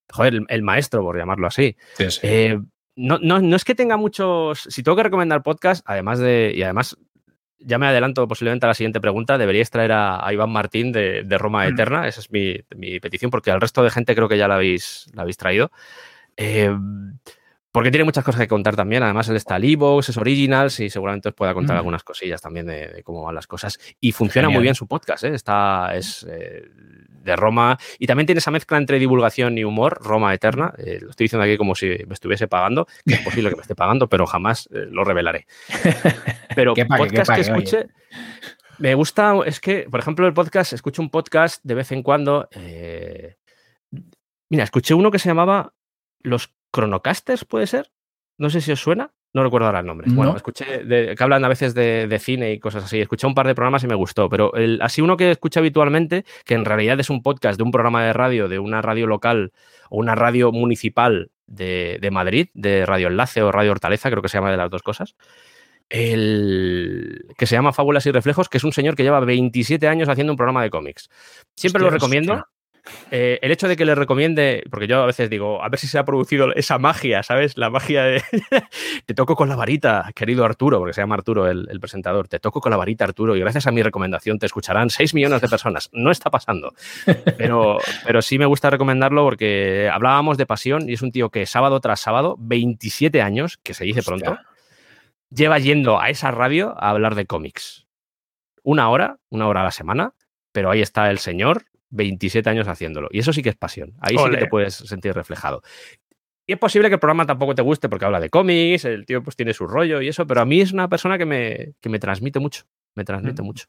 joder, 0.09 0.43
el, 0.47 0.61
maestro, 0.61 1.01
por 1.01 1.17
llamarlo 1.17 1.47
así. 1.47 1.76
Eh, 2.21 2.57
no, 2.95 3.19
no, 3.21 3.41
no, 3.41 3.55
es 3.57 3.65
que 3.65 3.76
tenga 3.76 3.97
muchos. 3.97 4.67
Si 4.69 4.82
tengo 4.82 4.95
que 4.95 5.03
recomendar 5.03 5.43
podcast, 5.43 5.84
además 5.86 6.19
de. 6.19 6.53
Y 6.55 6.63
además, 6.63 6.97
ya 7.59 7.77
me 7.77 7.87
adelanto 7.87 8.27
posiblemente 8.27 8.65
a 8.65 8.69
la 8.69 8.73
siguiente 8.73 9.01
pregunta. 9.01 9.37
Deberíais 9.37 9.69
traer 9.69 9.91
a, 9.93 10.27
Iván 10.31 10.51
Martín 10.51 10.91
de, 10.91 11.37
Roma 11.37 11.65
mm. 11.65 11.73
Eterna. 11.73 12.07
Esa 12.07 12.21
es 12.21 12.31
mi, 12.31 12.99
petición, 12.99 13.31
porque 13.31 13.51
al 13.51 13.61
resto 13.61 13.83
de 13.83 13.91
gente 13.91 14.15
creo 14.15 14.27
que 14.27 14.37
ya 14.37 14.47
la 14.47 14.55
habéis, 14.55 15.07
la 15.13 15.23
habéis 15.23 15.37
traído. 15.37 15.71
Eh, 16.37 16.75
porque 17.76 17.91
tiene 17.91 18.05
muchas 18.05 18.23
cosas 18.23 18.39
que 18.39 18.47
contar 18.47 18.78
también. 18.78 19.03
Además, 19.03 19.28
él 19.28 19.36
está 19.36 19.55
al 19.55 19.65
Evox, 19.65 20.07
es 20.07 20.15
Originals 20.15 20.80
y 20.80 20.89
seguramente 20.89 21.28
os 21.28 21.36
pueda 21.36 21.53
contar 21.53 21.76
mm. 21.76 21.80
algunas 21.80 22.05
cosillas 22.05 22.41
también 22.41 22.67
de, 22.67 23.01
cómo 23.03 23.21
van 23.21 23.36
las 23.36 23.47
cosas. 23.47 23.78
Y 23.99 24.13
funciona 24.13 24.47
muy 24.47 24.61
bien 24.61 24.76
su 24.76 24.88
podcast. 24.88 25.26
¿eh? 25.26 25.36
Está, 25.36 25.93
es 25.93 26.26
eh, 26.30 26.69
de 26.71 27.36
Roma 27.36 27.78
y 27.99 28.07
también 28.07 28.28
tiene 28.28 28.39
esa 28.39 28.49
mezcla 28.49 28.78
entre 28.78 28.97
divulgación 28.97 29.57
y 29.57 29.65
humor, 29.65 29.99
Roma 30.01 30.34
Eterna. 30.34 30.73
lo 30.78 31.09
estoy 31.09 31.26
diciendo 31.26 31.43
aquí 31.43 31.57
como 31.57 31.76
si 31.76 31.88
me 32.07 32.13
estuviese 32.13 32.47
pagando, 32.47 32.88
que 33.05 33.15
es 33.15 33.19
posible 33.19 33.49
que 33.49 33.57
me 33.57 33.61
esté 33.61 33.76
pagando, 33.76 34.07
pero 34.07 34.26
jamás 34.26 34.69
lo 34.71 35.03
revelaré. 35.03 35.45
Pero 36.55 36.76
podcast 36.76 37.34
que 37.34 37.41
escuche. 37.41 37.88
Me 38.78 38.95
gusta, 38.95 39.36
es 39.45 39.59
que, 39.59 39.89
por 39.91 39.99
ejemplo, 39.99 40.26
el 40.26 40.34
podcast, 40.34 40.71
escucho 40.71 41.01
un 41.01 41.09
podcast 41.09 41.61
de 41.65 41.73
vez 41.73 41.91
en 41.91 42.03
cuando. 42.03 42.47
Eh, 42.51 43.36
mira, 44.49 44.63
escuché 44.63 44.93
uno 44.93 45.11
que 45.11 45.19
se 45.19 45.28
llamaba 45.28 45.73
Los 46.21 46.55
Chronocasters, 46.76 47.45
¿puede 47.45 47.67
ser? 47.67 47.91
No 48.38 48.49
sé 48.49 48.59
si 48.59 48.71
os 48.71 48.80
suena. 48.80 49.11
No 49.34 49.43
recuerdo 49.43 49.67
ahora 49.67 49.80
el 49.80 49.86
nombre. 49.86 50.07
Bueno, 50.09 50.36
escuché 50.36 50.65
que 50.88 51.23
hablan 51.23 51.43
a 51.43 51.49
veces 51.49 51.73
de, 51.73 52.17
cine 52.21 52.53
y 52.53 52.59
cosas 52.59 52.86
así. 52.86 53.01
Escuché 53.01 53.28
un 53.28 53.36
par 53.36 53.47
de 53.47 53.55
programas 53.55 53.84
y 53.84 53.88
me 53.88 53.95
gustó, 53.95 54.30
pero 54.30 54.53
el, 54.55 54.82
así 54.82 55.01
uno 55.01 55.17
que 55.17 55.32
escucho 55.32 55.59
habitualmente, 55.59 56.23
que 56.45 56.53
en 56.53 56.63
realidad 56.63 56.97
es 57.01 57.09
un 57.09 57.21
podcast 57.21 57.57
de 57.57 57.63
un 57.63 57.71
programa 57.71 58.05
de 58.05 58.13
radio, 58.13 58.47
de 58.47 58.59
una 58.59 58.82
radio 58.82 59.07
local 59.07 59.51
o 59.89 59.97
una 59.97 60.15
radio 60.15 60.53
municipal 60.53 61.32
de, 61.47 61.97
de 62.01 62.11
Madrid, 62.11 62.47
de 62.53 62.86
Radio 62.86 63.07
Enlace 63.07 63.41
o 63.41 63.51
Radio 63.51 63.71
Hortaleza, 63.71 64.09
creo 64.09 64.21
que 64.21 64.30
se 64.30 64.38
llama 64.38 64.51
de 64.51 64.57
las 64.57 64.69
dos 64.69 64.84
cosas 64.84 65.15
el 65.89 67.28
que 67.38 67.45
se 67.45 67.55
llama 67.55 67.73
Fábulas 67.73 68.05
y 68.05 68.11
Reflejos, 68.11 68.49
que 68.49 68.57
es 68.57 68.63
un 68.63 68.71
señor 68.71 68.95
que 68.95 69.03
lleva 69.03 69.19
27 69.19 69.88
años 69.88 70.09
haciendo 70.09 70.34
un 70.34 70.38
programa 70.38 70.63
de 70.63 70.69
cómics. 70.69 71.09
Siempre 71.55 71.82
lo 71.82 71.89
recomiendo. 71.89 72.43
Eh, 73.11 73.39
el 73.41 73.51
hecho 73.51 73.67
de 73.67 73.75
que 73.75 73.86
le 73.86 73.95
recomiende, 73.95 74.63
porque 74.69 74.88
yo 74.88 75.01
a 75.01 75.05
veces 75.05 75.29
digo, 75.29 75.63
a 75.63 75.69
ver 75.69 75.79
si 75.79 75.88
se 75.88 75.97
ha 75.97 76.05
producido 76.05 76.53
esa 76.53 76.77
magia, 76.77 77.23
¿sabes? 77.23 77.57
La 77.57 77.69
magia 77.69 78.03
de 78.03 78.21
te 79.05 79.13
toco 79.13 79.36
con 79.36 79.49
la 79.49 79.55
varita, 79.55 80.11
querido 80.15 80.45
Arturo, 80.45 80.79
porque 80.79 80.93
se 80.93 81.01
llama 81.01 81.15
Arturo 81.15 81.47
el, 81.47 81.79
presentador, 81.79 82.27
te 82.27 82.39
toco 82.39 82.61
con 82.61 82.71
la 82.71 82.77
varita, 82.77 83.05
Arturo, 83.05 83.36
y 83.36 83.39
gracias 83.39 83.67
a 83.67 83.71
mi 83.71 83.81
recomendación 83.81 84.39
te 84.39 84.45
escucharán 84.45 84.89
6 84.89 85.13
millones 85.13 85.41
de 85.41 85.47
personas. 85.47 85.89
No 85.93 86.11
está 86.11 86.29
pasando, 86.29 86.73
pero, 87.38 87.77
pero 88.05 88.21
sí 88.21 88.38
me 88.38 88.45
gusta 88.45 88.69
recomendarlo 88.69 89.23
porque 89.23 89.89
hablábamos 89.91 90.38
de 90.38 90.45
pasión 90.45 90.89
y 90.89 90.93
es 90.93 91.01
un 91.01 91.11
tío 91.11 91.29
que 91.29 91.45
sábado 91.45 91.79
tras 91.79 91.99
sábado, 91.99 92.36
27 92.39 93.21
años, 93.21 93.57
que 93.57 93.73
se 93.73 93.83
dice 93.83 94.03
pronto 94.03 94.38
lleva 95.29 95.59
yendo 95.59 95.99
a 95.99 96.09
esa 96.09 96.31
radio 96.31 96.75
a 96.77 96.89
hablar 96.89 97.15
de 97.15 97.25
cómics. 97.25 97.88
Una 98.63 98.89
hora, 98.89 99.17
una 99.29 99.47
hora 99.47 99.61
a 99.61 99.65
la 99.65 99.71
semana, 99.71 100.13
pero 100.51 100.71
ahí 100.71 100.81
está 100.81 101.09
el 101.11 101.19
señor, 101.19 101.65
27 101.95 102.49
años 102.49 102.67
haciéndolo. 102.67 103.07
Y 103.11 103.19
eso 103.19 103.33
sí 103.33 103.41
que 103.41 103.49
es 103.49 103.55
pasión. 103.55 103.93
Ahí 103.99 104.17
sí 104.17 104.29
que 104.29 104.37
te 104.37 104.47
puedes 104.47 104.75
sentir 104.75 105.13
reflejado. 105.13 105.61
Y 106.47 106.53
es 106.53 106.59
posible 106.59 106.89
que 106.89 106.95
el 106.95 106.99
programa 106.99 107.25
tampoco 107.25 107.55
te 107.55 107.63
guste 107.63 107.89
porque 107.89 108.05
habla 108.05 108.19
de 108.19 108.29
cómics, 108.29 108.85
el 108.85 109.05
tío 109.05 109.23
pues 109.23 109.35
tiene 109.35 109.53
su 109.53 109.65
rollo 109.65 110.01
y 110.01 110.09
eso, 110.09 110.27
pero 110.27 110.41
a 110.41 110.45
mí 110.45 110.61
es 110.61 110.71
una 110.71 110.87
persona 110.87 111.17
que 111.17 111.25
me, 111.25 111.73
que 111.81 111.89
me 111.89 111.97
transmite 111.97 112.39
mucho. 112.39 112.65
Me 112.93 113.03
transmite 113.03 113.41
mm. 113.41 113.45
mucho. 113.45 113.65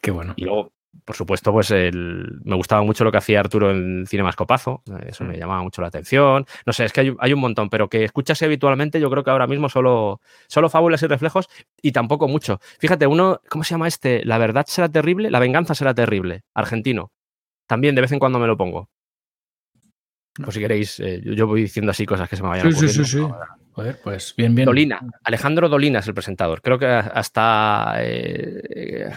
Qué 0.00 0.12
bueno. 0.12 0.34
Y 0.36 0.44
luego, 0.44 0.72
por 1.04 1.16
supuesto, 1.16 1.52
pues 1.52 1.70
el, 1.72 2.38
me 2.44 2.54
gustaba 2.54 2.82
mucho 2.82 3.04
lo 3.04 3.10
que 3.10 3.18
hacía 3.18 3.40
Arturo 3.40 3.70
en 3.70 4.06
Cinemascopazo, 4.06 4.82
eso 5.06 5.24
me 5.24 5.36
mm. 5.36 5.40
llamaba 5.40 5.62
mucho 5.62 5.82
la 5.82 5.88
atención. 5.88 6.46
No 6.64 6.72
sé, 6.72 6.84
es 6.84 6.92
que 6.92 7.12
hay, 7.18 7.32
un 7.32 7.40
montón, 7.40 7.68
pero 7.68 7.88
que 7.88 8.04
escuchase 8.04 8.44
habitualmente, 8.44 9.00
yo 9.00 9.10
creo 9.10 9.24
que 9.24 9.30
ahora 9.30 9.46
mismo 9.46 9.68
solo, 9.68 10.20
solo 10.46 10.68
fábulas 10.68 11.02
y 11.02 11.06
reflejos 11.06 11.48
y 11.82 11.92
tampoco 11.92 12.28
mucho. 12.28 12.60
Fíjate, 12.78 13.06
uno, 13.06 13.40
¿cómo 13.48 13.64
se 13.64 13.74
llama 13.74 13.88
este? 13.88 14.24
La 14.24 14.38
verdad 14.38 14.64
será 14.68 14.88
terrible, 14.88 15.30
la 15.30 15.40
venganza 15.40 15.74
será 15.74 15.92
terrible, 15.92 16.44
argentino. 16.54 17.10
También 17.66 17.94
de 17.94 18.02
vez 18.02 18.12
en 18.12 18.18
cuando 18.18 18.38
me 18.38 18.46
lo 18.46 18.56
pongo. 18.56 18.88
Pues 20.42 20.54
si 20.54 20.60
queréis, 20.60 21.00
eh, 21.00 21.22
yo 21.24 21.46
voy 21.46 21.62
diciendo 21.62 21.90
así 21.90 22.04
cosas 22.04 22.28
que 22.28 22.36
se 22.36 22.42
me 22.42 22.50
vayan 22.50 22.72
sí, 22.72 22.88
Sí, 22.88 23.04
sí, 23.04 23.04
sí. 23.04 23.26
Joder, 23.72 24.00
pues 24.02 24.34
bien, 24.36 24.54
bien. 24.54 24.66
Dolina, 24.66 25.00
Alejandro 25.22 25.68
Dolina 25.68 25.98
es 25.98 26.08
el 26.08 26.14
presentador. 26.14 26.62
Creo 26.62 26.78
que 26.78 26.86
hasta 26.86 27.94
eh, 27.98 29.10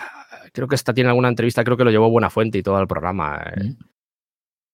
creo 0.51 0.67
que 0.67 0.75
esta 0.75 0.93
tiene 0.93 1.09
alguna 1.09 1.29
entrevista, 1.29 1.63
creo 1.63 1.77
que 1.77 1.85
lo 1.85 1.91
llevó 1.91 2.09
Buena 2.09 2.29
Fuente 2.29 2.57
y 2.57 2.63
todo 2.63 2.79
el 2.79 2.87
programa. 2.87 3.41
Eh. 3.55 3.63
Mm. 3.63 3.77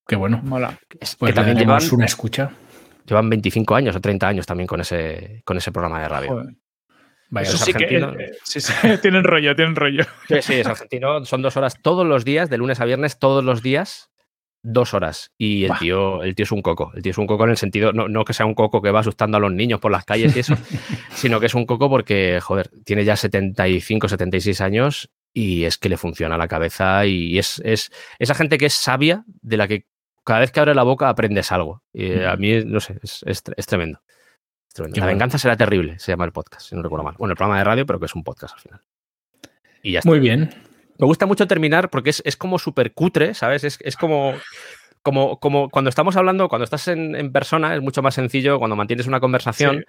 Qué 0.07 0.15
bueno. 0.15 0.41
Mola. 0.43 0.77
pues 1.19 1.33
también 1.33 1.57
llevan 1.57 1.81
una 1.91 2.05
escucha. 2.05 2.51
Llevan 3.05 3.29
25 3.29 3.75
años 3.75 3.95
o 3.95 4.01
30 4.01 4.27
años 4.27 4.45
también 4.45 4.67
con 4.67 4.81
ese, 4.81 5.41
con 5.45 5.57
ese 5.57 5.71
programa 5.71 6.01
de 6.01 6.07
radio. 6.07 6.43
Vaya, 7.29 7.49
Eso 7.49 7.57
sí 7.57 7.73
que 7.73 7.85
eh, 7.85 8.31
sí, 8.43 8.61
sí, 8.61 8.73
tienen 9.01 9.23
rollo, 9.23 9.55
tienen 9.55 9.75
rollo. 9.75 10.03
Sí, 10.27 10.41
sí, 10.41 10.53
es 10.55 10.67
argentino. 10.67 11.25
Son 11.25 11.41
dos 11.41 11.57
horas 11.57 11.81
todos 11.81 12.05
los 12.05 12.23
días, 12.23 12.49
de 12.49 12.57
lunes 12.57 12.79
a 12.79 12.85
viernes, 12.85 13.17
todos 13.17 13.43
los 13.43 13.61
días, 13.61 14.09
dos 14.61 14.93
horas. 14.93 15.31
Y 15.37 15.65
el 15.65 15.71
tío, 15.79 16.23
el 16.23 16.35
tío 16.35 16.43
es 16.43 16.51
un 16.51 16.61
coco. 16.61 16.91
El 16.95 17.01
tío 17.01 17.11
es 17.11 17.17
un 17.17 17.27
coco 17.27 17.45
en 17.45 17.51
el 17.51 17.57
sentido, 17.57 17.93
no, 17.93 18.07
no, 18.07 18.25
que 18.25 18.33
sea 18.33 18.45
un 18.45 18.53
coco 18.53 18.81
que 18.81 18.91
va 18.91 18.99
asustando 18.99 19.37
a 19.37 19.39
los 19.39 19.51
niños 19.51 19.79
por 19.79 19.91
las 19.91 20.05
calles 20.05 20.35
y 20.35 20.39
eso, 20.39 20.55
sino 21.13 21.39
que 21.39 21.47
es 21.47 21.55
un 21.55 21.65
coco 21.65 21.89
porque, 21.89 22.39
joder, 22.41 22.69
tiene 22.83 23.03
ya 23.05 23.15
75, 23.15 24.07
76 24.07 24.61
años 24.61 25.09
y 25.33 25.65
es 25.65 25.77
que 25.77 25.89
le 25.89 25.97
funciona 25.97 26.37
la 26.37 26.47
cabeza 26.47 27.05
y 27.05 27.37
es, 27.37 27.61
es 27.65 27.91
esa 28.19 28.35
gente 28.35 28.57
que 28.57 28.67
es 28.67 28.73
sabia, 28.73 29.25
de 29.41 29.57
la 29.57 29.67
que 29.67 29.85
cada 30.25 30.39
vez 30.39 30.51
que 30.51 30.59
abre 30.59 30.73
la 30.73 30.83
boca 30.83 31.07
aprendes 31.07 31.51
algo. 31.51 31.83
Y 31.93 32.07
eh, 32.07 32.27
a 32.27 32.35
mí, 32.35 32.63
no 32.65 32.79
sé, 32.79 32.97
es, 33.03 33.23
es, 33.25 33.67
tremendo. 33.67 34.01
La 34.77 35.05
venganza 35.05 35.37
será 35.37 35.55
terrible, 35.55 35.99
se 35.99 36.11
llama 36.11 36.25
el 36.25 36.31
podcast, 36.31 36.67
si 36.67 36.75
no 36.75 36.81
recuerdo 36.81 37.03
mal. 37.03 37.15
Bueno, 37.17 37.31
el 37.31 37.37
programa 37.37 37.59
de 37.59 37.63
radio, 37.63 37.85
pero 37.85 37.99
que 37.99 38.05
es 38.05 38.15
un 38.15 38.23
podcast 38.23 38.55
al 38.55 38.59
final. 38.59 38.81
Y 39.81 39.93
ya 39.93 39.99
está. 39.99 40.09
Muy 40.09 40.19
bien. 40.19 40.49
Me 40.97 41.05
gusta 41.05 41.25
mucho 41.25 41.47
terminar 41.47 41.89
porque 41.89 42.09
es, 42.09 42.21
es 42.25 42.37
como 42.37 42.59
súper 42.59 42.93
cutre, 42.93 43.33
¿sabes? 43.33 43.63
Es, 43.63 43.77
es 43.81 43.95
como, 43.95 44.33
como, 45.01 45.39
como, 45.39 45.69
cuando 45.69 45.89
estamos 45.89 46.15
hablando, 46.15 46.49
cuando 46.49 46.63
estás 46.63 46.87
en, 46.87 47.15
en, 47.15 47.31
persona, 47.31 47.75
es 47.75 47.81
mucho 47.81 48.01
más 48.01 48.15
sencillo 48.15 48.59
cuando 48.59 48.75
mantienes 48.75 49.07
una 49.07 49.19
conversación 49.19 49.85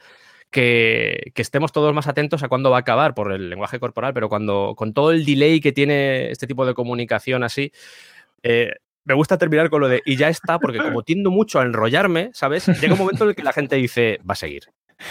que, 0.51 1.33
estemos 1.35 1.73
todos 1.73 1.95
más 1.95 2.07
atentos 2.07 2.43
a 2.43 2.49
cuándo 2.49 2.71
va 2.71 2.79
a 2.79 2.81
acabar 2.81 3.15
por 3.15 3.33
el 3.33 3.51
lenguaje 3.51 3.79
corporal, 3.79 4.15
pero 4.15 4.29
cuando 4.29 4.75
con 4.77 4.93
todo 4.93 5.13
el 5.13 5.25
delay 5.25 5.61
que 5.61 5.73
tiene 5.73 6.31
este 6.31 6.47
tipo 6.47 6.67
de 6.67 6.75
comunicación 6.75 7.43
así, 7.43 7.73
eh, 8.43 8.73
me 9.05 9.15
gusta 9.15 9.39
terminar 9.39 9.71
con 9.71 9.81
lo 9.81 9.89
de 9.89 10.03
y 10.05 10.17
ya 10.17 10.29
está, 10.29 10.59
porque 10.59 10.79
como 10.79 11.03
tiendo 11.03 11.31
mucho 11.31 11.61
a 11.61 11.63
enrollarme, 11.63 12.31
¿sabes? 12.33 12.67
Llega 12.81 12.95
un 12.95 12.99
momento 12.99 13.25
en 13.25 13.31
el 13.31 13.37
que 13.37 13.45
la 13.45 13.53
gente 13.53 13.77
dice, 13.77 14.19
va 14.29 14.33
a 14.33 14.37
seguir, 14.37 14.65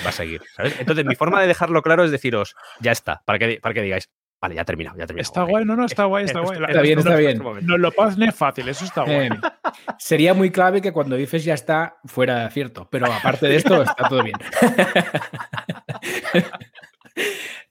va 0.06 0.10
a 0.10 0.14
seguir, 0.14 0.42
¿sabes? 0.56 0.80
Entonces, 0.80 1.06
mi 1.06 1.16
forma 1.16 1.42
de 1.42 1.48
dejarlo 1.48 1.82
claro 1.82 2.04
es 2.04 2.12
deciros, 2.12 2.56
ya 2.80 2.92
está, 2.92 3.22
para 3.26 3.40
que, 3.40 3.60
para 3.62 3.74
que 3.74 3.82
digáis, 3.82 4.10
Vale, 4.42 4.56
ya 4.56 4.62
ha 4.62 4.66
terminado, 4.66 4.98
ya 4.98 5.06
ha 5.06 5.08
terminado. 5.08 5.30
Está 5.30 5.44
guay, 5.44 5.66
no, 5.66 5.76
no, 5.76 5.86
está 5.86 6.06
guay, 6.06 6.26
está 6.26 6.42
guay. 6.42 6.60
Está 6.68 6.82
bien, 6.82 7.00
está 7.00 7.16
bien. 7.16 7.42
No 7.62 7.78
lo 7.78 7.92
pases 7.92 8.36
fácil, 8.36 8.68
eso 8.68 8.86
está 8.86 9.04
guay. 9.04 9.30
sería 9.98 10.34
muy 10.34 10.52
clave 10.52 10.82
que 10.82 10.92
cuando 10.92 11.16
dices 11.16 11.44
ya 11.44 11.54
está, 11.54 11.98
fuera 12.06 12.50
cierto. 12.50 12.88
Pero 12.92 13.12
aparte 13.12 13.48
de 13.48 13.56
esto, 13.56 13.82
está 13.82 14.08
todo 14.08 14.24
bien. 14.24 14.38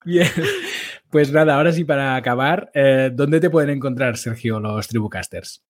bien. 0.05 0.29
Pues 1.11 1.31
nada, 1.31 1.57
ahora 1.57 1.71
sí 1.71 1.85
para 1.85 2.17
acabar, 2.17 2.71
eh, 2.75 3.11
¿dónde 3.12 3.41
te 3.41 3.51
pueden 3.51 3.71
encontrar, 3.71 4.17
Sergio, 4.17 4.59
los 4.59 4.89
Tribucasters? 4.89 5.62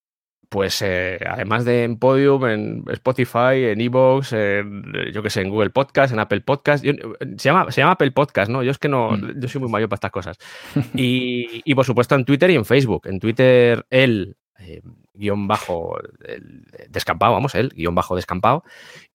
Pues 0.49 0.83
eh, 0.83 1.19
además 1.29 1.65
de 1.65 1.85
en 1.85 1.99
Podium, 1.99 2.47
en 2.47 2.85
Spotify, 2.89 3.65
en 3.73 3.81
Evox, 3.81 4.33
en, 4.33 4.85
yo 5.13 5.23
que 5.23 5.31
sé, 5.31 5.41
en 5.41 5.51
Google 5.51 5.71
Podcast, 5.71 6.13
en 6.13 6.21
Apple 6.21 6.43
Podcast. 6.43 6.85
se, 6.85 6.97
llama, 7.39 7.71
se 7.71 7.81
llama 7.81 7.93
Apple 7.93 8.13
Podcast, 8.13 8.51
¿no? 8.51 8.63
Yo 8.63 8.71
es 8.71 8.79
que 8.79 8.89
no, 8.89 9.13
mm. 9.13 9.41
yo 9.41 9.49
soy 9.49 9.61
muy 9.61 9.71
mayor 9.71 9.89
para 9.89 9.97
estas 9.97 10.11
cosas. 10.11 10.39
Y, 10.95 11.63
y, 11.65 11.75
por 11.75 11.85
supuesto 11.85 12.15
en 12.15 12.25
Twitter 12.25 12.51
y 12.51 12.55
en 12.55 12.65
Facebook. 12.65 13.07
En 13.07 13.19
Twitter, 13.19 13.85
el 13.91 14.37
eh, 14.59 14.83
guion 15.15 15.47
bajo 15.47 15.99
el, 16.25 16.65
descampado, 16.89 17.33
vamos, 17.33 17.55
el 17.55 17.71
guion 17.71 17.95
bajo 17.95 18.17
descampado. 18.17 18.65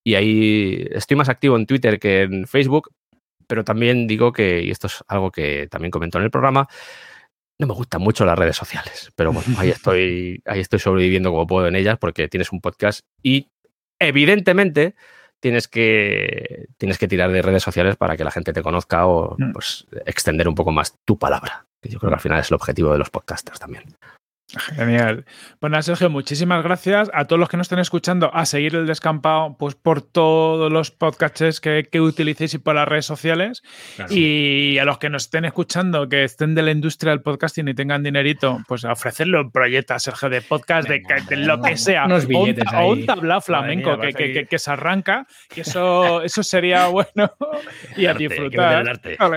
Y 0.04 0.16
ahí 0.16 0.88
estoy 0.92 1.18
más 1.18 1.30
activo 1.30 1.56
en 1.56 1.66
Twitter 1.66 2.00
que 2.00 2.24
en 2.24 2.48
Facebook, 2.48 2.92
pero 3.48 3.64
también 3.64 4.08
digo 4.08 4.32
que, 4.32 4.62
y 4.64 4.72
esto 4.72 4.88
es 4.88 5.04
algo 5.08 5.32
que 5.32 5.68
también 5.68 5.92
comentó 5.92 6.18
en 6.18 6.26
el 6.26 6.32
programa, 6.32 6.68
no 7.60 7.68
me 7.68 7.74
gustan 7.74 8.02
mucho 8.02 8.26
las 8.26 8.40
redes 8.40 8.56
sociales, 8.56 9.12
pero 9.16 9.34
bueno, 9.34 9.48
ahí 9.58 9.70
estoy, 9.70 10.42
ahí 10.46 10.62
estoy 10.62 10.80
sobreviviendo 10.80 11.32
como 11.32 11.46
puedo 11.46 11.68
en 11.68 11.76
ellas 11.76 11.98
porque 12.00 12.28
tienes 12.30 12.52
un 12.52 12.62
podcast 12.62 13.02
y 13.22 13.48
evidentemente 14.00 14.96
tienes 15.42 15.68
que, 15.68 16.68
tienes 16.78 16.98
que 16.98 17.08
tirar 17.08 17.32
de 17.32 17.42
redes 17.42 17.64
sociales 17.64 17.98
para 17.98 18.16
que 18.18 18.24
la 18.24 18.32
gente 18.32 18.54
te 18.54 18.64
conozca 18.64 19.06
o 19.06 19.36
mm. 19.38 19.52
pues, 19.52 19.86
extender 20.06 20.48
un 20.48 20.56
poco 20.56 20.72
más 20.72 20.96
tu 21.06 21.20
palabra, 21.20 21.66
que 21.82 21.90
yo 21.90 22.00
creo 22.00 22.10
que 22.10 22.16
al 22.16 22.22
final 22.22 22.40
es 22.40 22.50
el 22.50 22.56
objetivo 22.56 22.94
de 22.94 23.00
los 23.00 23.10
podcasters 23.10 23.60
también. 23.60 23.84
Genial. 24.76 25.26
Bueno, 25.62 25.80
Sergio, 25.84 26.10
muchísimas 26.10 26.64
gracias 26.64 27.12
a 27.14 27.26
todos 27.26 27.40
los 27.40 27.50
que 27.50 27.58
nos 27.58 27.66
estén 27.66 27.80
escuchando 27.80 28.34
a 28.34 28.46
seguir 28.46 28.76
el 28.76 28.88
descampado 28.88 29.56
pues 29.60 29.76
por 29.76 30.02
todos 30.02 30.72
los 30.72 30.90
podcasts 30.90 31.62
que, 31.62 31.88
que 31.92 32.02
utilicéis 32.02 32.56
y 32.56 32.58
por 32.58 32.74
las 32.74 32.88
redes 32.88 33.06
sociales. 33.06 33.62
y 34.10 34.78
a 34.80 34.86
los 34.86 34.98
que 34.98 35.10
nos 35.10 35.24
estén 35.24 35.46
escuchando, 35.46 36.10
que 36.10 36.24
estén 36.24 36.56
de 36.56 36.64
la 36.64 36.72
industria 36.72 37.12
del 37.12 37.22
podcasting 37.22 37.68
y 37.68 37.76
tengan 37.76 38.02
dinerito, 38.02 38.60
pues 38.68 38.86
a 38.86 38.94
ofrecerle 38.94 39.40
un 39.40 39.52
proyecto 39.52 39.98
Sergio 40.00 40.30
de 40.30 40.42
podcast, 40.42 40.90
de, 40.90 41.02
lo 41.38 41.62
que 41.62 41.78
sea. 41.78 42.06
Unos 42.06 42.26
billetes 42.26 42.66
o 42.74 42.88
un, 42.88 43.06
tablao 43.06 43.42
flamenco 43.42 44.00
que, 44.00 44.48
que, 44.50 44.60
se 44.60 44.72
arranca, 44.72 45.28
que 45.50 45.62
eso, 45.62 46.22
eso 46.24 46.42
sería 46.42 46.88
bueno 46.88 47.34
y 47.96 48.08
a 48.08 48.14
disfrutar. 48.14 48.82
El 48.82 48.88
arte. 48.88 49.18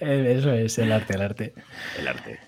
Eh, 0.00 0.34
eso 0.36 0.52
es 0.52 0.76
el 0.78 0.92
arte, 0.92 1.14
el 1.14 1.22
arte. 1.22 1.54
El 1.98 2.08
arte. 2.08 2.47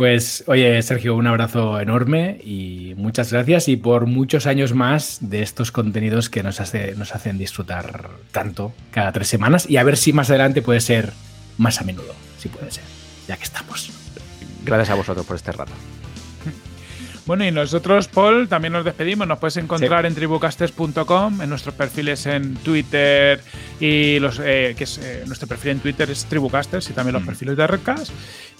Pues 0.00 0.44
oye, 0.46 0.80
Sergio, 0.80 1.14
un 1.14 1.26
abrazo 1.26 1.78
enorme 1.78 2.40
y 2.42 2.94
muchas 2.96 3.34
gracias 3.34 3.68
y 3.68 3.76
por 3.76 4.06
muchos 4.06 4.46
años 4.46 4.72
más 4.72 5.18
de 5.20 5.42
estos 5.42 5.72
contenidos 5.72 6.30
que 6.30 6.42
nos, 6.42 6.58
hace, 6.58 6.94
nos 6.94 7.14
hacen 7.14 7.36
disfrutar 7.36 8.08
tanto 8.32 8.72
cada 8.92 9.12
tres 9.12 9.28
semanas 9.28 9.68
y 9.68 9.76
a 9.76 9.84
ver 9.84 9.98
si 9.98 10.14
más 10.14 10.30
adelante 10.30 10.62
puede 10.62 10.80
ser 10.80 11.12
más 11.58 11.82
a 11.82 11.84
menudo, 11.84 12.14
si 12.38 12.48
puede 12.48 12.70
ser, 12.70 12.84
ya 13.28 13.36
que 13.36 13.44
estamos. 13.44 13.90
Gracias 14.64 14.88
a 14.88 14.94
vosotros 14.94 15.26
por 15.26 15.36
este 15.36 15.52
rato. 15.52 15.72
Bueno, 17.26 17.44
y 17.46 17.50
nosotros, 17.50 18.08
Paul, 18.08 18.48
también 18.48 18.72
nos 18.72 18.84
despedimos. 18.84 19.26
Nos 19.26 19.38
puedes 19.38 19.56
encontrar 19.56 20.06
en 20.06 20.14
tribucasters.com, 20.14 21.42
en 21.42 21.48
nuestros 21.48 21.74
perfiles 21.74 22.26
en 22.26 22.54
Twitter 22.56 23.40
y 23.78 24.18
los 24.18 24.40
eh, 24.42 24.74
que 24.76 24.84
es, 24.84 24.98
eh, 24.98 25.22
nuestro 25.26 25.46
perfil 25.46 25.72
en 25.72 25.80
Twitter 25.80 26.10
es 26.10 26.24
Tribucasters 26.26 26.90
y 26.90 26.92
también 26.92 27.14
los 27.14 27.22
mm. 27.22 27.26
perfiles 27.26 27.56
de 27.56 27.66
Redcast. 27.66 28.12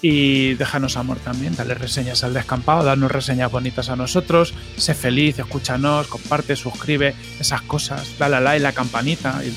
Y 0.03 0.55
déjanos 0.55 0.97
amor 0.97 1.19
también, 1.19 1.57
dale 1.57 1.75
reseñas 1.75 2.25
al 2.25 2.33
descampado, 2.33 2.85
darnos 2.85 3.11
reseñas 3.11 3.51
bonitas 3.51 3.91
a 3.91 3.97
nosotros, 3.97 4.55
sé 4.77 4.95
feliz, 4.95 5.39
escúchanos, 5.39 6.07
comparte, 6.07 6.57
suscribe, 6.57 7.15
esas 7.39 7.61
cosas, 7.63 8.15
dale 8.19 8.37
a 8.37 8.41
like, 8.41 8.63
la 8.63 8.73
campanita 8.73 9.43
y 9.45 9.51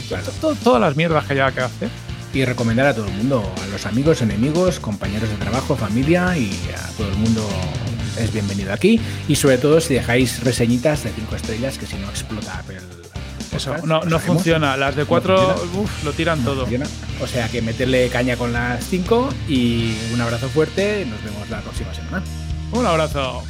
todas 0.61 0.81
las 0.81 0.97
mierdas 0.97 1.25
que 1.25 1.33
haya 1.33 1.51
que 1.51 1.61
hacer 1.61 1.89
y 2.33 2.43
recomendar 2.45 2.87
a 2.87 2.95
todo 2.95 3.05
el 3.05 3.13
mundo, 3.13 3.53
a 3.63 3.67
los 3.67 3.85
amigos, 3.85 4.21
enemigos, 4.21 4.79
compañeros 4.79 5.29
de 5.29 5.35
trabajo, 5.35 5.75
familia 5.75 6.35
y 6.37 6.51
a 6.75 6.97
todo 6.97 7.07
el 7.07 7.15
mundo 7.17 7.47
es 8.17 8.33
bienvenido 8.33 8.73
aquí. 8.73 8.99
Y 9.27 9.35
sobre 9.35 9.57
todo 9.57 9.79
si 9.81 9.93
dejáis 9.93 10.43
reseñitas 10.43 11.03
de 11.03 11.11
5 11.11 11.35
estrellas, 11.35 11.77
que 11.77 11.85
si 11.85 11.95
no 11.95 12.09
explota 12.09 12.59
Apple. 12.59 12.81
Eso, 13.55 13.75
no, 13.85 14.01
no 14.03 14.19
funciona. 14.19 14.75
Las 14.77 14.95
de 14.95 15.05
4 15.05 15.55
lo 16.03 16.13
tiran 16.13 16.43
todo. 16.43 16.67
O 17.21 17.27
sea 17.27 17.49
que 17.49 17.61
meterle 17.61 18.09
caña 18.09 18.35
con 18.35 18.51
las 18.51 18.83
5 18.85 19.29
y 19.47 19.95
un 20.13 20.21
abrazo 20.21 20.49
fuerte. 20.49 21.05
Nos 21.05 21.23
vemos 21.23 21.49
la 21.49 21.61
próxima 21.61 21.93
semana. 21.93 22.23
Un 22.71 22.85
abrazo. 22.85 23.43